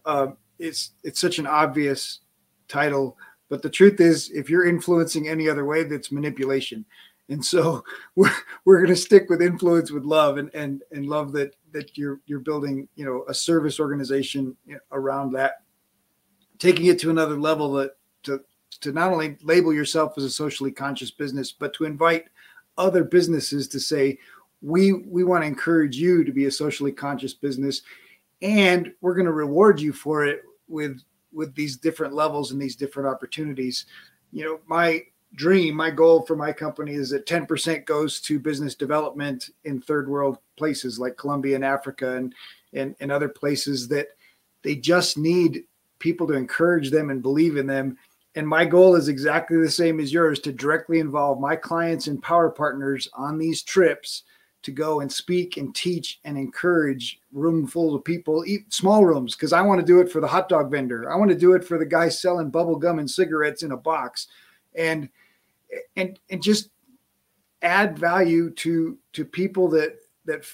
Um, 0.05 0.37
it's, 0.59 0.93
it's 1.03 1.20
such 1.20 1.39
an 1.39 1.47
obvious 1.47 2.20
title, 2.68 3.16
but 3.49 3.62
the 3.62 3.70
truth 3.70 4.01
is 4.01 4.30
if 4.30 4.49
you're 4.49 4.66
influencing 4.66 5.28
any 5.28 5.49
other 5.49 5.64
way, 5.64 5.85
that's 5.85 6.12
manipulation. 6.12 6.85
And 7.28 7.45
so 7.45 7.85
we're, 8.14 8.33
we're 8.64 8.78
going 8.78 8.89
to 8.89 8.97
stick 8.97 9.28
with 9.28 9.43
influence 9.43 9.91
with 9.91 10.05
love 10.05 10.39
and, 10.39 10.51
and, 10.55 10.83
and 10.93 11.07
love 11.07 11.33
that, 11.33 11.57
that 11.72 11.97
you're, 11.97 12.20
you're 12.26 12.41
building, 12.41 12.89
you 12.95 13.05
know, 13.05 13.24
a 13.28 13.35
service 13.35 13.80
organization 13.80 14.57
around 14.93 15.33
that, 15.33 15.62
taking 16.59 16.87
it 16.87 16.99
to 17.01 17.11
another 17.11 17.39
level 17.39 17.72
that 17.72 17.97
to, 18.24 18.41
to 18.80 18.93
not 18.93 19.12
only 19.12 19.37
label 19.43 19.72
yourself 19.72 20.14
as 20.16 20.24
a 20.24 20.30
socially 20.30 20.70
conscious 20.70 21.11
business, 21.11 21.53
but 21.53 21.74
to 21.74 21.85
invite 21.85 22.26
other 22.78 23.05
businesses 23.05 23.68
to 23.68 23.80
say, 23.80 24.18
we, 24.61 24.93
we 24.93 25.24
want 25.24 25.43
to 25.43 25.49
encourage 25.49 25.97
you 25.97 26.24
to 26.24 26.33
be 26.33 26.47
a 26.47 26.51
socially 26.51 26.93
conscious 26.93 27.35
business 27.35 27.83
and 28.43 28.93
we're 29.01 29.14
going 29.14 29.26
to 29.26 29.32
reward 29.32 29.80
you 29.80 29.93
for 29.93 30.26
it 30.26 30.43
with, 30.68 31.01
with 31.32 31.55
these 31.55 31.76
different 31.76 32.12
levels 32.12 32.51
and 32.51 32.61
these 32.61 32.76
different 32.76 33.09
opportunities. 33.09 33.86
You 34.32 34.45
know, 34.45 34.61
my, 34.66 35.03
dream, 35.34 35.74
my 35.74 35.90
goal 35.90 36.22
for 36.22 36.36
my 36.36 36.53
company 36.53 36.93
is 36.93 37.11
that 37.11 37.26
10% 37.26 37.84
goes 37.84 38.20
to 38.20 38.38
business 38.38 38.74
development 38.74 39.51
in 39.64 39.80
third 39.80 40.09
world 40.09 40.38
places 40.57 40.99
like 40.99 41.16
Colombia 41.16 41.55
and 41.55 41.64
Africa 41.64 42.16
and, 42.16 42.34
and, 42.72 42.95
and 43.01 43.11
other 43.11 43.28
places 43.28 43.88
that 43.88 44.09
they 44.62 44.76
just 44.76 45.16
need 45.16 45.64
people 45.99 46.26
to 46.26 46.34
encourage 46.34 46.90
them 46.90 47.11
and 47.11 47.22
believe 47.22 47.57
in 47.57 47.66
them. 47.66 47.97
And 48.34 48.47
my 48.47 48.64
goal 48.64 48.95
is 48.95 49.09
exactly 49.09 49.59
the 49.59 49.70
same 49.70 50.01
as 50.01 50.12
yours 50.12 50.40
to 50.40 50.53
directly 50.53 51.01
involve 51.01 51.40
my 51.40 51.57
clients 51.57 52.07
and 52.07 52.22
power 52.22 52.51
partners 52.51 53.09
on 53.14 53.38
these 53.38 53.62
trips 53.62 54.24
to 54.63 54.71
go 54.71 55.01
and 55.01 55.11
speak 55.11 55.57
and 55.57 55.75
teach 55.75 56.21
and 56.25 56.39
encourage 56.39 57.21
room 57.33 57.67
full 57.67 57.95
of 57.95 58.05
people, 58.05 58.45
eat 58.47 58.73
small 58.73 59.05
rooms, 59.05 59.35
because 59.35 59.53
I 59.53 59.63
want 59.63 59.81
to 59.81 59.87
do 59.87 60.01
it 60.01 60.11
for 60.11 60.21
the 60.21 60.27
hot 60.27 60.49
dog 60.49 60.71
vendor. 60.71 61.11
I 61.11 61.17
want 61.17 61.31
to 61.31 61.39
do 61.39 61.55
it 61.55 61.65
for 61.65 61.79
the 61.79 61.87
guy 61.87 62.09
selling 62.09 62.51
bubble 62.51 62.77
gum 62.77 62.99
and 62.99 63.11
cigarettes 63.11 63.63
in 63.63 63.73
a 63.73 63.77
box. 63.77 64.29
And 64.75 65.09
and 65.97 66.19
and 66.31 66.43
just 66.43 66.71
add 67.63 67.99
value 67.99 68.51
to 68.51 68.99
to 69.13 69.25
people 69.25 69.69
that 69.69 69.97
that 70.25 70.45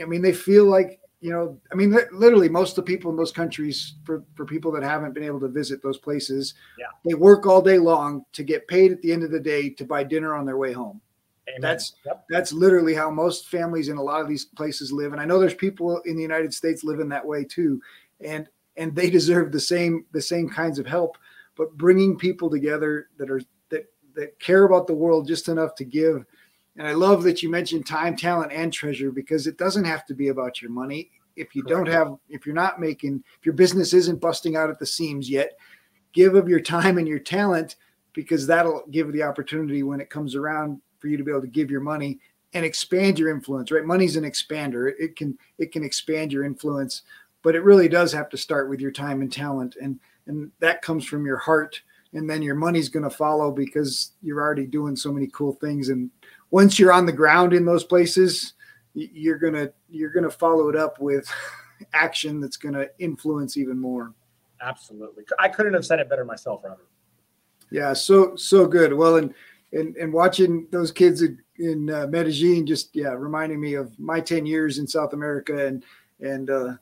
I 0.00 0.04
mean 0.04 0.22
they 0.22 0.32
feel 0.32 0.64
like 0.64 1.00
you 1.20 1.30
know 1.30 1.58
I 1.70 1.74
mean 1.74 1.96
literally 2.12 2.48
most 2.48 2.76
of 2.76 2.84
the 2.84 2.90
people 2.90 3.10
in 3.10 3.16
those 3.16 3.32
countries 3.32 3.94
for 4.04 4.24
for 4.34 4.44
people 4.44 4.72
that 4.72 4.82
haven't 4.82 5.14
been 5.14 5.24
able 5.24 5.40
to 5.40 5.48
visit 5.48 5.82
those 5.82 5.98
places 5.98 6.54
yeah. 6.78 6.86
they 7.04 7.14
work 7.14 7.46
all 7.46 7.62
day 7.62 7.78
long 7.78 8.24
to 8.32 8.42
get 8.42 8.68
paid 8.68 8.92
at 8.92 9.02
the 9.02 9.12
end 9.12 9.22
of 9.22 9.30
the 9.30 9.40
day 9.40 9.68
to 9.70 9.84
buy 9.84 10.02
dinner 10.02 10.34
on 10.34 10.46
their 10.46 10.56
way 10.56 10.72
home 10.72 11.00
Amen. 11.48 11.60
that's 11.60 11.94
yep. 12.04 12.24
that's 12.28 12.52
literally 12.52 12.94
how 12.94 13.10
most 13.10 13.48
families 13.48 13.88
in 13.88 13.96
a 13.96 14.02
lot 14.02 14.20
of 14.20 14.28
these 14.28 14.46
places 14.46 14.92
live 14.92 15.12
and 15.12 15.20
I 15.20 15.24
know 15.24 15.38
there's 15.38 15.54
people 15.54 16.00
in 16.00 16.16
the 16.16 16.22
United 16.22 16.52
States 16.52 16.82
living 16.82 17.08
that 17.10 17.24
way 17.24 17.44
too 17.44 17.80
and 18.20 18.48
and 18.76 18.94
they 18.94 19.10
deserve 19.18 19.52
the 19.52 19.60
same 19.60 20.06
the 20.12 20.22
same 20.22 20.48
kinds 20.48 20.78
of 20.78 20.86
help 20.86 21.16
but 21.56 21.76
bringing 21.76 22.16
people 22.18 22.50
together 22.50 23.08
that 23.16 23.30
are 23.30 23.40
that 24.16 24.38
care 24.40 24.64
about 24.64 24.86
the 24.86 24.94
world 24.94 25.28
just 25.28 25.48
enough 25.48 25.74
to 25.76 25.84
give. 25.84 26.24
And 26.76 26.86
I 26.86 26.92
love 26.92 27.22
that 27.22 27.42
you 27.42 27.48
mentioned 27.48 27.86
time, 27.86 28.16
talent, 28.16 28.52
and 28.52 28.72
treasure 28.72 29.12
because 29.12 29.46
it 29.46 29.56
doesn't 29.56 29.84
have 29.84 30.04
to 30.06 30.14
be 30.14 30.28
about 30.28 30.60
your 30.60 30.70
money. 30.70 31.10
If 31.36 31.54
you 31.54 31.62
don't 31.62 31.86
have, 31.86 32.16
if 32.28 32.44
you're 32.46 32.54
not 32.54 32.80
making, 32.80 33.22
if 33.38 33.46
your 33.46 33.54
business 33.54 33.92
isn't 33.92 34.20
busting 34.20 34.56
out 34.56 34.70
at 34.70 34.78
the 34.78 34.86
seams 34.86 35.30
yet, 35.30 35.52
give 36.12 36.34
of 36.34 36.48
your 36.48 36.60
time 36.60 36.98
and 36.98 37.06
your 37.06 37.18
talent 37.18 37.76
because 38.14 38.46
that'll 38.46 38.84
give 38.90 39.12
the 39.12 39.22
opportunity 39.22 39.82
when 39.82 40.00
it 40.00 40.10
comes 40.10 40.34
around 40.34 40.80
for 40.98 41.08
you 41.08 41.16
to 41.16 41.24
be 41.24 41.30
able 41.30 41.42
to 41.42 41.46
give 41.46 41.70
your 41.70 41.80
money 41.80 42.18
and 42.52 42.64
expand 42.64 43.18
your 43.18 43.30
influence. 43.30 43.70
Right? 43.70 43.84
Money's 43.84 44.16
an 44.16 44.24
expander. 44.24 44.92
It 44.98 45.16
can 45.16 45.38
it 45.58 45.72
can 45.72 45.84
expand 45.84 46.32
your 46.32 46.44
influence, 46.44 47.02
but 47.42 47.54
it 47.54 47.64
really 47.64 47.88
does 47.88 48.12
have 48.12 48.28
to 48.30 48.36
start 48.36 48.68
with 48.68 48.80
your 48.80 48.92
time 48.92 49.20
and 49.20 49.32
talent, 49.32 49.76
and 49.80 49.98
and 50.26 50.50
that 50.60 50.82
comes 50.82 51.04
from 51.04 51.24
your 51.24 51.38
heart 51.38 51.80
and 52.12 52.28
then 52.28 52.42
your 52.42 52.54
money's 52.54 52.88
going 52.88 53.02
to 53.02 53.10
follow 53.10 53.50
because 53.50 54.12
you're 54.22 54.40
already 54.40 54.66
doing 54.66 54.96
so 54.96 55.12
many 55.12 55.26
cool 55.28 55.52
things 55.54 55.88
and 55.88 56.10
once 56.50 56.78
you're 56.78 56.92
on 56.92 57.06
the 57.06 57.12
ground 57.12 57.52
in 57.52 57.64
those 57.64 57.84
places 57.84 58.54
you're 58.94 59.38
going 59.38 59.52
to 59.54 59.72
you're 59.88 60.10
going 60.10 60.24
to 60.24 60.30
follow 60.30 60.68
it 60.68 60.76
up 60.76 60.98
with 61.00 61.30
action 61.92 62.40
that's 62.40 62.56
going 62.56 62.74
to 62.74 62.88
influence 62.98 63.56
even 63.56 63.78
more 63.78 64.12
absolutely 64.62 65.24
i 65.38 65.48
couldn't 65.48 65.74
have 65.74 65.84
said 65.84 65.98
it 66.00 66.08
better 66.08 66.24
myself 66.24 66.62
robert 66.64 66.88
yeah 67.70 67.92
so 67.92 68.34
so 68.36 68.66
good 68.66 68.92
well 68.92 69.16
and 69.16 69.34
and, 69.72 69.96
and 69.96 70.12
watching 70.12 70.66
those 70.70 70.92
kids 70.92 71.22
in, 71.22 71.38
in 71.58 71.90
uh, 71.90 72.06
medellin 72.06 72.66
just 72.66 72.94
yeah 72.94 73.12
reminding 73.12 73.60
me 73.60 73.74
of 73.74 73.98
my 73.98 74.20
10 74.20 74.46
years 74.46 74.78
in 74.78 74.86
south 74.86 75.12
america. 75.12 75.66
And 75.66 75.84
and 76.20 76.50
uh 76.50 76.74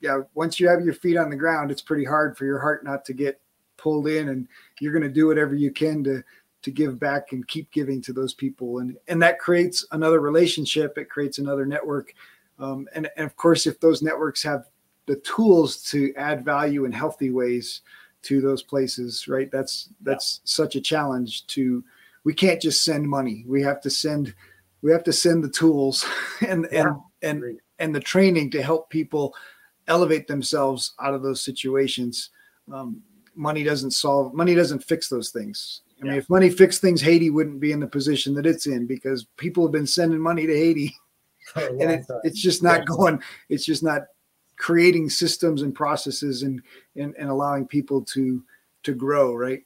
yeah 0.00 0.20
once 0.34 0.58
you 0.58 0.68
have 0.68 0.84
your 0.84 0.94
feet 0.94 1.16
on 1.16 1.30
the 1.30 1.36
ground 1.36 1.70
it's 1.70 1.82
pretty 1.82 2.04
hard 2.04 2.36
for 2.36 2.44
your 2.44 2.58
heart 2.58 2.84
not 2.84 3.04
to 3.06 3.12
get 3.12 3.40
pulled 3.78 4.08
in 4.08 4.28
and 4.28 4.46
you're 4.80 4.92
going 4.92 5.02
to 5.02 5.08
do 5.08 5.26
whatever 5.26 5.54
you 5.54 5.70
can 5.70 6.04
to 6.04 6.22
to 6.60 6.70
give 6.70 6.98
back 6.98 7.32
and 7.32 7.46
keep 7.48 7.70
giving 7.70 8.02
to 8.02 8.12
those 8.12 8.34
people. 8.34 8.80
And 8.80 8.96
and 9.08 9.22
that 9.22 9.38
creates 9.38 9.86
another 9.92 10.20
relationship. 10.20 10.98
It 10.98 11.08
creates 11.08 11.38
another 11.38 11.64
network. 11.64 12.12
Um, 12.58 12.88
and, 12.94 13.08
and 13.16 13.24
of 13.24 13.36
course 13.36 13.66
if 13.66 13.78
those 13.80 14.02
networks 14.02 14.42
have 14.42 14.64
the 15.06 15.16
tools 15.16 15.82
to 15.84 16.12
add 16.16 16.44
value 16.44 16.84
in 16.84 16.92
healthy 16.92 17.30
ways 17.30 17.82
to 18.20 18.40
those 18.40 18.64
places 18.64 19.28
right 19.28 19.48
that's 19.52 19.90
that's 20.02 20.40
yeah. 20.42 20.48
such 20.48 20.74
a 20.74 20.80
challenge 20.80 21.46
to 21.46 21.84
we 22.28 22.34
can't 22.34 22.60
just 22.60 22.84
send 22.84 23.08
money 23.08 23.44
we 23.46 23.62
have 23.62 23.80
to 23.80 23.88
send 23.88 24.34
we 24.82 24.92
have 24.92 25.04
to 25.04 25.12
send 25.12 25.42
the 25.42 25.48
tools 25.48 26.04
and 26.46 26.68
yeah. 26.70 26.88
and 27.22 27.42
and 27.42 27.60
and 27.78 27.94
the 27.94 28.00
training 28.00 28.50
to 28.50 28.62
help 28.62 28.90
people 28.90 29.34
elevate 29.86 30.28
themselves 30.28 30.92
out 31.00 31.14
of 31.14 31.22
those 31.22 31.42
situations 31.42 32.30
um, 32.72 33.02
money 33.38 33.62
doesn't 33.62 33.92
solve 33.92 34.34
money 34.34 34.54
doesn't 34.54 34.84
fix 34.84 35.08
those 35.08 35.30
things. 35.30 35.82
I 36.02 36.06
yeah. 36.06 36.10
mean, 36.10 36.18
if 36.18 36.30
money 36.30 36.50
fixed 36.50 36.80
things, 36.80 37.00
Haiti 37.00 37.30
wouldn't 37.30 37.60
be 37.60 37.72
in 37.72 37.80
the 37.80 37.86
position 37.86 38.34
that 38.34 38.46
it's 38.46 38.66
in 38.66 38.86
because 38.86 39.26
people 39.36 39.64
have 39.64 39.72
been 39.72 39.86
sending 39.86 40.20
money 40.20 40.46
to 40.46 40.54
Haiti, 40.54 40.94
and 41.56 41.82
it, 41.82 42.04
it's 42.24 42.40
just 42.40 42.62
not 42.62 42.80
yeah. 42.80 42.84
going. 42.84 43.22
It's 43.48 43.64
just 43.64 43.82
not 43.82 44.02
creating 44.56 45.08
systems 45.08 45.62
and 45.62 45.74
processes 45.74 46.42
and, 46.42 46.60
and 46.96 47.14
and 47.16 47.30
allowing 47.30 47.66
people 47.66 48.04
to 48.06 48.42
to 48.82 48.92
grow. 48.92 49.34
Right. 49.34 49.62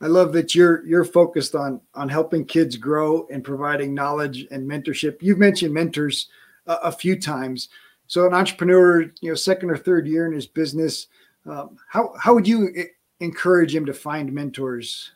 I 0.00 0.06
love 0.06 0.32
that 0.34 0.54
you're 0.54 0.86
you're 0.86 1.04
focused 1.04 1.54
on 1.54 1.80
on 1.94 2.08
helping 2.08 2.44
kids 2.44 2.76
grow 2.76 3.26
and 3.30 3.42
providing 3.42 3.94
knowledge 3.94 4.46
and 4.50 4.68
mentorship. 4.68 5.22
You've 5.22 5.38
mentioned 5.38 5.72
mentors 5.72 6.28
a, 6.66 6.74
a 6.84 6.92
few 6.92 7.18
times. 7.18 7.68
So 8.08 8.26
an 8.26 8.34
entrepreneur, 8.34 9.02
you 9.20 9.30
know, 9.30 9.34
second 9.34 9.70
or 9.70 9.76
third 9.76 10.06
year 10.06 10.26
in 10.26 10.32
his 10.32 10.46
business 10.46 11.08
um, 11.46 11.76
how 11.88 12.12
how 12.18 12.34
would 12.34 12.46
you 12.46 12.72
encourage 13.20 13.74
him 13.74 13.86
to 13.86 13.94
find 13.94 14.32
mentors? 14.32 15.12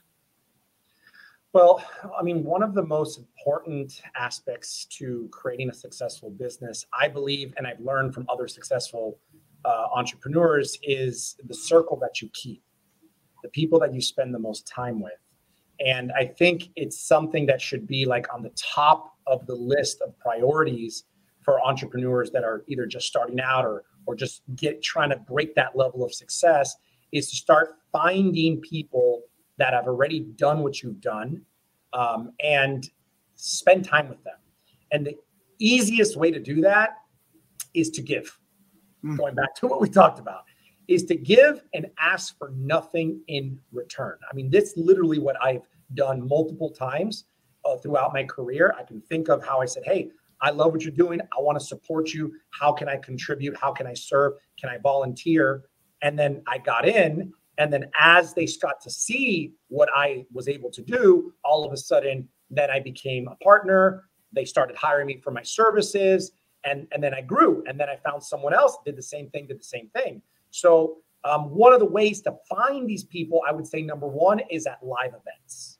Well, 1.52 1.84
I 2.16 2.22
mean, 2.22 2.44
one 2.44 2.62
of 2.62 2.74
the 2.74 2.82
most 2.82 3.18
important 3.18 4.00
aspects 4.14 4.84
to 4.98 5.28
creating 5.32 5.68
a 5.70 5.74
successful 5.74 6.30
business, 6.30 6.86
I 6.92 7.08
believe, 7.08 7.52
and 7.56 7.66
I've 7.66 7.80
learned 7.80 8.14
from 8.14 8.24
other 8.28 8.46
successful 8.46 9.18
uh, 9.64 9.88
entrepreneurs, 9.92 10.78
is 10.84 11.36
the 11.48 11.54
circle 11.54 11.96
that 12.02 12.22
you 12.22 12.30
keep, 12.32 12.62
the 13.42 13.48
people 13.48 13.78
that 13.80 13.92
you 13.94 14.00
spend 14.00 14.34
the 14.34 14.38
most 14.38 14.66
time 14.66 15.00
with. 15.00 15.12
And 15.84 16.12
I 16.12 16.26
think 16.26 16.68
it's 16.76 17.00
something 17.00 17.46
that 17.46 17.60
should 17.60 17.86
be 17.86 18.04
like 18.04 18.32
on 18.32 18.42
the 18.42 18.50
top 18.50 19.14
of 19.26 19.46
the 19.46 19.54
list 19.54 20.02
of 20.02 20.18
priorities 20.18 21.04
for 21.42 21.64
entrepreneurs 21.64 22.30
that 22.32 22.44
are 22.44 22.64
either 22.68 22.86
just 22.86 23.06
starting 23.06 23.40
out 23.40 23.64
or 23.64 23.84
or 24.06 24.14
just 24.14 24.42
get 24.56 24.82
trying 24.82 25.10
to 25.10 25.16
break 25.16 25.54
that 25.54 25.76
level 25.76 26.04
of 26.04 26.12
success 26.12 26.74
is 27.12 27.30
to 27.30 27.36
start 27.36 27.76
finding 27.92 28.60
people 28.60 29.22
that 29.58 29.72
have 29.72 29.86
already 29.86 30.20
done 30.20 30.60
what 30.62 30.82
you've 30.82 31.00
done 31.00 31.42
um, 31.92 32.32
and 32.42 32.90
spend 33.34 33.84
time 33.84 34.08
with 34.08 34.22
them. 34.24 34.36
And 34.92 35.06
the 35.06 35.16
easiest 35.58 36.16
way 36.16 36.30
to 36.30 36.40
do 36.40 36.60
that 36.62 36.96
is 37.74 37.90
to 37.90 38.02
give. 38.02 38.36
Mm. 39.04 39.18
Going 39.18 39.34
back 39.34 39.54
to 39.56 39.66
what 39.66 39.80
we 39.80 39.88
talked 39.88 40.18
about, 40.18 40.44
is 40.90 41.04
to 41.04 41.14
give 41.14 41.62
and 41.72 41.86
ask 41.98 42.36
for 42.36 42.50
nothing 42.56 43.20
in 43.28 43.58
return. 43.72 44.18
I 44.30 44.34
mean, 44.34 44.50
that's 44.50 44.76
literally 44.76 45.20
what 45.20 45.36
I've 45.40 45.62
done 45.94 46.26
multiple 46.26 46.70
times 46.70 47.24
uh, 47.64 47.76
throughout 47.76 48.12
my 48.12 48.24
career. 48.24 48.74
I 48.76 48.82
can 48.82 49.00
think 49.00 49.28
of 49.28 49.44
how 49.44 49.60
I 49.60 49.66
said, 49.66 49.84
Hey, 49.86 50.10
I 50.42 50.50
love 50.50 50.72
what 50.72 50.82
you're 50.82 50.90
doing. 50.90 51.20
I 51.20 51.40
want 51.40 51.58
to 51.60 51.64
support 51.64 52.12
you. 52.12 52.34
How 52.50 52.72
can 52.72 52.88
I 52.88 52.96
contribute? 52.96 53.56
How 53.56 53.72
can 53.72 53.86
I 53.86 53.94
serve? 53.94 54.32
Can 54.58 54.68
I 54.68 54.78
volunteer? 54.78 55.64
And 56.02 56.18
then 56.18 56.42
I 56.48 56.58
got 56.58 56.88
in 56.88 57.32
And 57.58 57.72
then 57.72 57.90
as 58.00 58.34
they 58.34 58.46
got 58.60 58.80
to 58.80 58.90
see 58.90 59.52
what 59.68 59.90
I 59.94 60.24
was 60.32 60.48
able 60.48 60.70
to 60.70 60.82
do, 60.82 61.32
all 61.44 61.64
of 61.64 61.72
a 61.72 61.76
sudden, 61.76 62.26
then 62.50 62.70
I 62.70 62.80
became 62.80 63.28
a 63.28 63.36
partner. 63.36 64.08
They 64.32 64.46
started 64.46 64.76
hiring 64.76 65.06
me 65.06 65.20
for 65.22 65.30
my 65.30 65.42
services. 65.42 66.32
And, 66.64 66.88
and 66.92 67.02
then 67.02 67.14
I 67.14 67.20
grew. 67.20 67.62
And 67.68 67.78
then 67.78 67.88
I 67.88 67.96
found 67.96 68.22
someone 68.24 68.54
else 68.54 68.76
did 68.84 68.96
the 68.96 69.02
same 69.02 69.30
thing, 69.30 69.46
did 69.46 69.60
the 69.60 69.64
same 69.64 69.88
thing. 69.90 70.22
So 70.50 70.98
um, 71.24 71.50
one 71.50 71.72
of 71.72 71.80
the 71.80 71.86
ways 71.86 72.20
to 72.22 72.36
find 72.48 72.88
these 72.88 73.04
people, 73.04 73.42
I 73.46 73.52
would 73.52 73.66
say 73.66 73.82
number 73.82 74.06
one 74.06 74.40
is 74.50 74.66
at 74.66 74.78
live 74.82 75.12
events, 75.14 75.78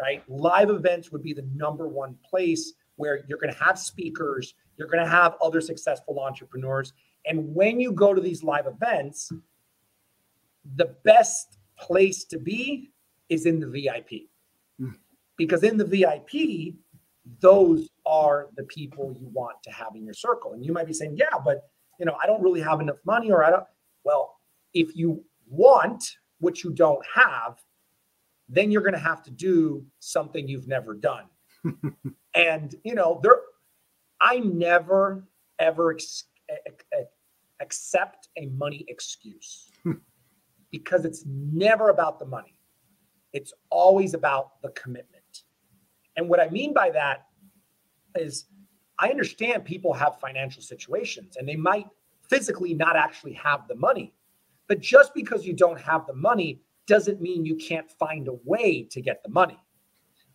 right? 0.00 0.22
Live 0.28 0.70
events 0.70 1.12
would 1.12 1.22
be 1.22 1.32
the 1.32 1.46
number 1.54 1.88
one 1.88 2.16
place 2.28 2.72
where 2.96 3.24
you're 3.28 3.38
going 3.38 3.52
to 3.52 3.64
have 3.64 3.78
speakers, 3.78 4.54
you're 4.76 4.88
going 4.88 5.04
to 5.04 5.10
have 5.10 5.34
other 5.42 5.60
successful 5.60 6.20
entrepreneurs. 6.20 6.92
And 7.26 7.54
when 7.54 7.78
you 7.78 7.92
go 7.92 8.14
to 8.14 8.20
these 8.20 8.42
live 8.42 8.66
events, 8.66 9.30
the 10.76 10.96
best 11.04 11.58
place 11.78 12.24
to 12.24 12.38
be 12.38 12.90
is 13.28 13.46
in 13.46 13.60
the 13.60 13.66
VIP. 13.66 14.28
Mm. 14.80 14.94
Because 15.36 15.62
in 15.62 15.76
the 15.76 15.84
VIP, 15.84 16.74
those 17.40 17.88
are 18.06 18.48
the 18.56 18.64
people 18.64 19.14
you 19.18 19.28
want 19.32 19.62
to 19.62 19.70
have 19.70 19.94
in 19.94 20.04
your 20.04 20.14
circle. 20.14 20.54
And 20.54 20.64
you 20.64 20.72
might 20.72 20.86
be 20.86 20.92
saying, 20.92 21.16
yeah, 21.16 21.38
but 21.44 21.68
you 22.00 22.06
know, 22.06 22.16
I 22.22 22.26
don't 22.26 22.42
really 22.42 22.60
have 22.60 22.80
enough 22.80 22.98
money 23.04 23.30
or 23.30 23.44
I 23.44 23.50
don't. 23.50 23.64
Well, 24.08 24.38
if 24.72 24.96
you 24.96 25.22
want 25.50 26.02
what 26.40 26.64
you 26.64 26.72
don't 26.72 27.04
have, 27.14 27.58
then 28.48 28.70
you're 28.70 28.80
going 28.80 28.94
to 28.94 28.98
have 28.98 29.22
to 29.24 29.30
do 29.30 29.84
something 29.98 30.48
you've 30.48 30.66
never 30.66 30.94
done. 30.94 31.26
and 32.34 32.74
you 32.84 32.94
know, 32.94 33.20
there, 33.22 33.40
I 34.18 34.38
never 34.38 35.28
ever 35.58 35.92
ex- 35.92 36.24
accept 37.60 38.28
a 38.38 38.46
money 38.46 38.86
excuse 38.88 39.70
because 40.70 41.04
it's 41.04 41.24
never 41.26 41.90
about 41.90 42.18
the 42.18 42.24
money. 42.24 42.56
It's 43.34 43.52
always 43.68 44.14
about 44.14 44.62
the 44.62 44.70
commitment. 44.70 45.42
And 46.16 46.30
what 46.30 46.40
I 46.40 46.48
mean 46.48 46.72
by 46.72 46.88
that 46.92 47.26
is 48.14 48.46
I 48.98 49.10
understand 49.10 49.66
people 49.66 49.92
have 49.92 50.18
financial 50.18 50.62
situations 50.62 51.36
and 51.36 51.46
they 51.46 51.56
might 51.56 51.88
physically 52.28 52.74
not 52.74 52.96
actually 52.96 53.32
have 53.34 53.66
the 53.68 53.74
money. 53.74 54.14
But 54.68 54.80
just 54.80 55.14
because 55.14 55.46
you 55.46 55.54
don't 55.54 55.80
have 55.80 56.06
the 56.06 56.14
money 56.14 56.60
doesn't 56.86 57.20
mean 57.20 57.44
you 57.44 57.56
can't 57.56 57.90
find 57.90 58.28
a 58.28 58.38
way 58.44 58.86
to 58.90 59.00
get 59.00 59.22
the 59.22 59.30
money. 59.30 59.58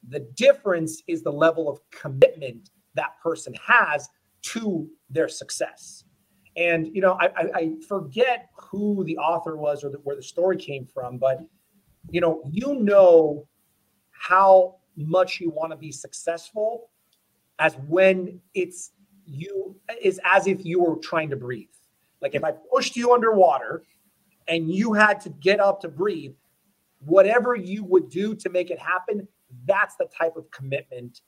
The 0.10 0.22
difference 0.36 1.02
is 1.08 1.24
the 1.24 1.32
level 1.32 1.70
of 1.70 1.80
commitment 1.92 2.70
that 2.96 3.20
person 3.22 3.54
has 3.66 4.10
to 4.44 4.88
their 5.10 5.28
success. 5.30 6.04
And 6.56 6.94
you 6.94 7.02
know, 7.02 7.18
I, 7.20 7.26
I, 7.26 7.50
I 7.56 7.72
forget 7.88 8.50
who 8.58 9.04
the 9.06 9.18
author 9.18 9.56
was 9.56 9.84
or 9.84 9.90
the, 9.90 9.98
where 10.00 10.16
the 10.16 10.24
story 10.24 10.58
came 10.58 10.86
from, 10.86 11.18
but 11.18 11.40
you 12.10 12.22
know, 12.22 12.42
you 12.52 12.76
know 12.76 13.48
how 14.12 14.76
much 14.96 15.40
you 15.40 15.50
want 15.50 15.72
to 15.72 15.78
be 15.78 15.92
successful 15.92 16.90
as 17.60 17.76
when 17.88 18.40
it's 18.54 18.92
you 19.26 19.76
is 20.02 20.20
as 20.26 20.48
if 20.48 20.66
you 20.66 20.82
were 20.82 20.98
trying 20.98 21.30
to 21.30 21.36
breathe. 21.36 21.68
Like 22.24 22.34
if 22.34 22.44
I 22.44 22.54
pushed 22.74 22.96
you 22.96 23.14
underwater 23.14 23.84
and 24.48 24.72
you 24.72 24.94
had 24.94 25.20
to 25.22 25.30
get 25.30 25.60
up 25.60 25.82
to 25.82 25.90
breathe, 25.90 26.34
whatever 27.06 27.56
you 27.56 27.84
would 27.84 28.10
do 28.10 28.34
to 28.34 28.50
make 28.50 28.72
it 28.72 28.80
happen, 28.80 29.28
that's 29.68 29.96
the 29.98 30.08
type 30.18 30.38
of 30.38 30.50
commitment 30.50 31.22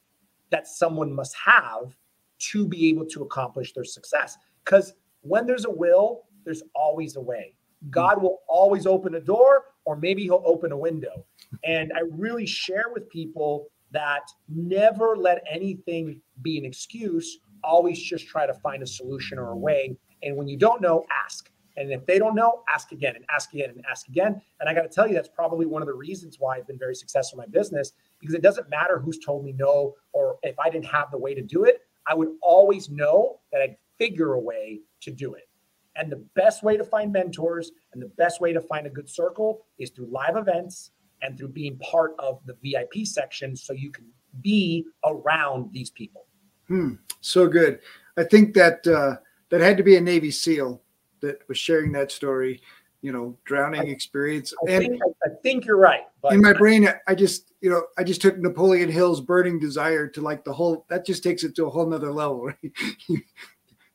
that 0.50 0.68
someone 0.68 1.14
must 1.14 1.36
have 1.36 1.96
to 2.38 2.66
be 2.66 2.90
able 2.90 3.06
to 3.08 3.24
accomplish 3.24 3.74
their 3.74 3.84
success. 3.84 4.38
Because 4.64 4.94
when 5.22 5.46
there's 5.46 5.66
a 5.66 5.70
will, 5.70 6.24
there's 6.46 6.64
always 6.74 7.18
a 7.18 7.22
way. 7.22 7.56
God 7.90 8.22
will 8.22 8.40
always 8.48 8.88
open 8.88 9.16
a 9.16 9.20
door, 9.20 9.66
or 9.84 9.96
maybe 9.96 10.24
he'll 10.24 10.44
open 10.46 10.72
a 10.72 10.78
window. 10.78 11.26
And 11.64 11.92
I 11.94 12.02
really 12.12 12.46
share 12.46 12.86
with 12.94 13.10
people 13.10 13.68
that 13.92 14.22
never 14.48 15.16
let 15.18 15.44
anything 15.50 16.22
be 16.42 16.58
an 16.58 16.66
excuse. 16.66 17.40
Always 17.64 18.02
just 18.02 18.28
try 18.28 18.46
to 18.46 18.54
find 18.54 18.82
a 18.82 18.88
solution 18.88 19.38
or 19.38 19.52
a 19.52 19.58
way. 19.58 19.98
And 20.26 20.36
when 20.36 20.48
you 20.48 20.58
don't 20.58 20.82
know, 20.82 21.06
ask. 21.24 21.50
And 21.78 21.92
if 21.92 22.06
they 22.06 22.18
don't 22.20 22.36
know, 22.36 22.64
ask 22.74 22.92
again 22.92 23.16
and 23.16 23.26
ask 23.30 23.54
again 23.54 23.70
and 23.70 23.84
ask 23.90 24.08
again. 24.08 24.42
And 24.60 24.70
I 24.70 24.74
got 24.74 24.84
to 24.84 24.90
tell 24.90 25.08
you, 25.08 25.14
that's 25.14 25.30
probably 25.30 25.66
one 25.66 25.82
of 25.82 25.88
the 25.88 25.94
reasons 25.94 26.38
why 26.40 26.58
I've 26.58 26.68
been 26.68 26.80
very 26.80 26.96
successful 26.96 27.40
in 27.40 27.50
my 27.50 27.52
business 27.52 27.92
because 28.20 28.34
it 28.34 28.42
doesn't 28.42 28.70
matter 28.70 29.00
who's 29.00 29.20
told 29.20 29.44
me 29.44 29.54
no 29.54 29.94
or 30.14 30.38
if 30.44 30.58
I 30.58 30.70
didn't 30.70 30.86
have 30.86 31.12
the 31.12 31.18
way 31.18 31.34
to 31.34 31.42
do 31.42 31.66
it, 31.66 31.82
I 32.08 32.16
would 32.16 32.30
always 32.42 32.90
know 32.90 33.40
that 33.52 33.62
I'd 33.62 33.78
figure 33.98 34.34
a 34.34 34.40
way 34.40 34.82
to 35.02 35.12
do 35.12 35.34
it. 35.34 35.50
And 35.98 36.12
the 36.12 36.26
best 36.36 36.64
way 36.64 36.76
to 36.78 36.84
find 36.84 37.12
mentors 37.12 37.72
and 37.94 38.02
the 38.02 38.12
best 38.18 38.42
way 38.42 38.54
to 38.54 38.62
find 38.62 38.86
a 38.86 38.90
good 38.90 39.10
circle 39.10 39.66
is 39.78 39.90
through 39.90 40.08
live 40.08 40.36
events 40.36 40.92
and 41.22 41.38
through 41.38 41.50
being 41.50 41.78
part 41.80 42.16
of 42.20 42.42
the 42.46 42.56
VIP 42.64 43.06
section 43.06 43.56
so 43.56 43.74
you 43.74 43.92
can 43.92 44.06
be 44.42 44.86
around 45.06 45.72
these 45.72 45.90
people. 45.90 46.26
Hmm, 46.68 46.96
so 47.22 47.48
good. 47.48 47.80
I 48.18 48.24
think 48.24 48.54
that 48.56 48.86
uh, 48.88 49.18
that 49.50 49.62
had 49.62 49.78
to 49.78 49.84
be 49.84 49.96
a 49.96 50.02
Navy 50.02 50.32
SEAL 50.32 50.82
that 51.22 51.40
was 51.48 51.58
sharing 51.58 51.92
that 51.94 52.12
story, 52.12 52.62
you 53.02 53.12
know, 53.12 53.38
drowning 53.46 53.82
I, 53.82 53.86
experience. 53.86 54.54
I 54.68 54.72
and 54.72 54.86
think, 54.86 55.02
I, 55.26 55.30
think 55.44 55.66
you're 55.66 55.78
right. 55.78 56.02
in 56.32 56.42
my 56.42 56.54
brain, 56.54 56.88
I 57.08 57.16
just, 57.16 57.54
you 57.62 57.70
know, 57.70 57.84
I 57.98 58.04
just 58.04 58.22
took 58.22 58.38
Napoleon 58.38 58.90
Hill's 58.90 59.22
burning 59.22 59.60
desire 59.60 60.08
to 60.08 60.22
like 60.22 60.44
the 60.44 60.54
whole, 60.54 60.86
that 60.90 61.06
just 61.06 61.24
takes 61.24 61.44
it 61.44 61.56
to 61.56 61.66
a 61.66 61.70
whole 61.70 61.88
nother 61.88 62.12
level. 62.12 62.52
Right? 63.10 63.22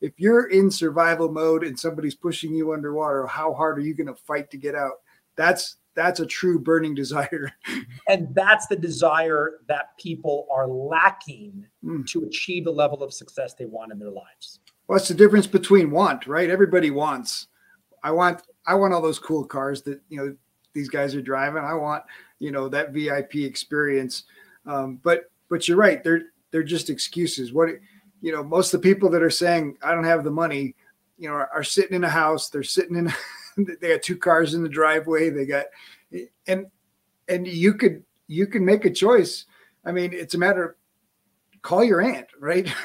if 0.01 0.15
you're 0.17 0.49
in 0.49 0.71
survival 0.71 1.31
mode 1.31 1.65
and 1.65 1.79
somebody's 1.79 2.15
pushing 2.15 2.55
you 2.55 2.73
underwater, 2.73 3.27
how 3.27 3.53
hard 3.53 3.79
are 3.79 3.83
you 3.83 3.95
going 3.95 4.07
to 4.07 4.15
fight 4.15 4.51
to 4.51 4.57
get 4.57 4.75
out? 4.75 4.95
That's 5.37 5.77
that's 5.95 6.21
a 6.21 6.27
true 6.27 6.59
burning 6.59 6.95
desire. 7.05 7.53
and 8.09 8.35
that's 8.35 8.67
the 8.67 8.77
desire 8.77 9.59
that 9.69 9.97
people 9.99 10.47
are 10.51 10.67
lacking 10.67 11.67
mm. 11.85 12.07
to 12.07 12.25
achieve 12.25 12.65
the 12.65 12.71
level 12.71 13.03
of 13.03 13.13
success 13.13 13.55
they 13.55 13.67
want 13.67 13.93
in 13.93 13.99
their 13.99 14.11
lives. 14.11 14.61
What's 14.91 15.07
the 15.07 15.15
difference 15.15 15.47
between 15.47 15.93
want, 15.93 16.27
right? 16.27 16.51
Everybody 16.51 16.91
wants. 16.91 17.47
I 18.03 18.11
want 18.11 18.43
I 18.67 18.75
want 18.75 18.93
all 18.93 19.01
those 19.01 19.21
cool 19.21 19.45
cars 19.45 19.83
that, 19.83 20.01
you 20.09 20.17
know, 20.17 20.37
these 20.73 20.89
guys 20.89 21.15
are 21.15 21.23
driving. 21.23 21.63
I 21.63 21.75
want, 21.75 22.03
you 22.41 22.51
know, 22.51 22.69
that 22.71 22.91
VIP 22.91 23.37
experience. 23.37 24.25
Um, 24.67 24.99
but 25.05 25.31
but 25.49 25.69
you're 25.69 25.77
right. 25.77 26.03
They're 26.03 26.23
they're 26.51 26.65
just 26.65 26.91
excuses. 26.91 27.53
What 27.53 27.69
you 28.21 28.33
know, 28.33 28.43
most 28.43 28.75
of 28.75 28.83
the 28.83 28.89
people 28.89 29.09
that 29.11 29.23
are 29.23 29.31
saying 29.31 29.77
I 29.81 29.95
don't 29.95 30.03
have 30.03 30.25
the 30.25 30.33
money, 30.33 30.75
you 31.19 31.29
know, 31.29 31.37
are, 31.37 31.51
are 31.55 31.63
sitting 31.63 31.95
in 31.95 32.03
a 32.03 32.11
house. 32.11 32.49
They're 32.49 32.65
sitting 32.65 32.97
in. 32.97 33.13
they 33.81 33.91
got 33.91 34.03
two 34.03 34.17
cars 34.17 34.55
in 34.55 34.65
the 34.65 34.69
driveway. 34.69 35.31
They 35.31 35.47
got, 35.47 35.67
and 36.49 36.67
and 37.29 37.47
you 37.47 37.75
could 37.75 38.03
you 38.27 38.49
can 38.49 38.65
make 38.65 38.85
a 38.85 38.91
choice. 38.91 39.45
I 39.85 39.93
mean, 39.93 40.13
it's 40.13 40.35
a 40.35 40.39
matter 40.39 40.65
of 40.65 40.75
call 41.63 41.85
your 41.85 42.01
aunt, 42.01 42.27
right? 42.39 42.73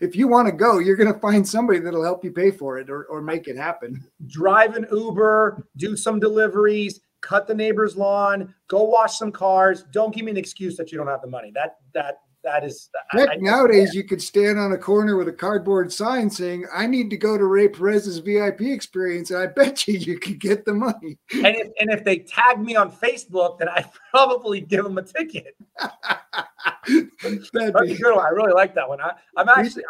if 0.00 0.16
you 0.16 0.28
want 0.28 0.46
to 0.46 0.52
go, 0.52 0.78
you're 0.78 0.96
going 0.96 1.12
to 1.12 1.20
find 1.20 1.46
somebody 1.46 1.78
that'll 1.78 2.02
help 2.04 2.24
you 2.24 2.30
pay 2.30 2.50
for 2.50 2.78
it 2.78 2.90
or, 2.90 3.04
or 3.04 3.20
make 3.20 3.48
it 3.48 3.56
happen. 3.56 4.02
Drive 4.26 4.76
an 4.76 4.86
Uber, 4.90 5.66
do 5.76 5.96
some 5.96 6.20
deliveries, 6.20 7.00
cut 7.20 7.46
the 7.46 7.54
neighbor's 7.54 7.96
lawn, 7.96 8.54
go 8.68 8.82
wash 8.84 9.18
some 9.18 9.32
cars. 9.32 9.84
Don't 9.92 10.14
give 10.14 10.24
me 10.24 10.30
an 10.30 10.36
excuse 10.36 10.76
that 10.76 10.92
you 10.92 10.98
don't 10.98 11.06
have 11.06 11.22
the 11.22 11.28
money. 11.28 11.50
That 11.54 11.76
that 11.94 12.18
that 12.44 12.62
is 12.62 12.90
Heck, 13.10 13.30
I, 13.30 13.36
nowadays 13.36 13.90
I, 13.92 13.96
you 13.96 14.04
could 14.04 14.22
stand 14.22 14.58
on 14.58 14.72
a 14.72 14.78
corner 14.78 15.16
with 15.16 15.28
a 15.28 15.32
cardboard 15.32 15.92
sign 15.92 16.30
saying 16.30 16.66
i 16.72 16.86
need 16.86 17.10
to 17.10 17.16
go 17.16 17.36
to 17.36 17.44
Rey 17.44 17.68
Perez's 17.68 18.18
vip 18.18 18.60
experience 18.60 19.30
and 19.30 19.40
i 19.40 19.46
bet 19.46 19.88
you 19.88 19.94
you 19.94 20.18
could 20.18 20.38
get 20.38 20.64
the 20.64 20.74
money. 20.74 21.18
And 21.32 21.56
if, 21.56 21.72
and 21.80 21.90
if 21.90 22.04
they 22.04 22.18
tag 22.18 22.60
me 22.60 22.76
on 22.76 22.92
facebook 22.92 23.58
then 23.58 23.68
i 23.68 23.84
probably 24.10 24.60
give 24.60 24.84
them 24.84 24.98
a 24.98 25.02
ticket. 25.02 25.56
That'd 25.80 27.74
be 27.82 27.94
good 27.96 28.14
one. 28.14 28.24
i 28.24 28.28
really 28.28 28.52
like 28.52 28.74
that 28.74 28.88
one. 28.88 29.00
I, 29.00 29.12
am 29.36 29.48
actually 29.48 29.84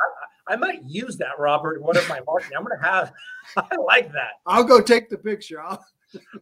I, 0.48 0.55
I, 0.55 0.57
might 0.57 0.84
use 0.84 1.16
that 1.18 1.38
robert 1.38 1.82
one 1.82 1.96
of 1.96 2.09
my 2.09 2.20
marketing 2.26 2.57
i'm 2.57 2.64
gonna 2.64 2.82
have 2.82 3.12
i 3.57 3.76
like 3.76 4.12
that. 4.12 4.40
I'll 4.46 4.64
go 4.64 4.80
take 4.80 5.11
the 5.11 5.18
picture. 5.18 5.61
I'll... 5.61 5.84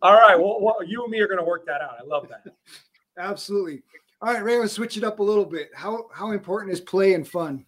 all 0.03 0.15
right 0.15 0.39
well, 0.39 0.61
well 0.61 0.85
you 0.85 1.03
and 1.03 1.11
me 1.11 1.21
are 1.21 1.29
gonna 1.29 1.45
work 1.45 1.67
that 1.67 1.81
out. 1.81 1.97
I 2.01 2.05
love 2.05 2.29
that. 2.29 2.53
Absolutely 3.19 3.83
all 4.23 4.33
right, 4.33 4.45
Rey, 4.45 4.59
let's 4.59 4.73
switch 4.73 4.97
it 4.97 5.03
up 5.03 5.19
a 5.19 5.23
little 5.23 5.45
bit. 5.45 5.71
How 5.75 6.07
how 6.15 6.31
important 6.31 6.73
is 6.73 6.81
play 6.81 7.15
and 7.15 7.27
fun? 7.27 7.67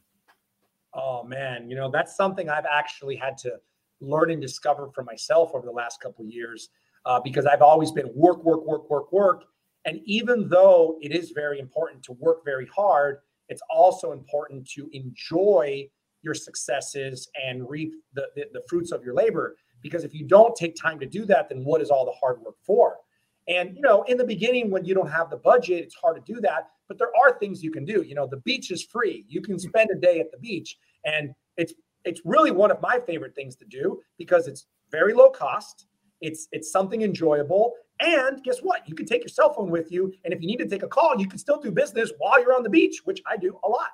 Oh 0.94 1.24
man, 1.24 1.68
you 1.68 1.74
know 1.74 1.90
that's 1.90 2.16
something 2.16 2.48
I've 2.48 2.66
actually 2.70 3.16
had 3.16 3.36
to 3.38 3.54
learn 4.00 4.30
and 4.30 4.40
discover 4.40 4.88
for 4.94 5.02
myself 5.02 5.50
over 5.52 5.66
the 5.66 5.72
last 5.72 6.00
couple 6.00 6.24
years 6.26 6.68
uh, 7.06 7.18
because 7.18 7.44
I've 7.44 7.62
always 7.62 7.90
been 7.90 8.08
work, 8.14 8.44
work, 8.44 8.64
work, 8.64 8.88
work, 8.88 9.12
work. 9.12 9.44
And 9.84 10.00
even 10.04 10.48
though 10.48 10.96
it 11.02 11.12
is 11.12 11.30
very 11.30 11.58
important 11.58 12.04
to 12.04 12.12
work 12.12 12.44
very 12.44 12.68
hard, 12.74 13.18
it's 13.48 13.62
also 13.68 14.12
important 14.12 14.68
to 14.70 14.88
enjoy 14.92 15.88
your 16.22 16.34
successes 16.34 17.28
and 17.44 17.68
reap 17.68 17.94
the, 18.14 18.28
the, 18.34 18.44
the 18.52 18.62
fruits 18.68 18.92
of 18.92 19.02
your 19.04 19.14
labor. 19.14 19.56
Because 19.82 20.04
if 20.04 20.14
you 20.14 20.24
don't 20.24 20.56
take 20.56 20.74
time 20.74 20.98
to 21.00 21.06
do 21.06 21.26
that, 21.26 21.48
then 21.50 21.64
what 21.64 21.82
is 21.82 21.90
all 21.90 22.06
the 22.06 22.12
hard 22.12 22.40
work 22.40 22.56
for? 22.64 22.96
And 23.48 23.76
you 23.76 23.82
know, 23.82 24.02
in 24.04 24.16
the 24.16 24.24
beginning, 24.24 24.70
when 24.70 24.84
you 24.84 24.94
don't 24.94 25.10
have 25.10 25.30
the 25.30 25.36
budget, 25.36 25.84
it's 25.84 25.94
hard 25.94 26.24
to 26.24 26.32
do 26.32 26.40
that. 26.40 26.70
But 26.88 26.98
there 26.98 27.10
are 27.22 27.38
things 27.38 27.62
you 27.62 27.70
can 27.70 27.84
do. 27.84 28.02
You 28.02 28.14
know, 28.14 28.26
the 28.26 28.38
beach 28.38 28.70
is 28.70 28.82
free. 28.82 29.24
You 29.28 29.40
can 29.40 29.58
spend 29.58 29.90
a 29.90 29.98
day 29.98 30.20
at 30.20 30.30
the 30.30 30.38
beach, 30.38 30.76
and 31.04 31.34
it's 31.56 31.74
it's 32.04 32.20
really 32.24 32.50
one 32.50 32.70
of 32.70 32.80
my 32.80 33.00
favorite 33.00 33.34
things 33.34 33.56
to 33.56 33.64
do 33.64 34.00
because 34.18 34.46
it's 34.46 34.66
very 34.90 35.14
low 35.14 35.30
cost. 35.30 35.86
It's 36.20 36.48
it's 36.52 36.70
something 36.70 37.02
enjoyable, 37.02 37.74
And 38.00 38.42
guess 38.42 38.60
what? 38.60 38.88
You 38.88 38.94
can 38.94 39.06
take 39.06 39.22
your 39.22 39.28
cell 39.28 39.52
phone 39.52 39.70
with 39.70 39.90
you. 39.92 40.12
And 40.24 40.32
if 40.32 40.40
you 40.40 40.46
need 40.46 40.58
to 40.58 40.68
take 40.68 40.82
a 40.82 40.88
call, 40.88 41.18
you 41.18 41.28
can 41.28 41.38
still 41.38 41.60
do 41.60 41.70
business 41.70 42.12
while 42.18 42.40
you're 42.40 42.54
on 42.54 42.62
the 42.62 42.70
beach, 42.70 43.02
which 43.04 43.20
I 43.26 43.36
do 43.36 43.58
a 43.62 43.68
lot. 43.68 43.90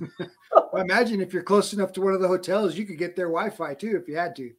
well, 0.52 0.82
imagine 0.82 1.20
if 1.20 1.32
you're 1.32 1.42
close 1.42 1.72
enough 1.72 1.92
to 1.92 2.00
one 2.00 2.14
of 2.14 2.20
the 2.20 2.28
hotels, 2.28 2.76
you 2.76 2.84
could 2.84 2.98
get 2.98 3.14
their 3.16 3.28
Wi-Fi 3.28 3.74
too 3.74 3.96
if 4.00 4.08
you 4.08 4.16
had 4.16 4.34
to. 4.36 4.50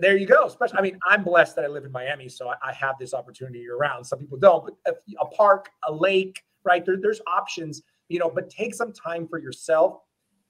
There 0.00 0.16
you 0.16 0.26
go. 0.26 0.46
Especially, 0.46 0.78
I 0.78 0.82
mean, 0.82 0.98
I'm 1.08 1.24
blessed 1.24 1.56
that 1.56 1.64
I 1.64 1.68
live 1.68 1.84
in 1.84 1.92
Miami, 1.92 2.28
so 2.28 2.52
I 2.62 2.72
have 2.72 2.96
this 2.98 3.14
opportunity 3.14 3.68
around. 3.68 4.04
Some 4.04 4.18
people 4.18 4.38
don't, 4.38 4.64
but 4.84 5.02
a 5.20 5.26
park, 5.26 5.70
a 5.88 5.92
lake, 5.92 6.42
right? 6.64 6.84
There, 6.84 6.96
there's 7.00 7.20
options, 7.26 7.82
you 8.08 8.18
know. 8.18 8.30
But 8.30 8.50
take 8.50 8.74
some 8.74 8.92
time 8.92 9.26
for 9.28 9.38
yourself. 9.38 10.00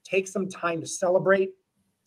Take 0.05 0.26
some 0.26 0.49
time 0.49 0.80
to 0.80 0.86
celebrate. 0.86 1.51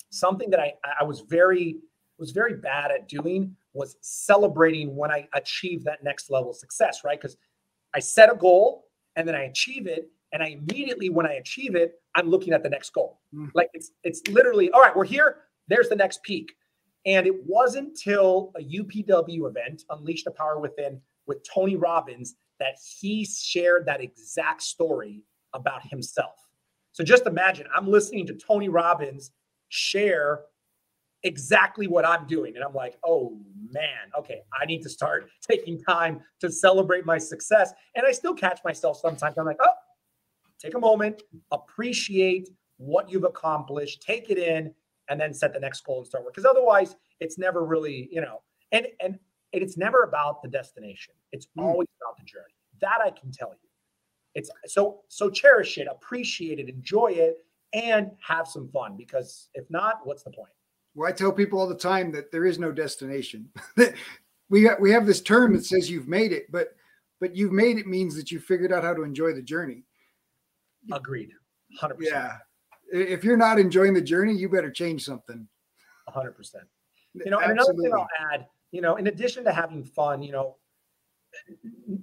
Something 0.09 0.49
that 0.51 0.59
I 0.59 0.73
I 0.99 1.03
was 1.03 1.21
very 1.21 1.77
was 2.17 2.31
very 2.31 2.55
bad 2.55 2.91
at 2.91 3.07
doing 3.07 3.55
was 3.73 3.97
celebrating 4.01 4.95
when 4.95 5.11
I 5.11 5.27
achieved 5.33 5.85
that 5.85 6.03
next 6.03 6.29
level 6.29 6.51
of 6.51 6.55
success, 6.55 7.01
right? 7.03 7.19
Because 7.19 7.37
I 7.95 7.99
set 7.99 8.31
a 8.31 8.35
goal 8.35 8.85
and 9.15 9.27
then 9.27 9.35
I 9.35 9.43
achieve 9.43 9.87
it, 9.87 10.09
and 10.31 10.41
I 10.43 10.47
immediately 10.47 11.09
when 11.09 11.25
I 11.25 11.33
achieve 11.33 11.75
it, 11.75 11.95
I'm 12.15 12.29
looking 12.29 12.53
at 12.53 12.63
the 12.63 12.69
next 12.69 12.91
goal. 12.91 13.21
Mm. 13.33 13.49
Like 13.53 13.69
it's 13.73 13.91
it's 14.03 14.21
literally 14.27 14.71
all 14.71 14.81
right. 14.81 14.95
We're 14.95 15.05
here. 15.05 15.37
There's 15.67 15.89
the 15.89 15.95
next 15.95 16.23
peak. 16.23 16.53
And 17.05 17.27
it 17.27 17.45
wasn't 17.45 17.89
until 17.89 18.51
a 18.57 18.63
UPW 18.63 19.47
event, 19.47 19.83
Unleash 19.89 20.23
the 20.23 20.31
Power 20.31 20.59
Within, 20.59 21.01
with 21.27 21.43
Tony 21.43 21.75
Robbins, 21.75 22.35
that 22.59 22.77
he 22.99 23.25
shared 23.25 23.85
that 23.85 24.01
exact 24.01 24.61
story 24.61 25.21
about 25.53 25.85
himself. 25.85 26.35
So 26.91 27.03
just 27.03 27.25
imagine 27.25 27.67
I'm 27.75 27.87
listening 27.87 28.25
to 28.27 28.33
Tony 28.33 28.69
Robbins 28.69 29.31
share 29.69 30.41
exactly 31.23 31.87
what 31.87 32.05
I'm 32.05 32.27
doing. 32.27 32.55
And 32.55 32.63
I'm 32.63 32.73
like, 32.73 32.97
oh 33.03 33.39
man, 33.71 34.11
okay, 34.17 34.41
I 34.59 34.65
need 34.65 34.81
to 34.83 34.89
start 34.89 35.29
taking 35.41 35.81
time 35.81 36.21
to 36.41 36.51
celebrate 36.51 37.05
my 37.05 37.17
success. 37.17 37.73
And 37.95 38.05
I 38.05 38.11
still 38.11 38.33
catch 38.33 38.61
myself 38.63 38.99
sometimes. 38.99 39.37
I'm 39.37 39.45
like, 39.45 39.57
oh, 39.61 39.73
take 40.59 40.75
a 40.75 40.79
moment, 40.79 41.23
appreciate 41.51 42.49
what 42.77 43.09
you've 43.09 43.23
accomplished, 43.23 44.01
take 44.01 44.29
it 44.29 44.37
in, 44.37 44.73
and 45.09 45.19
then 45.19 45.33
set 45.33 45.53
the 45.53 45.59
next 45.59 45.81
goal 45.81 45.99
and 45.99 46.07
start 46.07 46.23
work. 46.23 46.33
Because 46.33 46.49
otherwise, 46.49 46.95
it's 47.19 47.37
never 47.37 47.65
really, 47.65 48.09
you 48.11 48.21
know, 48.21 48.41
and 48.71 48.87
and 48.99 49.19
it's 49.51 49.77
never 49.77 50.03
about 50.03 50.41
the 50.41 50.49
destination. 50.49 51.13
It's 51.31 51.47
mm. 51.57 51.63
always 51.63 51.87
about 52.01 52.17
the 52.17 52.25
journey. 52.25 52.55
That 52.81 52.99
I 53.03 53.11
can 53.11 53.31
tell 53.31 53.49
you. 53.49 53.69
It's 54.35 54.49
so 54.65 55.01
so 55.09 55.29
cherish 55.29 55.77
it, 55.77 55.87
appreciate 55.89 56.59
it, 56.59 56.69
enjoy 56.69 57.11
it, 57.11 57.37
and 57.73 58.11
have 58.25 58.47
some 58.47 58.67
fun. 58.69 58.95
Because 58.97 59.49
if 59.53 59.69
not, 59.69 60.05
what's 60.05 60.23
the 60.23 60.31
point? 60.31 60.51
Well, 60.95 61.09
I 61.09 61.11
tell 61.11 61.31
people 61.31 61.59
all 61.59 61.67
the 61.67 61.75
time 61.75 62.11
that 62.11 62.31
there 62.31 62.45
is 62.45 62.59
no 62.59 62.71
destination. 62.71 63.49
we 64.49 64.69
we 64.79 64.91
have 64.91 65.05
this 65.05 65.21
term 65.21 65.53
that 65.53 65.65
says 65.65 65.89
you've 65.89 66.07
made 66.07 66.31
it, 66.31 66.51
but 66.51 66.69
but 67.19 67.35
you've 67.35 67.51
made 67.51 67.77
it 67.77 67.87
means 67.87 68.15
that 68.15 68.31
you 68.31 68.39
figured 68.39 68.71
out 68.71 68.83
how 68.83 68.93
to 68.93 69.03
enjoy 69.03 69.33
the 69.33 69.41
journey. 69.41 69.83
Agreed. 70.91 71.31
100%. 71.81 71.95
Yeah. 71.99 72.37
If 72.93 73.23
you're 73.23 73.37
not 73.37 73.57
enjoying 73.57 73.93
the 73.93 74.01
journey, 74.01 74.33
you 74.33 74.47
better 74.47 74.69
change 74.69 75.03
something. 75.03 75.47
100%. 76.09 76.35
You 77.15 77.31
know, 77.31 77.39
and 77.39 77.51
another 77.51 77.73
thing 77.73 77.91
I'll 77.91 78.07
add, 78.31 78.45
you 78.71 78.81
know, 78.81 78.97
in 78.97 79.07
addition 79.07 79.43
to 79.45 79.51
having 79.51 79.83
fun, 79.83 80.21
you 80.21 80.31
know, 80.31 80.57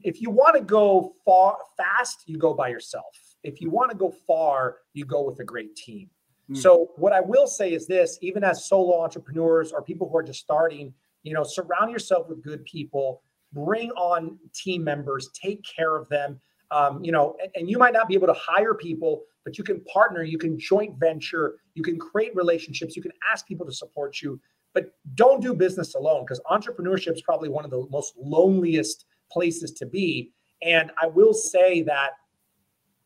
if 0.02 0.20
you 0.20 0.30
want 0.30 0.56
to 0.56 0.62
go 0.62 1.14
far 1.24 1.58
fast, 1.76 2.24
you 2.26 2.38
go 2.38 2.54
by 2.54 2.68
yourself. 2.68 3.16
If 3.44 3.60
you 3.60 3.70
want 3.70 3.92
to 3.92 3.96
go 3.96 4.12
far, 4.26 4.78
you 4.92 5.04
go 5.04 5.22
with 5.22 5.38
a 5.38 5.44
great 5.44 5.76
team. 5.76 6.10
Mm. 6.50 6.56
So 6.56 6.90
what 6.96 7.12
I 7.12 7.20
will 7.20 7.46
say 7.46 7.72
is 7.72 7.86
this, 7.86 8.18
even 8.20 8.42
as 8.42 8.66
solo 8.66 9.02
entrepreneurs 9.02 9.72
or 9.72 9.82
people 9.82 10.08
who 10.08 10.16
are 10.16 10.22
just 10.22 10.40
starting, 10.40 10.92
you 11.22 11.34
know, 11.34 11.44
surround 11.44 11.92
yourself 11.92 12.28
with 12.28 12.42
good 12.42 12.64
people, 12.64 13.22
bring 13.52 13.90
on 13.92 14.38
team 14.54 14.82
members, 14.82 15.30
take 15.30 15.62
care 15.64 15.96
of 15.96 16.08
them. 16.08 16.40
Um, 16.70 17.02
you 17.02 17.12
know, 17.12 17.36
and, 17.42 17.50
and 17.54 17.70
you 17.70 17.78
might 17.78 17.92
not 17.92 18.08
be 18.08 18.14
able 18.14 18.28
to 18.28 18.34
hire 18.34 18.74
people, 18.74 19.22
but 19.44 19.58
you 19.58 19.64
can 19.64 19.82
partner, 19.84 20.22
you 20.22 20.38
can 20.38 20.58
joint 20.58 20.98
venture, 20.98 21.56
you 21.74 21.82
can 21.82 21.98
create 21.98 22.34
relationships, 22.34 22.94
you 22.94 23.02
can 23.02 23.12
ask 23.30 23.46
people 23.46 23.66
to 23.66 23.72
support 23.72 24.22
you. 24.22 24.40
But 24.72 24.92
don't 25.14 25.42
do 25.42 25.52
business 25.52 25.94
alone 25.94 26.24
because 26.24 26.40
entrepreneurship 26.50 27.14
is 27.14 27.22
probably 27.22 27.48
one 27.48 27.64
of 27.64 27.70
the 27.70 27.86
most 27.90 28.14
loneliest 28.16 29.06
places 29.32 29.72
to 29.72 29.86
be. 29.86 30.32
And 30.62 30.92
I 31.00 31.06
will 31.06 31.34
say 31.34 31.82
that 31.82 32.10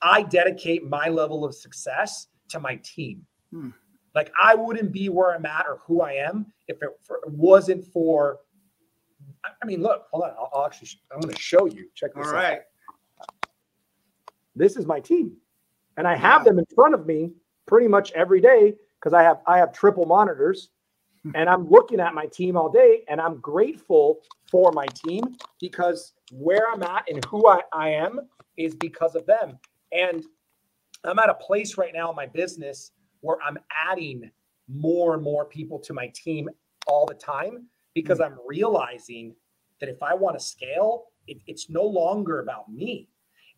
I 0.03 0.23
dedicate 0.23 0.85
my 0.85 1.09
level 1.09 1.45
of 1.45 1.55
success 1.55 2.27
to 2.51 2.61
my 2.61 2.79
team. 2.83 3.25
Hmm. 3.51 3.71
Like 4.15 4.31
I 4.41 4.55
wouldn't 4.55 4.93
be 4.93 5.09
where 5.09 5.35
I'm 5.35 5.47
at 5.47 5.67
or 5.67 5.79
who 5.87 6.03
I 6.03 6.13
am 6.13 6.47
if 6.69 6.83
it 6.83 6.91
for, 7.03 7.21
wasn't 7.27 7.85
for. 7.87 8.39
I 9.45 9.67
mean, 9.67 9.83
look, 9.83 10.07
hold 10.13 10.25
on. 10.25 10.31
I'll, 10.31 10.51
I'll 10.55 10.67
actually. 10.67 10.89
I'm 11.13 11.21
going 11.21 11.35
to 11.35 11.41
show 11.41 11.67
you. 11.67 11.89
Check 11.95 12.15
this 12.15 12.27
All 12.27 12.35
out. 12.35 12.37
right. 12.37 12.61
This 14.57 14.77
is 14.77 14.87
my 14.87 15.01
team, 15.01 15.37
and 15.97 16.07
I 16.07 16.17
have 16.17 16.43
yeah. 16.43 16.51
them 16.51 16.59
in 16.59 16.67
front 16.75 16.95
of 16.95 17.07
me 17.07 17.31
pretty 17.67 17.89
much 17.89 18.13
every 18.13 18.41
day 18.41 18.75
because 19.01 19.13
I 19.13 19.23
have 19.23 19.39
I 19.47 19.59
have 19.59 19.73
triple 19.73 20.07
monitors, 20.07 20.71
and 21.35 21.49
I'm 21.49 21.69
looking 21.69 22.01
at 22.01 22.15
my 22.15 22.27
team 22.27 22.57
all 22.57 22.71
day, 22.71 23.03
and 23.09 23.21
I'm 23.21 23.41
grateful 23.41 24.21
for 24.51 24.73
my 24.73 24.87
team 24.87 25.23
because 25.61 26.13
where 26.33 26.71
I'm 26.73 26.83
at 26.83 27.09
and 27.09 27.25
who 27.25 27.49
I, 27.49 27.61
I 27.73 27.91
am 27.91 28.21
is 28.57 28.75
because 28.75 29.15
of 29.15 29.27
them. 29.27 29.59
And 29.93 30.25
I'm 31.05 31.19
at 31.19 31.31
a 31.31 31.35
place 31.35 31.79
right 31.79 31.93
now 31.95 32.11
in 32.11 32.17
my 32.17 32.27
business 32.27 32.93
where 33.21 33.39
I'm 33.45 33.59
adding 33.91 34.31
more 34.69 35.15
and 35.15 35.23
more 35.23 35.45
people 35.45 35.79
to 35.81 35.93
my 35.93 36.11
team 36.15 36.49
all 36.87 37.07
the 37.07 37.15
time 37.15 37.67
because 37.95 38.19
mm-hmm. 38.19 38.35
I'm 38.35 38.39
realizing 38.47 39.35
that 39.81 39.89
if 39.89 40.03
I 40.03 40.15
want 40.15 40.39
to 40.39 40.45
scale, 40.45 41.07
it, 41.27 41.39
it's 41.47 41.71
no 41.71 41.85
longer 41.85 42.41
about 42.41 42.73
me. 42.73 43.09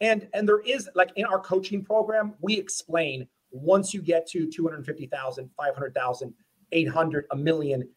And 0.01 0.29
and 0.35 0.49
there 0.49 0.61
is 0.61 0.89
like 0.95 1.11
in 1.17 1.25
our 1.25 1.41
coaching 1.41 1.85
program, 1.85 2.35
we 2.41 2.57
explain 2.57 3.27
once 3.51 3.95
you 3.95 4.03
get 4.03 4.27
to 4.29 4.51
250,000, 4.51 5.51
500,000, 5.57 6.35
800, 6.73 7.27
a 7.31 7.37
million, 7.37 7.89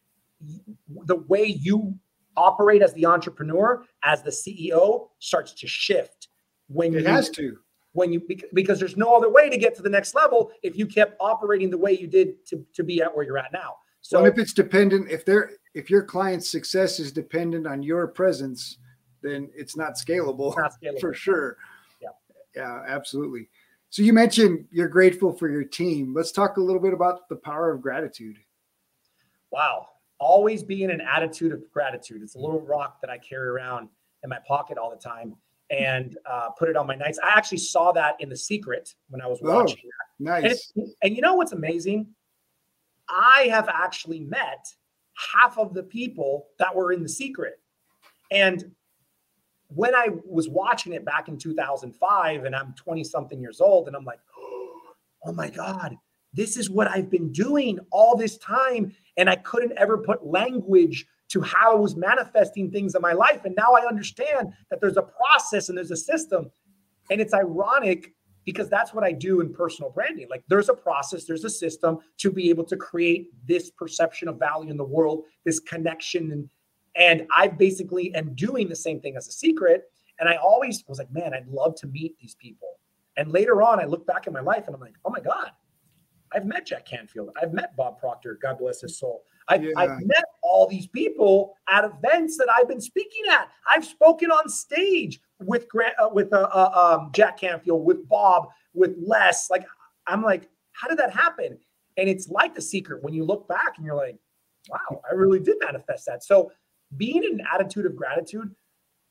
the 1.04 1.16
way 1.16 1.44
you 1.44 1.94
operate 2.36 2.82
as 2.82 2.94
the 2.94 3.04
entrepreneur, 3.04 3.84
as 4.02 4.22
the 4.22 4.30
CEO 4.30 5.08
starts 5.18 5.52
to 5.52 5.66
shift 5.66 6.28
when 6.68 6.94
it 6.94 7.02
you, 7.02 7.08
has 7.08 7.28
to 7.30 7.58
when 7.92 8.12
you 8.12 8.22
because 8.54 8.78
there's 8.78 8.96
no 8.96 9.14
other 9.14 9.28
way 9.28 9.50
to 9.50 9.58
get 9.58 9.74
to 9.74 9.82
the 9.82 9.90
next 9.90 10.14
level 10.14 10.52
if 10.62 10.76
you 10.76 10.86
kept 10.86 11.16
operating 11.20 11.70
the 11.70 11.78
way 11.78 11.92
you 11.92 12.06
did 12.06 12.46
to, 12.46 12.64
to 12.74 12.84
be 12.84 13.02
at 13.02 13.14
where 13.14 13.24
you're 13.24 13.38
at 13.38 13.52
now. 13.52 13.74
So 14.00 14.22
well, 14.22 14.30
if 14.30 14.38
it's 14.38 14.52
dependent, 14.52 15.10
if 15.10 15.24
they're 15.24 15.50
if 15.74 15.90
your 15.90 16.02
client's 16.02 16.50
success 16.50 16.98
is 16.98 17.12
dependent 17.12 17.66
on 17.66 17.82
your 17.82 18.06
presence, 18.08 18.78
then 19.22 19.50
it's 19.54 19.76
not 19.76 19.94
scalable, 19.94 20.56
not 20.56 20.72
scalable. 20.80 21.00
for 21.00 21.12
sure. 21.12 21.56
Yeah. 22.54 22.82
Absolutely. 22.86 23.48
So 23.90 24.02
you 24.02 24.12
mentioned 24.12 24.66
you're 24.70 24.88
grateful 24.88 25.32
for 25.32 25.48
your 25.48 25.64
team. 25.64 26.14
Let's 26.14 26.32
talk 26.32 26.56
a 26.56 26.60
little 26.60 26.80
bit 26.80 26.92
about 26.92 27.28
the 27.28 27.36
power 27.36 27.72
of 27.72 27.82
gratitude. 27.82 28.38
Wow. 29.50 29.88
Always 30.18 30.62
be 30.62 30.84
in 30.84 30.90
an 30.90 31.00
attitude 31.00 31.52
of 31.52 31.62
gratitude. 31.72 32.22
It's 32.22 32.36
a 32.36 32.38
little 32.38 32.60
rock 32.60 33.00
that 33.00 33.10
I 33.10 33.18
carry 33.18 33.48
around 33.48 33.88
in 34.22 34.30
my 34.30 34.38
pocket 34.46 34.78
all 34.78 34.90
the 34.90 34.96
time 34.96 35.34
and 35.70 36.18
uh, 36.26 36.50
put 36.50 36.68
it 36.68 36.76
on 36.76 36.86
my 36.86 36.94
nights. 36.94 37.18
I 37.22 37.30
actually 37.30 37.58
saw 37.58 37.92
that 37.92 38.16
in 38.20 38.28
The 38.28 38.36
Secret 38.36 38.94
when 39.08 39.22
I 39.22 39.26
was 39.26 39.40
oh, 39.42 39.54
watching 39.54 39.78
oh, 39.84 40.24
that. 40.24 40.42
Nice. 40.42 40.72
And, 40.76 40.88
and, 41.02 41.16
you 41.16 41.22
know 41.22 41.34
what's 41.34 41.52
amazing? 41.52 42.08
I 43.08 43.48
have 43.50 43.68
actually 43.68 44.20
met 44.20 44.66
half 45.32 45.58
of 45.58 45.74
the 45.74 45.82
people 45.82 46.48
that 46.58 46.74
were 46.74 46.92
in 46.92 47.02
The 47.02 47.08
Secret. 47.08 47.60
And 48.30 48.72
when 49.74 49.94
I 49.94 50.08
was 50.24 50.48
watching 50.48 50.92
it 50.92 51.04
back 51.04 51.28
in 51.28 51.38
2005, 51.38 52.44
and 52.44 52.54
I'm 52.54 52.74
20 52.74 53.04
something 53.04 53.40
years 53.40 53.60
old, 53.60 53.86
and 53.86 53.96
I'm 53.96 54.04
like, 54.04 54.20
oh 55.24 55.32
my 55.32 55.48
God, 55.50 55.96
this 56.32 56.56
is 56.56 56.70
what 56.70 56.88
I've 56.88 57.10
been 57.10 57.32
doing 57.32 57.78
all 57.90 58.16
this 58.16 58.38
time. 58.38 58.94
And 59.16 59.28
I 59.28 59.36
couldn't 59.36 59.72
ever 59.76 59.98
put 59.98 60.24
language 60.24 61.06
to 61.30 61.40
how 61.40 61.72
I 61.72 61.78
was 61.78 61.96
manifesting 61.96 62.70
things 62.70 62.94
in 62.94 63.02
my 63.02 63.12
life. 63.12 63.44
And 63.44 63.54
now 63.56 63.74
I 63.74 63.86
understand 63.86 64.52
that 64.70 64.80
there's 64.80 64.96
a 64.96 65.02
process 65.02 65.68
and 65.68 65.78
there's 65.78 65.90
a 65.90 65.96
system. 65.96 66.50
And 67.10 67.20
it's 67.20 67.34
ironic 67.34 68.14
because 68.44 68.68
that's 68.68 68.94
what 68.94 69.04
I 69.04 69.12
do 69.12 69.40
in 69.40 69.52
personal 69.52 69.90
branding. 69.90 70.28
Like 70.28 70.42
there's 70.48 70.68
a 70.68 70.74
process, 70.74 71.24
there's 71.24 71.44
a 71.44 71.50
system 71.50 71.98
to 72.18 72.32
be 72.32 72.50
able 72.50 72.64
to 72.64 72.76
create 72.76 73.28
this 73.46 73.70
perception 73.70 74.28
of 74.28 74.38
value 74.38 74.70
in 74.70 74.76
the 74.76 74.84
world, 74.84 75.24
this 75.44 75.60
connection. 75.60 76.32
And, 76.32 76.48
and 76.96 77.26
I 77.36 77.48
basically 77.48 78.14
am 78.14 78.34
doing 78.34 78.68
the 78.68 78.76
same 78.76 79.00
thing 79.00 79.16
as 79.16 79.28
a 79.28 79.32
secret. 79.32 79.84
And 80.18 80.28
I 80.28 80.36
always 80.36 80.84
was 80.86 80.98
like, 80.98 81.10
man, 81.12 81.32
I'd 81.32 81.48
love 81.48 81.74
to 81.76 81.86
meet 81.86 82.18
these 82.18 82.34
people. 82.34 82.78
And 83.16 83.32
later 83.32 83.62
on, 83.62 83.80
I 83.80 83.84
look 83.84 84.06
back 84.06 84.26
at 84.26 84.32
my 84.32 84.40
life 84.40 84.64
and 84.66 84.74
I'm 84.74 84.80
like, 84.80 84.94
oh 85.04 85.10
my 85.10 85.20
God, 85.20 85.50
I've 86.32 86.44
met 86.44 86.66
Jack 86.66 86.86
Canfield. 86.86 87.30
I've 87.40 87.52
met 87.52 87.76
Bob 87.76 87.98
Proctor. 87.98 88.38
God 88.40 88.58
bless 88.58 88.80
his 88.80 88.98
soul. 88.98 89.24
I've, 89.48 89.64
yeah. 89.64 89.72
I've 89.76 90.00
met 90.02 90.24
all 90.42 90.68
these 90.68 90.86
people 90.86 91.54
at 91.68 91.84
events 91.84 92.36
that 92.38 92.48
I've 92.48 92.68
been 92.68 92.80
speaking 92.80 93.24
at. 93.30 93.48
I've 93.68 93.84
spoken 93.84 94.30
on 94.30 94.48
stage 94.48 95.20
with 95.40 95.68
Grant, 95.68 95.94
uh, 95.98 96.08
with 96.12 96.32
uh, 96.32 96.48
uh, 96.52 96.98
um, 97.00 97.10
Jack 97.12 97.40
Canfield, 97.40 97.84
with 97.84 98.08
Bob, 98.08 98.48
with 98.74 98.94
Les. 99.00 99.48
Like, 99.50 99.64
I'm 100.06 100.22
like, 100.22 100.48
how 100.72 100.88
did 100.88 100.98
that 100.98 101.12
happen? 101.12 101.58
And 101.96 102.08
it's 102.08 102.28
like 102.28 102.54
the 102.54 102.62
secret 102.62 103.02
when 103.02 103.12
you 103.12 103.24
look 103.24 103.48
back 103.48 103.76
and 103.76 103.84
you're 103.84 103.96
like, 103.96 104.16
wow, 104.68 105.00
I 105.10 105.14
really 105.14 105.40
did 105.40 105.56
manifest 105.60 106.06
that. 106.06 106.22
So, 106.22 106.52
being 106.96 107.24
in 107.24 107.40
an 107.40 107.46
attitude 107.52 107.86
of 107.86 107.96
gratitude, 107.96 108.54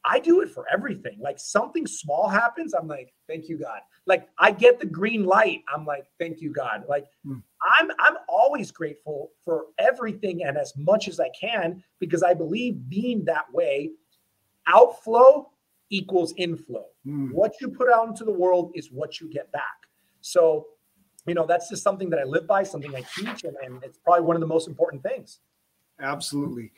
I 0.05 0.19
do 0.19 0.41
it 0.41 0.49
for 0.49 0.65
everything. 0.71 1.17
Like 1.19 1.39
something 1.39 1.85
small 1.85 2.29
happens, 2.29 2.73
I'm 2.73 2.87
like, 2.87 3.13
thank 3.27 3.49
you, 3.49 3.57
God. 3.57 3.79
Like 4.05 4.27
I 4.37 4.51
get 4.51 4.79
the 4.79 4.85
green 4.85 5.25
light. 5.25 5.63
I'm 5.73 5.85
like, 5.85 6.05
thank 6.19 6.41
you, 6.41 6.51
God. 6.51 6.85
Like 6.87 7.05
mm. 7.25 7.41
I'm 7.77 7.91
I'm 7.99 8.15
always 8.27 8.71
grateful 8.71 9.31
for 9.43 9.65
everything 9.77 10.43
and 10.43 10.57
as 10.57 10.73
much 10.77 11.07
as 11.07 11.19
I 11.19 11.29
can 11.39 11.83
because 11.99 12.23
I 12.23 12.33
believe 12.33 12.89
being 12.89 13.25
that 13.25 13.51
way, 13.53 13.91
outflow 14.67 15.51
equals 15.89 16.33
inflow. 16.37 16.85
Mm. 17.05 17.31
What 17.31 17.53
you 17.59 17.69
put 17.69 17.89
out 17.91 18.07
into 18.07 18.23
the 18.23 18.31
world 18.31 18.71
is 18.75 18.91
what 18.91 19.19
you 19.19 19.29
get 19.29 19.51
back. 19.51 19.63
So, 20.21 20.67
you 21.25 21.33
know, 21.33 21.45
that's 21.45 21.69
just 21.69 21.83
something 21.83 22.09
that 22.11 22.19
I 22.19 22.23
live 22.23 22.47
by, 22.47 22.63
something 22.63 22.95
I 22.95 23.03
teach, 23.15 23.43
and, 23.43 23.55
and 23.63 23.83
it's 23.83 23.97
probably 23.97 24.25
one 24.25 24.35
of 24.35 24.41
the 24.41 24.47
most 24.47 24.67
important 24.67 25.03
things. 25.03 25.39
Absolutely. 26.01 26.71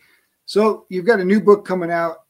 So 0.52 0.86
you've 0.89 1.06
got 1.06 1.22
a 1.22 1.24
new 1.24 1.39
book 1.39 1.64
coming 1.64 1.89
out 1.89 2.26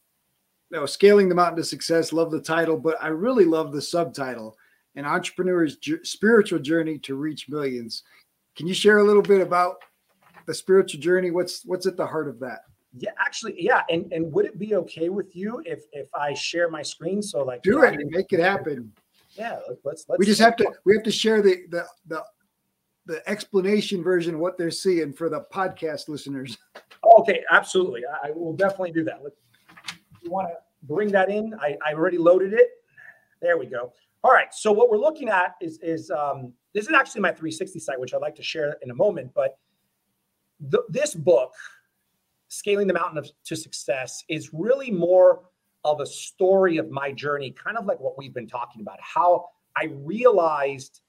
you 0.69 0.77
know, 0.77 0.85
scaling 0.85 1.27
the 1.27 1.33
mountain 1.33 1.57
to 1.57 1.63
success. 1.63 2.13
Love 2.13 2.29
the 2.29 2.39
title, 2.39 2.77
but 2.77 2.95
I 3.01 3.07
really 3.07 3.45
love 3.45 3.71
the 3.71 3.81
subtitle: 3.81 4.55
"An 4.95 5.05
Entrepreneur's 5.05 5.79
Spiritual 6.03 6.59
Journey 6.59 6.99
to 6.99 7.15
Reach 7.15 7.49
Millions. 7.49 8.03
Can 8.55 8.67
you 8.67 8.75
share 8.75 8.99
a 8.99 9.03
little 9.03 9.23
bit 9.23 9.41
about 9.41 9.77
the 10.45 10.53
spiritual 10.53 11.01
journey? 11.01 11.31
What's 11.31 11.65
what's 11.65 11.87
at 11.87 11.97
the 11.97 12.05
heart 12.05 12.27
of 12.27 12.39
that? 12.41 12.59
Yeah, 12.95 13.09
actually, 13.19 13.55
yeah. 13.57 13.81
And 13.89 14.13
and 14.13 14.31
would 14.31 14.45
it 14.45 14.59
be 14.59 14.75
okay 14.75 15.09
with 15.09 15.35
you 15.35 15.63
if 15.65 15.85
if 15.91 16.07
I 16.13 16.35
share 16.35 16.69
my 16.69 16.83
screen 16.83 17.23
so 17.23 17.43
like 17.43 17.63
do 17.63 17.81
it 17.81 17.95
and 17.95 18.07
make 18.11 18.31
it 18.33 18.39
happen? 18.39 18.93
Yeah, 19.31 19.57
let's 19.83 20.05
let's. 20.07 20.19
We 20.19 20.27
just 20.27 20.41
have 20.41 20.55
to 20.57 20.71
we 20.85 20.93
have 20.93 21.03
to 21.05 21.11
share 21.11 21.41
the 21.41 21.63
the 21.71 21.87
the 22.05 22.23
the 23.07 23.27
explanation 23.27 24.03
version 24.03 24.35
of 24.35 24.41
what 24.41 24.59
they're 24.59 24.69
seeing 24.69 25.11
for 25.11 25.27
the 25.27 25.43
podcast 25.51 26.07
listeners. 26.07 26.59
Okay, 27.03 27.43
absolutely. 27.51 28.01
I 28.23 28.31
will 28.31 28.53
definitely 28.53 28.91
do 28.91 29.03
that. 29.05 29.21
Let's 29.23 29.35
you 30.21 30.31
want 30.31 30.47
to 30.47 30.55
bring 30.83 31.09
that 31.11 31.29
in, 31.29 31.53
I, 31.59 31.77
I 31.85 31.93
already 31.93 32.17
loaded 32.17 32.53
it. 32.53 32.69
There 33.41 33.57
we 33.57 33.65
go. 33.65 33.93
All 34.23 34.31
right. 34.31 34.53
So 34.53 34.71
what 34.71 34.89
we're 34.89 34.97
looking 34.97 35.29
at 35.29 35.55
is 35.61 35.79
is 35.81 36.11
um, 36.11 36.53
this 36.73 36.85
is 36.85 36.93
actually 36.93 37.21
my 37.21 37.31
360 37.31 37.79
site, 37.79 37.99
which 37.99 38.13
I'd 38.13 38.21
like 38.21 38.35
to 38.35 38.43
share 38.43 38.77
in 38.81 38.91
a 38.91 38.95
moment. 38.95 39.31
But 39.33 39.57
the, 40.59 40.83
this 40.89 41.15
book, 41.15 41.53
Scaling 42.49 42.87
the 42.87 42.93
Mountain 42.93 43.17
of, 43.17 43.29
to 43.45 43.55
Success, 43.55 44.23
is 44.29 44.53
really 44.53 44.91
more 44.91 45.43
of 45.83 45.99
a 45.99 46.05
story 46.05 46.77
of 46.77 46.91
my 46.91 47.11
journey, 47.11 47.51
kind 47.51 47.77
of 47.77 47.85
like 47.85 47.99
what 47.99 48.17
we've 48.17 48.33
been 48.33 48.47
talking 48.47 48.81
about. 48.81 48.99
How 49.01 49.47
I 49.75 49.85
realized 49.91 51.01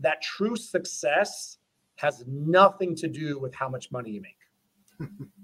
that 0.00 0.20
true 0.22 0.56
success 0.56 1.58
has 1.96 2.24
nothing 2.26 2.96
to 2.96 3.06
do 3.06 3.38
with 3.38 3.54
how 3.54 3.68
much 3.68 3.92
money 3.92 4.10
you 4.10 4.22
make. 4.22 5.08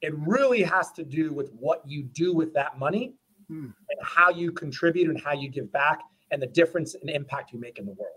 It 0.00 0.14
really 0.16 0.62
has 0.62 0.92
to 0.92 1.04
do 1.04 1.32
with 1.32 1.50
what 1.58 1.82
you 1.86 2.04
do 2.04 2.34
with 2.34 2.52
that 2.54 2.78
money 2.78 3.14
hmm. 3.48 3.66
and 3.90 3.98
how 4.02 4.30
you 4.30 4.52
contribute 4.52 5.08
and 5.08 5.20
how 5.20 5.32
you 5.32 5.48
give 5.48 5.72
back 5.72 6.00
and 6.30 6.40
the 6.40 6.46
difference 6.46 6.94
and 6.94 7.10
impact 7.10 7.52
you 7.52 7.58
make 7.58 7.78
in 7.78 7.86
the 7.86 7.92
world. 7.92 8.12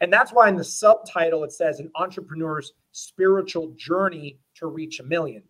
And 0.00 0.12
that's 0.12 0.32
why 0.32 0.48
in 0.48 0.56
the 0.56 0.64
subtitle 0.64 1.42
it 1.44 1.52
says 1.52 1.80
an 1.80 1.90
entrepreneur's 1.94 2.72
spiritual 2.92 3.72
journey 3.76 4.38
to 4.56 4.66
reach 4.66 5.00
a 5.00 5.02
million. 5.02 5.42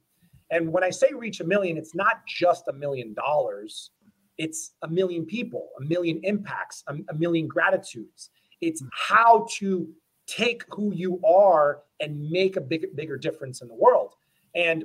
And 0.50 0.72
when 0.72 0.84
I 0.84 0.90
say 0.90 1.08
reach 1.12 1.40
a 1.40 1.44
million, 1.44 1.76
it's 1.76 1.94
not 1.94 2.24
just 2.26 2.68
a 2.68 2.72
million 2.72 3.12
dollars, 3.14 3.90
it's 4.38 4.72
a 4.82 4.88
million 4.88 5.26
people, 5.26 5.70
a 5.80 5.84
million 5.84 6.20
impacts, 6.22 6.84
a, 6.86 6.94
a 7.10 7.14
million 7.14 7.48
gratitudes. 7.48 8.30
It's 8.60 8.80
hmm. 8.80 8.88
how 8.92 9.46
to 9.58 9.88
take 10.26 10.62
who 10.70 10.92
you 10.94 11.20
are 11.24 11.82
and 12.00 12.30
make 12.30 12.56
a 12.56 12.60
big, 12.60 12.94
bigger 12.94 13.16
difference 13.16 13.62
in 13.62 13.68
the 13.68 13.74
world. 13.74 14.14
And 14.54 14.84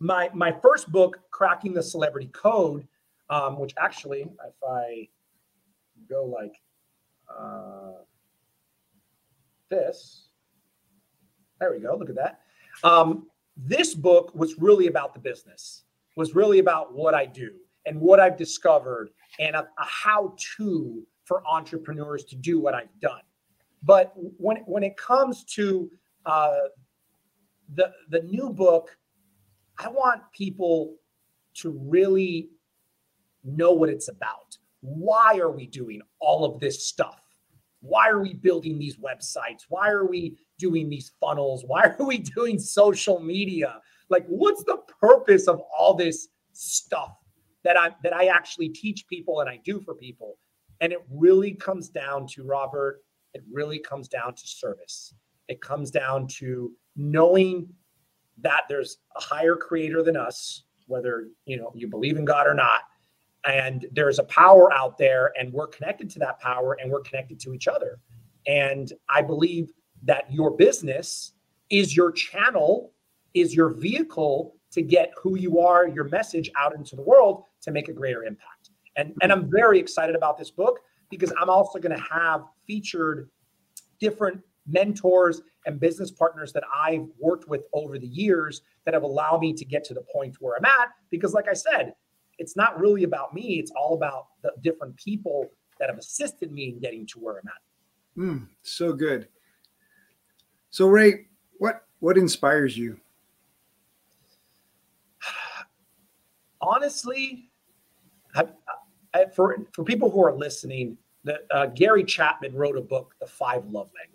my 0.00 0.30
my 0.34 0.52
first 0.52 0.90
book, 0.90 1.20
Cracking 1.30 1.74
the 1.74 1.82
Celebrity 1.82 2.28
Code, 2.32 2.86
um, 3.30 3.58
which 3.58 3.74
actually, 3.78 4.22
if 4.22 4.54
I 4.68 5.08
go 6.08 6.24
like 6.24 6.60
uh, 7.28 8.02
this, 9.70 10.28
there 11.60 11.72
we 11.72 11.80
go. 11.80 11.96
Look 11.96 12.10
at 12.10 12.16
that. 12.16 12.40
Um, 12.82 13.26
this 13.56 13.94
book 13.94 14.34
was 14.34 14.58
really 14.58 14.88
about 14.88 15.14
the 15.14 15.20
business, 15.20 15.84
was 16.16 16.34
really 16.34 16.58
about 16.58 16.92
what 16.92 17.14
I 17.14 17.26
do 17.26 17.52
and 17.86 18.00
what 18.00 18.18
I've 18.18 18.36
discovered 18.36 19.10
and 19.38 19.54
a, 19.54 19.60
a 19.60 19.84
how-to 19.84 21.06
for 21.24 21.42
entrepreneurs 21.46 22.24
to 22.24 22.36
do 22.36 22.60
what 22.60 22.74
I've 22.74 23.00
done. 23.00 23.22
But 23.82 24.12
when 24.14 24.58
when 24.66 24.82
it 24.82 24.96
comes 24.96 25.44
to 25.44 25.90
uh, 26.26 26.58
the 27.74 27.92
the 28.10 28.20
new 28.20 28.50
book, 28.50 28.96
I 29.78 29.88
want 29.88 30.22
people 30.32 30.96
to 31.54 31.70
really 31.70 32.50
know 33.42 33.72
what 33.72 33.88
it's 33.88 34.08
about. 34.08 34.56
Why 34.80 35.38
are 35.38 35.50
we 35.50 35.66
doing 35.66 36.00
all 36.20 36.44
of 36.44 36.60
this 36.60 36.86
stuff? 36.86 37.20
Why 37.80 38.08
are 38.08 38.20
we 38.20 38.34
building 38.34 38.78
these 38.78 38.96
websites? 38.96 39.64
Why 39.68 39.90
are 39.90 40.06
we 40.06 40.38
doing 40.58 40.88
these 40.88 41.12
funnels? 41.20 41.64
Why 41.66 41.94
are 41.98 42.04
we 42.04 42.18
doing 42.36 42.58
social 42.58 43.20
media? 43.20 43.80
Like 44.08 44.26
what's 44.26 44.64
the 44.64 44.78
purpose 45.00 45.48
of 45.48 45.60
all 45.76 45.94
this 45.94 46.28
stuff 46.52 47.16
that 47.62 47.76
I 47.76 47.90
that 48.02 48.14
I 48.14 48.26
actually 48.26 48.68
teach 48.68 49.06
people 49.06 49.40
and 49.40 49.50
I 49.50 49.60
do 49.64 49.80
for 49.80 49.94
people? 49.94 50.38
And 50.80 50.92
it 50.92 51.04
really 51.10 51.52
comes 51.52 51.88
down 51.88 52.26
to 52.28 52.42
Robert, 52.42 53.02
it 53.32 53.42
really 53.50 53.78
comes 53.78 54.08
down 54.08 54.34
to 54.34 54.46
service. 54.46 55.14
It 55.48 55.60
comes 55.60 55.90
down 55.90 56.26
to 56.38 56.72
knowing 56.96 57.68
that 58.40 58.62
there's 58.68 58.98
a 59.16 59.20
higher 59.20 59.56
creator 59.56 60.02
than 60.02 60.16
us, 60.16 60.64
whether 60.86 61.28
you 61.46 61.56
know 61.56 61.72
you 61.74 61.88
believe 61.88 62.16
in 62.16 62.24
God 62.24 62.46
or 62.46 62.54
not, 62.54 62.82
and 63.46 63.86
there's 63.92 64.18
a 64.18 64.24
power 64.24 64.72
out 64.72 64.98
there, 64.98 65.32
and 65.38 65.52
we're 65.52 65.66
connected 65.66 66.10
to 66.10 66.18
that 66.20 66.40
power, 66.40 66.76
and 66.80 66.90
we're 66.90 67.00
connected 67.00 67.38
to 67.40 67.52
each 67.52 67.68
other. 67.68 67.98
And 68.46 68.92
I 69.08 69.22
believe 69.22 69.72
that 70.02 70.32
your 70.32 70.50
business 70.50 71.32
is 71.70 71.96
your 71.96 72.12
channel, 72.12 72.92
is 73.32 73.54
your 73.54 73.70
vehicle 73.70 74.56
to 74.72 74.82
get 74.82 75.12
who 75.20 75.38
you 75.38 75.60
are, 75.60 75.88
your 75.88 76.04
message 76.04 76.50
out 76.58 76.74
into 76.74 76.96
the 76.96 77.02
world 77.02 77.44
to 77.62 77.70
make 77.70 77.88
a 77.88 77.92
greater 77.92 78.24
impact. 78.24 78.70
And 78.96 79.14
and 79.22 79.32
I'm 79.32 79.50
very 79.50 79.78
excited 79.78 80.14
about 80.14 80.38
this 80.38 80.50
book 80.50 80.80
because 81.10 81.32
I'm 81.40 81.50
also 81.50 81.78
going 81.78 81.96
to 81.96 82.02
have 82.02 82.42
featured 82.66 83.30
different 84.00 84.40
mentors 84.66 85.42
and 85.66 85.80
business 85.80 86.10
partners 86.10 86.52
that 86.52 86.64
I've 86.72 87.06
worked 87.18 87.48
with 87.48 87.62
over 87.72 87.98
the 87.98 88.06
years 88.06 88.62
that 88.84 88.94
have 88.94 89.02
allowed 89.02 89.40
me 89.40 89.52
to 89.52 89.64
get 89.64 89.84
to 89.84 89.94
the 89.94 90.02
point 90.12 90.36
where 90.40 90.56
I'm 90.56 90.64
at. 90.64 90.88
Because, 91.10 91.32
like 91.32 91.48
I 91.48 91.54
said, 91.54 91.94
it's 92.38 92.56
not 92.56 92.78
really 92.78 93.04
about 93.04 93.34
me, 93.34 93.58
it's 93.58 93.70
all 93.72 93.94
about 93.94 94.26
the 94.42 94.52
different 94.62 94.96
people 94.96 95.50
that 95.78 95.88
have 95.88 95.98
assisted 95.98 96.52
me 96.52 96.70
in 96.70 96.78
getting 96.78 97.06
to 97.06 97.18
where 97.18 97.38
I'm 97.38 97.48
at. 97.48 98.22
Mm, 98.22 98.48
so 98.62 98.92
good. 98.92 99.28
So, 100.70 100.86
Rey, 100.88 101.26
what 101.58 101.86
what 102.00 102.18
inspires 102.18 102.76
you? 102.76 102.98
Honestly, 106.60 107.50
I, 108.34 108.44
I, 109.14 109.26
for 109.26 109.56
for 109.72 109.84
people 109.84 110.10
who 110.10 110.22
are 110.24 110.34
listening, 110.34 110.96
that 111.24 111.40
uh, 111.50 111.66
Gary 111.66 112.04
Chapman 112.04 112.54
wrote 112.54 112.76
a 112.76 112.80
book, 112.80 113.14
The 113.20 113.26
Five 113.26 113.64
Love 113.66 113.90
Languages. 113.96 114.13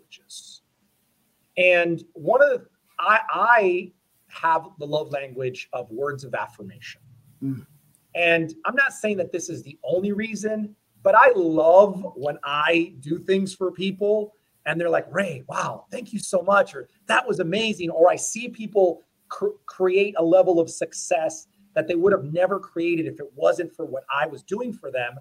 And 1.56 2.02
one 2.14 2.42
of 2.42 2.50
the, 2.50 2.66
I, 2.98 3.20
I 3.32 3.92
have 4.28 4.68
the 4.78 4.86
love 4.86 5.10
language 5.10 5.68
of 5.72 5.90
words 5.90 6.24
of 6.24 6.34
affirmation. 6.34 7.00
Mm. 7.42 7.66
And 8.14 8.54
I'm 8.64 8.74
not 8.74 8.92
saying 8.92 9.16
that 9.18 9.32
this 9.32 9.48
is 9.48 9.62
the 9.62 9.78
only 9.84 10.12
reason, 10.12 10.74
but 11.02 11.14
I 11.14 11.32
love 11.34 12.12
when 12.16 12.38
I 12.44 12.94
do 13.00 13.18
things 13.18 13.54
for 13.54 13.70
people 13.70 14.34
and 14.66 14.80
they're 14.80 14.90
like, 14.90 15.06
Rey, 15.10 15.44
wow, 15.48 15.86
thank 15.90 16.12
you 16.12 16.18
so 16.18 16.42
much. 16.42 16.74
Or 16.74 16.88
that 17.06 17.26
was 17.26 17.40
amazing. 17.40 17.90
Or 17.90 18.10
I 18.10 18.16
see 18.16 18.48
people 18.48 19.02
cr- 19.28 19.56
create 19.66 20.14
a 20.18 20.24
level 20.24 20.60
of 20.60 20.68
success 20.68 21.46
that 21.74 21.86
they 21.86 21.94
would 21.94 22.12
have 22.12 22.24
never 22.24 22.58
created 22.58 23.06
if 23.06 23.20
it 23.20 23.30
wasn't 23.34 23.74
for 23.74 23.86
what 23.86 24.04
I 24.14 24.26
was 24.26 24.42
doing 24.42 24.72
for 24.72 24.90
them. 24.90 25.14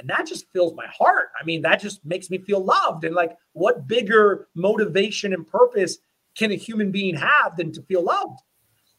And 0.00 0.08
that 0.08 0.26
just 0.26 0.50
fills 0.50 0.74
my 0.74 0.86
heart. 0.86 1.28
I 1.38 1.44
mean, 1.44 1.60
that 1.62 1.78
just 1.78 2.02
makes 2.06 2.30
me 2.30 2.38
feel 2.38 2.64
loved. 2.64 3.04
And 3.04 3.14
like, 3.14 3.36
what 3.52 3.86
bigger 3.86 4.48
motivation 4.54 5.34
and 5.34 5.46
purpose 5.46 5.98
can 6.34 6.50
a 6.50 6.54
human 6.54 6.90
being 6.90 7.14
have 7.16 7.54
than 7.58 7.70
to 7.72 7.82
feel 7.82 8.02
loved? 8.02 8.40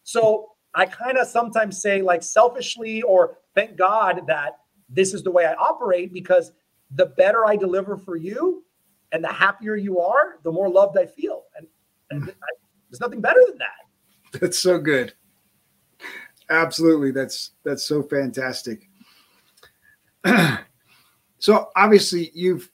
So 0.03 0.51
I 0.75 0.85
kind 0.85 1.17
of 1.17 1.27
sometimes 1.27 1.81
say, 1.81 2.03
like, 2.03 2.21
selfishly, 2.21 3.01
or 3.01 3.39
thank 3.55 3.77
God 3.77 4.21
that 4.27 4.59
this 4.89 5.15
is 5.15 5.23
the 5.23 5.31
way 5.31 5.45
I 5.45 5.55
operate 5.55 6.13
because 6.13 6.51
the 6.91 7.07
better 7.07 7.47
I 7.47 7.55
deliver 7.55 7.97
for 7.97 8.15
you 8.15 8.63
and 9.11 9.23
the 9.23 9.33
happier 9.33 9.75
you 9.75 9.99
are, 9.99 10.37
the 10.43 10.51
more 10.51 10.69
loved 10.69 10.99
I 10.99 11.07
feel. 11.07 11.45
And, 11.57 11.65
and 12.11 12.23
hmm. 12.25 12.29
I, 12.29 12.53
there's 12.91 13.01
nothing 13.01 13.21
better 13.21 13.41
than 13.47 13.57
that. 13.57 14.39
That's 14.39 14.59
so 14.59 14.77
good. 14.77 15.13
Absolutely. 16.49 17.11
That's 17.11 17.51
that's 17.63 17.83
so 17.83 18.03
fantastic. 18.03 18.87
So 21.41 21.69
obviously 21.75 22.31
you've 22.33 22.71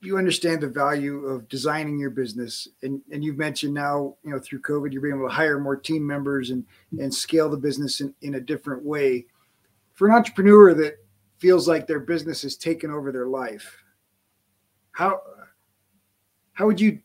you 0.00 0.18
understand 0.18 0.60
the 0.60 0.68
value 0.68 1.24
of 1.24 1.48
designing 1.48 1.98
your 1.98 2.10
business 2.10 2.68
and, 2.82 3.00
and 3.10 3.24
you've 3.24 3.38
mentioned 3.38 3.72
now 3.72 4.16
you 4.22 4.32
know 4.32 4.38
through 4.38 4.60
covid 4.60 4.92
you're 4.92 5.00
being 5.00 5.14
able 5.14 5.26
to 5.26 5.34
hire 5.34 5.58
more 5.58 5.76
team 5.76 6.06
members 6.06 6.50
and 6.50 6.62
and 7.00 7.14
scale 7.14 7.48
the 7.48 7.56
business 7.56 8.02
in, 8.02 8.12
in 8.20 8.34
a 8.34 8.40
different 8.40 8.84
way 8.84 9.24
for 9.94 10.08
an 10.08 10.14
entrepreneur 10.14 10.74
that 10.74 10.98
feels 11.38 11.66
like 11.66 11.86
their 11.86 12.00
business 12.00 12.42
has 12.42 12.56
taken 12.56 12.90
over 12.90 13.10
their 13.10 13.26
life, 13.26 13.82
how 14.92 15.20
how 16.52 16.66
would 16.66 16.80
you 16.80 17.00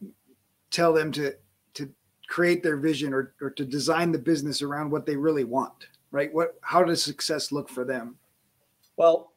tell 0.71 0.93
them 0.93 1.11
to 1.13 1.33
to 1.75 1.89
create 2.27 2.61
their 2.61 2.77
vision 2.77 3.13
or, 3.13 3.33
or 3.41 3.49
to 3.51 3.65
design 3.65 4.11
the 4.11 4.19
business 4.19 4.61
around 4.61 4.91
what 4.91 5.05
they 5.05 5.15
really 5.15 5.43
want? 5.43 5.87
Right? 6.11 6.33
What 6.33 6.55
how 6.61 6.83
does 6.83 7.03
success 7.03 7.51
look 7.51 7.69
for 7.69 7.85
them? 7.85 8.15
Well, 8.97 9.33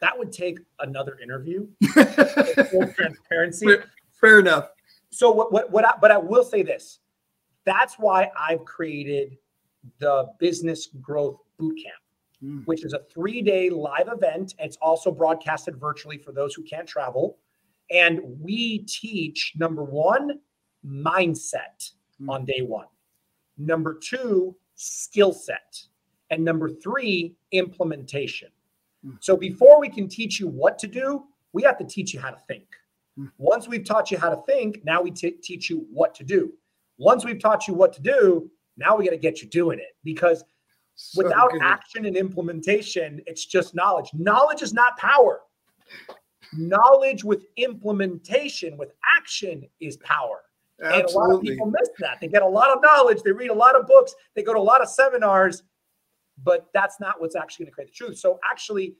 that 0.00 0.16
would 0.16 0.32
take 0.32 0.58
another 0.80 1.18
interview. 1.22 1.66
full 1.92 2.92
transparency. 2.92 3.66
Fair, 3.66 3.84
fair 4.20 4.38
enough. 4.40 4.70
So 5.10 5.30
what 5.30 5.52
what 5.52 5.70
what 5.70 5.84
I, 5.84 5.92
but 6.00 6.10
I 6.10 6.18
will 6.18 6.44
say 6.44 6.62
this. 6.62 7.00
That's 7.64 7.94
why 7.98 8.30
I've 8.38 8.64
created 8.64 9.36
the 9.98 10.26
business 10.38 10.88
growth 11.00 11.38
bootcamp, 11.60 12.02
mm. 12.42 12.64
which 12.66 12.84
is 12.84 12.94
a 12.94 13.00
3-day 13.14 13.70
live 13.70 14.08
event. 14.08 14.54
It's 14.58 14.76
also 14.80 15.10
broadcasted 15.10 15.76
virtually 15.76 16.18
for 16.18 16.32
those 16.32 16.54
who 16.54 16.62
can't 16.62 16.88
travel. 16.88 17.38
And 17.90 18.20
we 18.40 18.78
teach 18.80 19.52
number 19.56 19.82
1 19.82 20.38
mindset 20.86 21.90
mm. 22.20 22.28
on 22.28 22.44
day 22.44 22.60
1. 22.62 22.86
Number 23.58 23.98
2 24.02 24.54
skill 24.74 25.32
set. 25.32 25.82
And 26.30 26.44
number 26.44 26.68
3 26.70 27.34
implementation. 27.52 28.48
Mm. 29.08 29.16
So 29.20 29.36
before 29.36 29.80
we 29.80 29.88
can 29.88 30.08
teach 30.08 30.38
you 30.38 30.48
what 30.48 30.78
to 30.80 30.86
do, 30.86 31.24
we 31.52 31.62
have 31.62 31.78
to 31.78 31.84
teach 31.84 32.12
you 32.12 32.20
how 32.20 32.30
to 32.30 32.38
think. 32.46 32.66
Mm. 33.18 33.30
Once 33.38 33.68
we've 33.68 33.84
taught 33.84 34.10
you 34.10 34.18
how 34.18 34.30
to 34.30 34.42
think, 34.46 34.84
now 34.84 35.02
we 35.02 35.10
t- 35.10 35.30
teach 35.42 35.70
you 35.70 35.86
what 35.92 36.14
to 36.16 36.24
do. 36.24 36.52
Once 36.98 37.24
we've 37.24 37.40
taught 37.40 37.68
you 37.68 37.74
what 37.74 37.92
to 37.94 38.02
do, 38.02 38.50
now 38.76 38.96
we 38.96 39.04
got 39.04 39.10
to 39.10 39.16
get 39.16 39.42
you 39.42 39.48
doing 39.48 39.78
it 39.78 39.96
because 40.04 40.44
so 40.94 41.22
without 41.22 41.52
good. 41.52 41.62
action 41.62 42.06
and 42.06 42.16
implementation, 42.16 43.20
it's 43.26 43.44
just 43.44 43.74
knowledge. 43.74 44.10
Knowledge 44.14 44.62
is 44.62 44.72
not 44.72 44.96
power. 44.96 45.40
Knowledge 46.52 47.24
with 47.24 47.44
implementation, 47.56 48.76
with 48.76 48.92
action, 49.16 49.64
is 49.80 49.96
power. 49.98 50.42
Absolutely. 50.82 51.00
And 51.00 51.10
a 51.10 51.18
lot 51.18 51.34
of 51.34 51.42
people 51.42 51.66
miss 51.66 51.88
that. 51.98 52.18
They 52.20 52.28
get 52.28 52.42
a 52.42 52.48
lot 52.48 52.70
of 52.70 52.82
knowledge, 52.82 53.22
they 53.22 53.32
read 53.32 53.50
a 53.50 53.54
lot 53.54 53.74
of 53.74 53.86
books, 53.86 54.14
they 54.34 54.42
go 54.42 54.52
to 54.52 54.58
a 54.58 54.60
lot 54.60 54.80
of 54.80 54.88
seminars, 54.88 55.62
but 56.44 56.66
that's 56.74 57.00
not 57.00 57.18
what's 57.20 57.34
actually 57.36 57.66
going 57.66 57.72
to 57.72 57.74
create 57.74 57.88
the 57.88 57.94
truth. 57.94 58.18
So, 58.18 58.38
actually, 58.48 58.96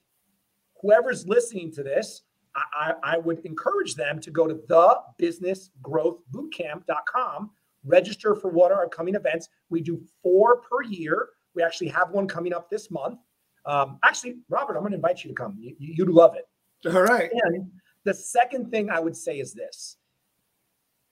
whoever's 0.81 1.27
listening 1.27 1.73
to 1.73 1.83
this, 1.83 2.23
I, 2.55 2.95
I 3.03 3.19
would 3.19 3.45
encourage 3.45 3.95
them 3.95 4.21
to 4.21 4.31
go 4.31 4.47
to 4.47 4.55
thebusinessgrowthbootcamp.com, 4.55 7.51
register 7.85 8.35
for 8.35 8.51
what 8.51 8.73
are 8.73 8.79
our 8.79 8.89
coming 8.89 9.15
events. 9.15 9.49
We 9.71 9.81
do 9.81 10.03
four 10.23 10.63
per 10.63 10.83
year. 10.83 11.29
We 11.55 11.63
actually 11.63 11.89
have 11.89 12.11
one 12.11 12.27
coming 12.27 12.53
up 12.53 12.69
this 12.71 12.91
month. 12.91 13.21
Um, 13.65 13.99
actually, 14.03 14.39
Robert, 14.49 14.77
I'm 14.77 14.83
going 14.83 14.93
to 14.93 14.97
invite 14.97 15.25
you 15.25 15.29
to 15.29 15.35
come. 15.35 15.57
You, 15.59 15.75
you'd 15.79 16.09
love 16.09 16.35
it. 16.35 16.49
All 16.93 17.03
right. 17.03 17.31
And 17.33 17.71
the 18.05 18.15
second 18.15 18.71
thing 18.71 18.91
I 18.91 19.01
would 19.01 19.17
say 19.17 19.39
is 19.39 19.53
this 19.53 19.97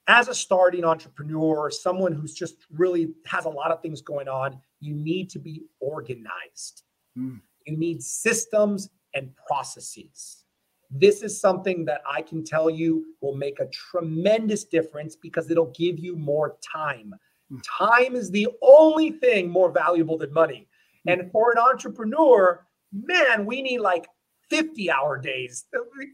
as 0.07 0.29
a 0.29 0.33
starting 0.33 0.85
entrepreneur, 0.85 1.69
someone 1.69 2.13
who's 2.13 2.33
just 2.33 2.65
really 2.71 3.13
has 3.25 3.45
a 3.45 3.49
lot 3.49 3.71
of 3.71 3.81
things 3.81 4.01
going 4.01 4.27
on, 4.27 4.59
you 4.79 4.95
need 4.95 5.29
to 5.31 5.39
be 5.39 5.63
organized. 5.79 6.83
Mm. 7.17 7.41
You 7.65 7.77
need 7.77 8.01
systems 8.01 8.89
and 9.13 9.31
processes. 9.47 10.43
This 10.89 11.21
is 11.21 11.39
something 11.39 11.85
that 11.85 12.01
I 12.09 12.21
can 12.21 12.43
tell 12.43 12.69
you 12.69 13.07
will 13.21 13.35
make 13.35 13.59
a 13.59 13.67
tremendous 13.67 14.63
difference 14.63 15.15
because 15.15 15.51
it'll 15.51 15.73
give 15.77 15.99
you 15.99 16.15
more 16.15 16.57
time. 16.73 17.13
Mm. 17.51 17.61
Time 17.77 18.15
is 18.15 18.31
the 18.31 18.47
only 18.61 19.11
thing 19.11 19.49
more 19.49 19.71
valuable 19.71 20.17
than 20.17 20.31
money. 20.33 20.67
Mm. 21.07 21.13
And 21.13 21.31
for 21.31 21.51
an 21.51 21.57
entrepreneur, 21.57 22.65
man, 22.93 23.45
we 23.45 23.61
need 23.61 23.79
like 23.79 24.07
50 24.49 24.89
hour 24.89 25.17
days 25.17 25.65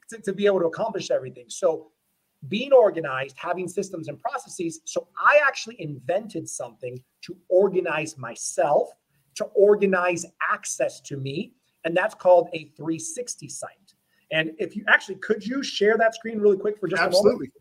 to, 0.09 0.17
to, 0.21 0.33
be 0.33 0.47
able 0.47 0.59
to 0.61 0.65
accomplish 0.65 1.11
everything. 1.11 1.45
So 1.49 1.91
being 2.49 2.73
organized, 2.73 3.35
having 3.37 3.67
systems 3.67 4.07
and 4.07 4.19
processes. 4.19 4.81
So 4.85 5.07
I 5.17 5.39
actually 5.45 5.81
invented 5.81 6.47
something 6.49 7.01
to 7.21 7.37
organize 7.49 8.17
myself, 8.17 8.89
to 9.35 9.45
organize 9.55 10.25
access 10.51 10.99
to 11.01 11.17
me. 11.17 11.53
And 11.85 11.95
that's 11.95 12.15
called 12.15 12.49
a 12.53 12.65
360 12.75 13.49
site. 13.49 13.69
And 14.31 14.51
if 14.57 14.75
you 14.75 14.83
actually 14.87 15.15
could 15.15 15.45
you 15.45 15.63
share 15.63 15.97
that 15.97 16.15
screen 16.15 16.39
really 16.39 16.57
quick 16.57 16.79
for 16.79 16.87
just 16.87 17.01
Absolutely. 17.01 17.31
a 17.31 17.39
moment? 17.39 17.53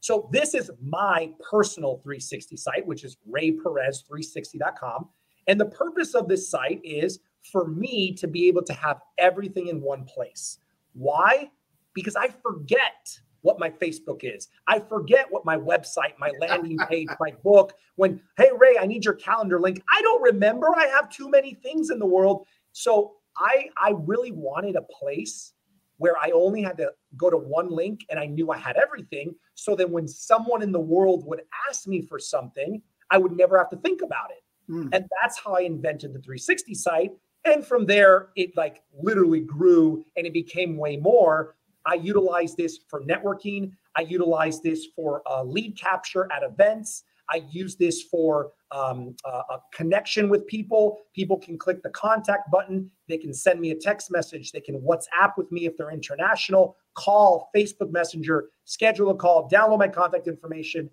So 0.00 0.28
this 0.32 0.52
is 0.52 0.70
my 0.82 1.32
personal 1.50 1.96
360 2.02 2.58
site, 2.58 2.86
which 2.86 3.04
is 3.04 3.16
reyperez360.com. 3.30 5.08
And 5.46 5.58
the 5.58 5.66
purpose 5.66 6.14
of 6.14 6.28
this 6.28 6.50
site 6.50 6.80
is 6.84 7.20
for 7.50 7.66
me 7.68 8.12
to 8.16 8.26
be 8.26 8.46
able 8.48 8.62
to 8.64 8.74
have 8.74 9.00
everything 9.18 9.68
in 9.68 9.80
one 9.80 10.04
place. 10.04 10.58
Why? 10.92 11.50
Because 11.94 12.16
I 12.16 12.28
forget 12.28 13.18
what 13.44 13.60
my 13.60 13.68
Facebook 13.68 14.20
is. 14.22 14.48
I 14.66 14.80
forget 14.80 15.26
what 15.30 15.44
my 15.44 15.56
website, 15.56 16.18
my 16.18 16.32
landing 16.40 16.78
page, 16.88 17.08
my 17.20 17.32
book. 17.44 17.74
When, 17.96 18.20
hey, 18.38 18.48
Rey, 18.56 18.78
I 18.80 18.86
need 18.86 19.04
your 19.04 19.14
calendar 19.14 19.60
link. 19.60 19.82
I 19.94 20.00
don't 20.00 20.22
remember. 20.22 20.68
I 20.74 20.86
have 20.86 21.10
too 21.10 21.28
many 21.28 21.52
things 21.52 21.90
in 21.90 21.98
the 21.98 22.06
world. 22.06 22.46
So 22.72 23.16
I, 23.36 23.68
I 23.76 23.92
really 23.96 24.32
wanted 24.32 24.76
a 24.76 24.82
place 24.82 25.52
where 25.98 26.16
I 26.18 26.30
only 26.30 26.62
had 26.62 26.78
to 26.78 26.90
go 27.18 27.28
to 27.28 27.36
one 27.36 27.70
link 27.70 28.06
and 28.08 28.18
I 28.18 28.24
knew 28.24 28.50
I 28.50 28.56
had 28.56 28.76
everything. 28.76 29.34
So 29.54 29.76
then 29.76 29.90
when 29.90 30.08
someone 30.08 30.62
in 30.62 30.72
the 30.72 30.80
world 30.80 31.26
would 31.26 31.42
ask 31.68 31.86
me 31.86 32.00
for 32.00 32.18
something, 32.18 32.80
I 33.10 33.18
would 33.18 33.32
never 33.32 33.58
have 33.58 33.68
to 33.70 33.76
think 33.76 34.00
about 34.00 34.30
it. 34.30 34.72
Mm. 34.72 34.88
And 34.94 35.04
that's 35.20 35.38
how 35.38 35.54
I 35.54 35.60
invented 35.60 36.14
the 36.14 36.20
360 36.20 36.74
site. 36.74 37.12
And 37.44 37.64
from 37.64 37.84
there, 37.84 38.30
it 38.36 38.56
like 38.56 38.82
literally 38.98 39.40
grew 39.40 40.06
and 40.16 40.26
it 40.26 40.32
became 40.32 40.78
way 40.78 40.96
more. 40.96 41.56
I 41.86 41.94
utilize 41.94 42.54
this 42.54 42.80
for 42.88 43.02
networking. 43.02 43.72
I 43.96 44.02
utilize 44.02 44.60
this 44.60 44.88
for 44.96 45.22
uh, 45.30 45.42
lead 45.42 45.78
capture 45.78 46.28
at 46.32 46.42
events. 46.42 47.04
I 47.30 47.42
use 47.50 47.76
this 47.76 48.02
for 48.02 48.52
um, 48.70 49.16
uh, 49.24 49.42
a 49.50 49.58
connection 49.72 50.28
with 50.28 50.46
people. 50.46 50.98
People 51.14 51.38
can 51.38 51.56
click 51.56 51.82
the 51.82 51.90
contact 51.90 52.50
button. 52.50 52.90
They 53.08 53.18
can 53.18 53.32
send 53.32 53.60
me 53.60 53.70
a 53.70 53.74
text 53.74 54.10
message. 54.10 54.52
They 54.52 54.60
can 54.60 54.80
WhatsApp 54.80 55.32
with 55.36 55.50
me 55.50 55.66
if 55.66 55.76
they're 55.76 55.90
international, 55.90 56.76
call, 56.94 57.50
Facebook 57.56 57.90
Messenger, 57.90 58.48
schedule 58.64 59.10
a 59.10 59.14
call, 59.14 59.48
download 59.48 59.78
my 59.78 59.88
contact 59.88 60.26
information. 60.26 60.90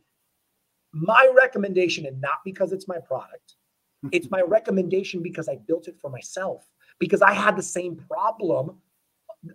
My 0.94 1.32
recommendation, 1.36 2.06
and 2.06 2.20
not 2.20 2.40
because 2.46 2.72
it's 2.72 2.88
my 2.88 3.00
product, 3.00 3.56
it's 4.12 4.30
my 4.30 4.42
recommendation 4.42 5.22
because 5.22 5.50
I 5.50 5.58
built 5.68 5.88
it 5.88 5.98
for 6.00 6.10
myself, 6.10 6.66
because 7.00 7.22
I 7.22 7.34
had 7.34 7.58
the 7.58 7.64
same 7.64 7.96
problem 7.96 8.78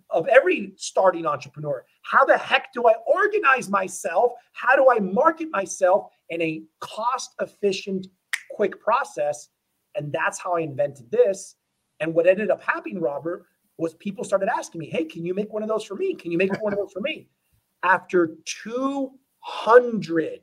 of 0.09 0.27
every 0.27 0.73
starting 0.75 1.25
entrepreneur. 1.25 1.85
How 2.01 2.25
the 2.25 2.37
heck 2.37 2.73
do 2.73 2.87
I 2.87 2.93
organize 3.05 3.69
myself? 3.69 4.33
How 4.53 4.75
do 4.75 4.89
I 4.91 4.99
market 4.99 5.49
myself 5.51 6.11
in 6.29 6.41
a 6.41 6.63
cost 6.79 7.33
efficient, 7.41 8.07
quick 8.51 8.79
process? 8.81 9.49
And 9.95 10.11
that's 10.11 10.39
how 10.39 10.55
I 10.55 10.61
invented 10.61 11.09
this. 11.11 11.55
And 11.99 12.13
what 12.13 12.27
ended 12.27 12.51
up 12.51 12.61
happening, 12.61 12.99
Robert, 12.99 13.45
was 13.77 13.93
people 13.95 14.23
started 14.23 14.49
asking 14.49 14.79
me, 14.79 14.89
Hey, 14.89 15.05
can 15.05 15.25
you 15.25 15.33
make 15.33 15.51
one 15.51 15.63
of 15.63 15.69
those 15.69 15.83
for 15.83 15.95
me? 15.95 16.13
Can 16.15 16.31
you 16.31 16.37
make 16.37 16.61
one 16.61 16.73
of 16.73 16.79
those 16.79 16.91
for 16.91 17.01
me? 17.01 17.27
After 17.83 18.35
200 18.63 20.39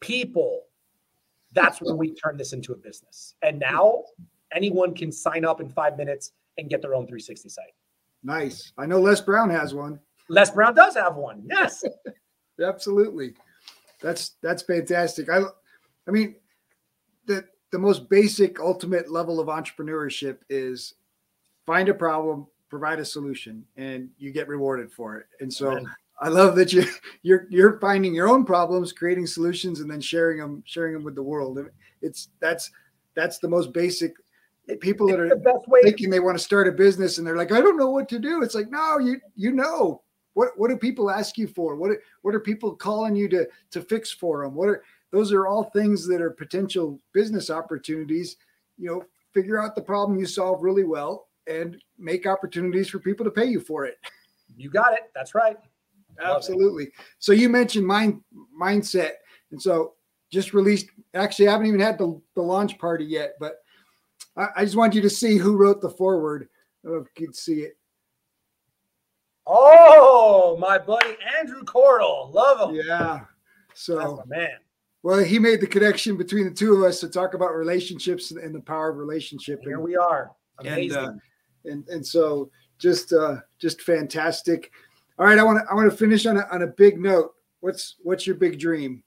people, 0.00 0.62
that's 1.52 1.80
when 1.80 1.96
we 1.96 2.14
turned 2.14 2.40
this 2.40 2.52
into 2.52 2.72
a 2.72 2.76
business. 2.76 3.34
And 3.42 3.58
now 3.58 4.04
anyone 4.54 4.94
can 4.94 5.12
sign 5.12 5.44
up 5.44 5.60
in 5.60 5.68
five 5.68 5.96
minutes 5.96 6.32
and 6.58 6.68
get 6.68 6.82
their 6.82 6.94
own 6.94 7.06
360 7.06 7.48
site. 7.48 7.64
Nice. 8.26 8.72
I 8.76 8.86
know 8.86 9.00
Les 9.00 9.20
Brown 9.20 9.48
has 9.50 9.72
one. 9.72 10.00
Les 10.28 10.50
Brown 10.50 10.74
does 10.74 10.96
have 10.96 11.14
one. 11.14 11.44
Yes. 11.48 11.84
Absolutely. 12.60 13.34
That's 14.02 14.32
that's 14.42 14.62
fantastic. 14.62 15.30
I 15.30 15.42
I 16.06 16.10
mean 16.10 16.34
the 17.26 17.44
the 17.70 17.78
most 17.78 18.08
basic 18.08 18.58
ultimate 18.58 19.10
level 19.10 19.38
of 19.38 19.46
entrepreneurship 19.46 20.38
is 20.50 20.94
find 21.66 21.88
a 21.88 21.94
problem, 21.94 22.48
provide 22.68 22.98
a 22.98 23.04
solution, 23.04 23.64
and 23.76 24.10
you 24.18 24.32
get 24.32 24.48
rewarded 24.48 24.92
for 24.92 25.16
it. 25.18 25.26
And 25.40 25.52
so 25.52 25.70
Amen. 25.70 25.86
I 26.20 26.28
love 26.28 26.56
that 26.56 26.72
you 26.72 26.84
you're 27.22 27.46
you're 27.48 27.78
finding 27.78 28.12
your 28.12 28.28
own 28.28 28.44
problems, 28.44 28.92
creating 28.92 29.28
solutions, 29.28 29.80
and 29.80 29.90
then 29.90 30.00
sharing 30.00 30.38
them 30.38 30.64
sharing 30.66 30.94
them 30.94 31.04
with 31.04 31.14
the 31.14 31.22
world. 31.22 31.60
It's 32.02 32.30
that's 32.40 32.72
that's 33.14 33.38
the 33.38 33.48
most 33.48 33.72
basic 33.72 34.14
people 34.80 35.06
that 35.06 35.20
are 35.20 35.30
thinking 35.82 36.10
they 36.10 36.20
want 36.20 36.36
to 36.36 36.42
start 36.42 36.68
a 36.68 36.72
business 36.72 37.18
and 37.18 37.26
they're 37.26 37.36
like, 37.36 37.52
I 37.52 37.60
don't 37.60 37.76
know 37.76 37.90
what 37.90 38.08
to 38.08 38.18
do. 38.18 38.42
It's 38.42 38.54
like, 38.54 38.70
no, 38.70 38.98
you 38.98 39.20
you 39.34 39.52
know 39.52 40.02
what 40.34 40.50
what 40.56 40.68
do 40.68 40.76
people 40.76 41.10
ask 41.10 41.38
you 41.38 41.46
for? 41.46 41.76
What 41.76 41.92
what 42.22 42.34
are 42.34 42.40
people 42.40 42.74
calling 42.74 43.14
you 43.14 43.28
to 43.30 43.46
to 43.70 43.80
fix 43.80 44.10
for 44.12 44.44
them? 44.44 44.54
What 44.54 44.68
are 44.68 44.82
those 45.12 45.32
are 45.32 45.46
all 45.46 45.64
things 45.64 46.06
that 46.08 46.20
are 46.20 46.30
potential 46.30 47.00
business 47.14 47.48
opportunities. 47.48 48.36
You 48.76 48.90
know, 48.90 49.04
figure 49.32 49.62
out 49.62 49.74
the 49.74 49.82
problem 49.82 50.18
you 50.18 50.26
solve 50.26 50.62
really 50.62 50.84
well 50.84 51.28
and 51.46 51.80
make 51.98 52.26
opportunities 52.26 52.88
for 52.88 52.98
people 52.98 53.24
to 53.24 53.30
pay 53.30 53.46
you 53.46 53.60
for 53.60 53.86
it. 53.86 53.96
You 54.56 54.68
got 54.68 54.92
it. 54.94 55.10
That's 55.14 55.34
right. 55.34 55.56
Absolutely. 56.22 56.90
So 57.18 57.32
you 57.32 57.48
mentioned 57.48 57.86
mind 57.86 58.20
mindset, 58.60 59.12
and 59.50 59.60
so 59.60 59.94
just 60.30 60.54
released. 60.54 60.86
Actually, 61.14 61.48
I 61.48 61.52
haven't 61.52 61.66
even 61.66 61.80
had 61.80 61.98
the, 61.98 62.20
the 62.34 62.42
launch 62.42 62.78
party 62.78 63.04
yet, 63.04 63.34
but 63.38 63.56
I, 64.36 64.48
I 64.56 64.64
just 64.64 64.76
want 64.76 64.94
you 64.94 65.02
to 65.02 65.10
see 65.10 65.36
who 65.36 65.56
wrote 65.56 65.80
the 65.80 65.90
forward. 65.90 66.48
I 66.84 66.88
don't 66.88 66.96
know 66.96 67.02
if 67.02 67.08
you 67.16 67.26
could 67.26 67.36
see 67.36 67.60
it. 67.60 67.76
Oh, 69.46 70.56
my 70.60 70.78
buddy 70.78 71.16
Andrew 71.38 71.62
Cordell. 71.62 72.32
Love 72.32 72.70
him. 72.70 72.80
Yeah. 72.84 73.20
So 73.74 73.96
That's 73.96 74.28
my 74.28 74.36
man. 74.36 74.56
Well, 75.02 75.22
he 75.22 75.38
made 75.38 75.60
the 75.60 75.66
connection 75.66 76.16
between 76.16 76.44
the 76.44 76.54
two 76.54 76.74
of 76.74 76.82
us 76.82 76.98
to 77.00 77.08
talk 77.08 77.34
about 77.34 77.54
relationships 77.54 78.32
and 78.32 78.54
the 78.54 78.60
power 78.60 78.90
of 78.90 78.96
relationship. 78.96 79.60
Here 79.62 79.74
and, 79.74 79.84
we 79.84 79.96
are. 79.96 80.32
and, 80.64 80.92
uh, 80.92 81.12
and 81.64 81.86
and 81.88 82.04
so 82.04 82.50
just 82.78 83.12
uh 83.12 83.36
just 83.60 83.82
fantastic. 83.82 84.72
All 85.18 85.26
right, 85.26 85.38
I 85.38 85.44
want 85.44 85.60
to 85.60 85.70
I 85.70 85.74
want 85.74 85.90
to 85.90 85.96
finish 85.96 86.26
on 86.26 86.38
a 86.38 86.48
on 86.50 86.62
a 86.62 86.66
big 86.66 86.98
note. 86.98 87.34
What's 87.60 87.96
what's 88.02 88.26
your 88.26 88.36
big 88.36 88.58
dream? 88.58 89.04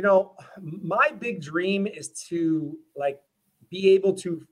you 0.00 0.02
know, 0.02 0.34
my 0.62 1.10
big 1.18 1.42
dream 1.42 1.86
is 1.86 2.08
to 2.28 2.78
like 2.96 3.20
be 3.70 3.90
able 3.90 4.14
to 4.14 4.46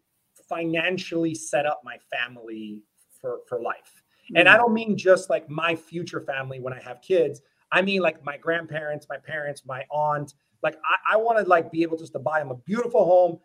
financially 0.48 1.34
set 1.34 1.66
up 1.66 1.80
my 1.84 1.98
family 2.12 2.82
for 3.20 3.40
for 3.48 3.60
life. 3.60 4.02
And 4.36 4.48
I 4.48 4.56
don't 4.56 4.74
mean 4.74 4.96
just 4.96 5.30
like 5.30 5.48
my 5.48 5.74
future 5.74 6.20
family 6.20 6.60
when 6.60 6.72
I 6.72 6.80
have 6.80 7.00
kids. 7.00 7.40
I 7.72 7.82
mean 7.82 8.02
like 8.02 8.22
my 8.24 8.36
grandparents, 8.36 9.06
my 9.08 9.16
parents, 9.16 9.62
my 9.64 9.84
aunt. 9.90 10.34
Like 10.62 10.76
I, 10.84 11.14
I 11.14 11.16
want 11.16 11.38
to 11.38 11.48
like 11.48 11.70
be 11.70 11.82
able 11.82 11.96
just 11.96 12.12
to 12.12 12.18
buy 12.18 12.38
them 12.38 12.50
a 12.50 12.56
beautiful 12.56 13.04
home, 13.04 13.38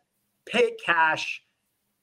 pay 0.45 0.65
it 0.65 0.81
cash. 0.83 1.41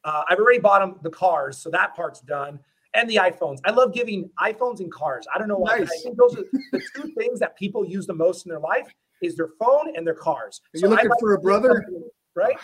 Uh, 0.04 0.22
I've 0.28 0.38
already 0.38 0.60
bought 0.60 0.80
them 0.80 0.98
the 1.02 1.10
cars, 1.10 1.58
so 1.58 1.68
that 1.70 1.94
part's 1.94 2.20
done. 2.20 2.58
And 2.94 3.08
the 3.08 3.16
iPhones. 3.16 3.58
I 3.64 3.70
love 3.70 3.94
giving 3.94 4.30
iPhones 4.40 4.80
and 4.80 4.90
cars. 4.90 5.24
I 5.32 5.38
don't 5.38 5.46
know 5.46 5.58
why. 5.58 5.78
but 5.78 5.88
I 5.88 5.96
think 6.02 6.16
those 6.16 6.36
are 6.36 6.42
the 6.72 6.82
two 6.96 7.12
things 7.18 7.38
that 7.38 7.56
people 7.56 7.84
use 7.84 8.06
the 8.06 8.14
most 8.14 8.46
in 8.46 8.50
their 8.50 8.58
life 8.58 8.92
is 9.22 9.36
their 9.36 9.50
phone 9.60 9.94
and 9.94 10.04
their 10.04 10.14
cars. 10.14 10.60
Are 10.74 10.78
you 10.78 10.86
I 10.88 10.90
looking 10.90 11.10
like 11.10 11.20
for 11.20 11.34
a 11.34 11.40
brother? 11.40 11.86
right? 12.34 12.56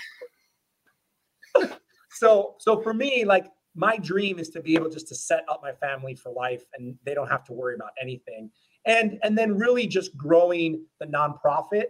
So 2.11 2.57
so 2.59 2.81
for 2.81 2.95
me, 2.95 3.25
like 3.25 3.47
my 3.75 3.97
dream 3.99 4.39
is 4.39 4.49
to 4.51 4.61
be 4.61 4.75
able 4.75 4.89
just 4.89 5.09
to 5.09 5.15
set 5.15 5.45
up 5.49 5.61
my 5.63 5.73
family 5.73 6.15
for 6.15 6.33
life 6.33 6.65
and 6.77 6.97
they 7.05 7.15
don't 7.15 7.29
have 7.29 7.45
to 7.45 7.53
worry 7.53 7.75
about 7.75 7.91
anything. 8.01 8.51
And 8.87 9.19
and 9.23 9.37
then 9.37 9.57
really 9.57 9.87
just 9.87 10.17
growing 10.17 10.85
the 11.01 11.07
nonprofit. 11.07 11.87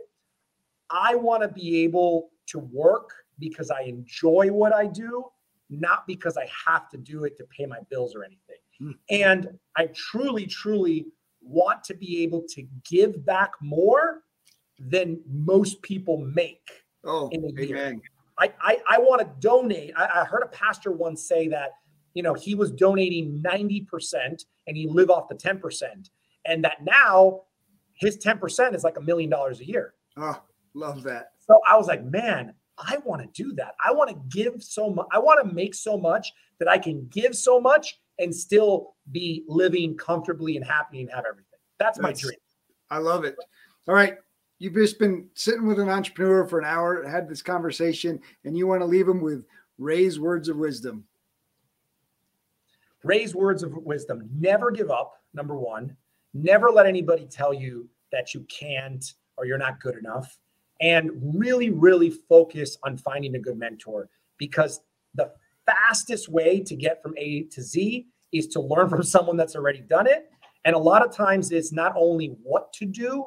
I 0.90 1.14
want 1.14 1.42
to 1.42 1.48
be 1.48 1.84
able 1.84 2.30
to 2.46 2.58
work 2.58 3.10
because 3.38 3.70
I 3.70 3.82
enjoy 3.82 4.48
what 4.52 4.74
I 4.74 4.86
do, 4.86 5.26
not 5.68 6.06
because 6.06 6.36
I 6.36 6.48
have 6.66 6.88
to 6.90 6.96
do 6.96 7.24
it 7.24 7.36
to 7.38 7.44
pay 7.44 7.66
my 7.66 7.78
bills 7.90 8.14
or 8.14 8.24
anything. 8.24 8.56
Hmm. 8.78 8.90
And 9.10 9.58
I 9.76 9.88
truly, 9.94 10.46
truly 10.46 11.06
want 11.40 11.84
to 11.84 11.94
be 11.94 12.22
able 12.22 12.44
to 12.50 12.66
give 12.88 13.24
back 13.24 13.52
more 13.60 14.22
than 14.78 15.20
most 15.28 15.82
people 15.82 16.18
make. 16.18 16.68
Oh, 17.04 17.28
in 17.30 17.44
a 17.44 17.62
year. 17.62 18.00
I 18.38 18.52
I, 18.60 18.78
I 18.88 18.98
want 18.98 19.20
to 19.20 19.28
donate. 19.40 19.92
I, 19.96 20.20
I 20.20 20.24
heard 20.24 20.42
a 20.42 20.48
pastor 20.48 20.92
once 20.92 21.26
say 21.26 21.48
that 21.48 21.72
you 22.14 22.22
know 22.22 22.34
he 22.34 22.54
was 22.54 22.70
donating 22.72 23.42
90% 23.42 24.44
and 24.66 24.76
he 24.76 24.86
live 24.88 25.10
off 25.10 25.28
the 25.28 25.34
10%. 25.34 26.10
And 26.46 26.64
that 26.64 26.84
now 26.84 27.42
his 27.94 28.18
10% 28.18 28.74
is 28.74 28.84
like 28.84 28.96
a 28.96 29.00
million 29.00 29.30
dollars 29.30 29.60
a 29.60 29.66
year. 29.66 29.94
Oh, 30.16 30.40
love 30.74 31.02
that. 31.04 31.30
So 31.40 31.60
I 31.68 31.76
was 31.76 31.86
like, 31.86 32.04
man, 32.04 32.54
I 32.78 32.98
want 33.04 33.22
to 33.22 33.42
do 33.42 33.54
that. 33.54 33.74
I 33.84 33.92
want 33.92 34.10
to 34.10 34.16
give 34.28 34.62
so 34.62 34.90
much. 34.90 35.06
I 35.12 35.18
want 35.18 35.46
to 35.46 35.54
make 35.54 35.74
so 35.74 35.96
much 35.96 36.32
that 36.58 36.68
I 36.68 36.78
can 36.78 37.06
give 37.08 37.34
so 37.34 37.60
much 37.60 37.98
and 38.18 38.34
still 38.34 38.94
be 39.12 39.44
living 39.46 39.96
comfortably 39.96 40.56
and 40.56 40.64
happy 40.64 41.00
and 41.00 41.10
have 41.10 41.24
everything. 41.28 41.58
That's 41.78 41.98
my 41.98 42.12
dream. 42.12 42.38
I 42.90 42.98
love 42.98 43.24
it. 43.24 43.36
All 43.88 43.94
right. 43.94 44.16
You've 44.58 44.74
just 44.74 44.98
been 44.98 45.28
sitting 45.34 45.66
with 45.66 45.78
an 45.78 45.90
entrepreneur 45.90 46.46
for 46.46 46.58
an 46.58 46.64
hour, 46.64 47.06
had 47.06 47.28
this 47.28 47.42
conversation, 47.42 48.20
and 48.44 48.56
you 48.56 48.66
want 48.66 48.80
to 48.80 48.86
leave 48.86 49.06
them 49.06 49.20
with 49.20 49.44
Rey's 49.78 50.18
words 50.18 50.48
of 50.48 50.56
wisdom. 50.56 51.04
Rey's 53.02 53.34
words 53.34 53.62
of 53.62 53.76
wisdom. 53.76 54.28
Never 54.34 54.70
give 54.70 54.90
up 54.90 55.20
number 55.34 55.56
one. 55.56 55.94
Never 56.32 56.70
let 56.70 56.86
anybody 56.86 57.26
tell 57.26 57.52
you 57.52 57.88
that 58.12 58.34
you 58.34 58.46
can't 58.48 59.12
or 59.36 59.44
you're 59.44 59.58
not 59.58 59.80
good 59.80 59.96
enough. 59.96 60.38
And 60.80 61.10
really 61.38 61.70
really 61.70 62.10
focus 62.10 62.76
on 62.82 62.96
finding 62.96 63.34
a 63.34 63.38
good 63.38 63.58
mentor 63.58 64.08
because 64.38 64.80
the 65.14 65.32
fastest 65.64 66.28
way 66.28 66.60
to 66.60 66.76
get 66.76 67.02
from 67.02 67.14
a 67.16 67.44
to 67.44 67.62
z 67.62 68.06
is 68.32 68.46
to 68.48 68.60
learn 68.60 68.88
from 68.88 69.02
someone 69.02 69.36
that's 69.36 69.56
already 69.56 69.80
done 69.80 70.06
it. 70.06 70.30
And 70.64 70.74
a 70.74 70.78
lot 70.78 71.04
of 71.04 71.14
times 71.14 71.50
it's 71.50 71.72
not 71.72 71.94
only 71.96 72.36
what 72.42 72.72
to 72.74 72.86
do 72.86 73.26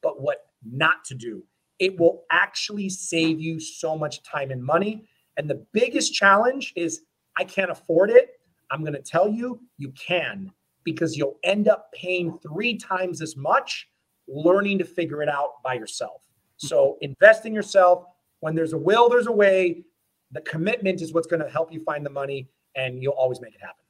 but 0.00 0.20
what 0.20 0.47
not 0.64 1.04
to 1.04 1.14
do 1.14 1.42
it 1.78 1.98
will 1.98 2.24
actually 2.32 2.88
save 2.88 3.40
you 3.40 3.60
so 3.60 3.96
much 3.96 4.22
time 4.22 4.50
and 4.50 4.62
money 4.62 5.08
and 5.36 5.48
the 5.48 5.64
biggest 5.72 6.12
challenge 6.12 6.72
is 6.76 7.02
i 7.38 7.44
can't 7.44 7.70
afford 7.70 8.10
it 8.10 8.38
I'm 8.70 8.82
going 8.82 8.94
to 8.94 9.02
tell 9.02 9.28
you, 9.28 9.60
you 9.76 9.92
can 9.92 10.52
because 10.84 11.16
you'll 11.16 11.38
end 11.42 11.68
up 11.68 11.92
paying 11.92 12.38
three 12.38 12.76
times 12.76 13.20
as 13.20 13.36
much 13.36 13.88
learning 14.26 14.78
to 14.78 14.84
figure 14.84 15.22
it 15.22 15.28
out 15.28 15.62
by 15.62 15.74
yourself. 15.74 16.22
So 16.56 16.98
invest 17.00 17.46
in 17.46 17.54
yourself. 17.54 18.04
When 18.40 18.54
there's 18.54 18.72
a 18.72 18.78
will, 18.78 19.08
there's 19.08 19.26
a 19.26 19.32
way. 19.32 19.84
The 20.32 20.40
commitment 20.42 21.00
is 21.00 21.12
what's 21.12 21.26
going 21.26 21.42
to 21.42 21.48
help 21.48 21.72
you 21.72 21.80
find 21.80 22.04
the 22.04 22.10
money, 22.10 22.50
and 22.74 23.02
you'll 23.02 23.14
always 23.14 23.40
make 23.40 23.54
it 23.54 23.60
happen. 23.60 23.84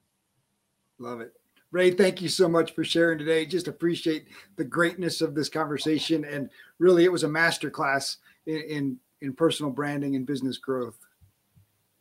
Love 0.98 1.20
it. 1.20 1.32
Rey, 1.70 1.90
thank 1.90 2.22
you 2.22 2.28
so 2.28 2.48
much 2.48 2.74
for 2.74 2.82
sharing 2.82 3.18
today. 3.18 3.44
Just 3.44 3.68
appreciate 3.68 4.28
the 4.56 4.64
greatness 4.64 5.20
of 5.20 5.34
this 5.34 5.50
conversation. 5.50 6.24
And 6.24 6.48
really, 6.78 7.04
it 7.04 7.12
was 7.12 7.24
a 7.24 7.28
masterclass 7.28 8.16
in, 8.46 8.62
in, 8.62 8.96
in 9.20 9.34
personal 9.34 9.70
branding 9.70 10.16
and 10.16 10.26
business 10.26 10.56
growth. 10.56 10.96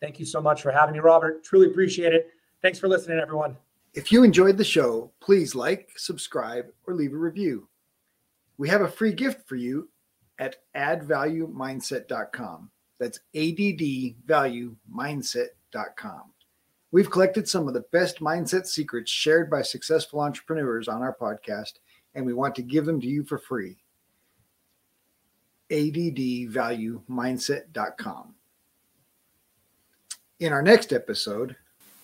Thank 0.02 0.20
you 0.20 0.26
so 0.26 0.42
much 0.42 0.62
for 0.62 0.72
having 0.72 0.94
me, 0.94 1.00
Robert. 1.00 1.44
Truly 1.44 1.68
appreciate 1.68 2.14
it. 2.14 2.30
Thanks 2.62 2.80
for 2.80 2.88
listening, 2.88 3.20
everyone. 3.20 3.58
If 3.94 4.10
you 4.12 4.24
enjoyed 4.24 4.58
the 4.58 4.64
show, 4.64 5.12
please 5.20 5.54
like, 5.56 5.90
subscribe, 5.98 6.68
or 6.86 6.94
leave 6.94 7.14
a 7.14 7.18
review. 7.18 7.68
We 8.58 8.70
have 8.70 8.82
a 8.82 8.88
free 8.88 9.12
gift 9.12 9.48
for 9.48 9.56
you 9.56 9.90
at 10.40 10.58
addvaluemindset.com. 10.76 12.70
That's 13.00 13.20
addvaluemindset.com. 13.36 16.22
We've 16.92 17.12
collected 17.12 17.50
some 17.50 17.68
of 17.68 17.74
the 17.74 17.84
best 17.92 18.20
mindset 18.20 18.66
secrets 18.66 19.12
shared 19.12 19.50
by 19.50 19.62
successful 19.62 20.22
entrepreneurs 20.22 20.88
on 20.88 21.02
our 21.02 21.14
podcast, 21.14 21.74
and 22.16 22.26
we 22.26 22.32
want 22.34 22.56
to 22.56 22.62
give 22.62 22.86
them 22.86 23.02
to 23.02 23.08
you 23.08 23.24
for 23.24 23.38
free. 23.38 23.76
addvaluemindset.com. 25.70 28.36
In 30.40 30.54
our 30.54 30.62
next 30.62 30.94
episode, 30.94 31.58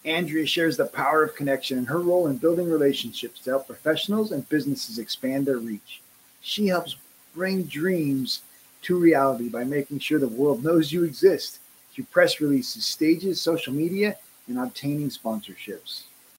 Andrea 0.03 0.45
shares 0.45 0.75
the 0.75 0.85
power 0.85 1.23
of 1.23 1.35
connection 1.35 1.77
and 1.77 1.87
her 1.87 2.01
role 2.01 2.27
in 2.27 2.35
building 2.35 2.69
relationships 2.69 3.39
to 3.41 3.51
help 3.51 3.67
professionals 3.67 4.33
and 4.33 4.49
businesses 4.49 4.99
expand 4.99 5.45
their 5.45 5.59
reach. 5.59 6.01
She 6.41 6.67
helps 6.67 6.97
bring 7.33 7.63
dreams 7.63 8.41
to 8.81 8.99
reality 8.99 9.47
by 9.47 9.63
making 9.63 9.99
sure 9.99 10.19
the 10.19 10.27
world 10.27 10.61
knows 10.61 10.91
you 10.91 11.05
exist 11.05 11.59
through 11.93 12.03
press 12.05 12.41
releases, 12.41 12.85
stages, 12.85 13.39
social 13.39 13.71
media, 13.71 14.17
and 14.47 14.59
obtaining 14.59 15.09
sponsorships. 15.09 16.03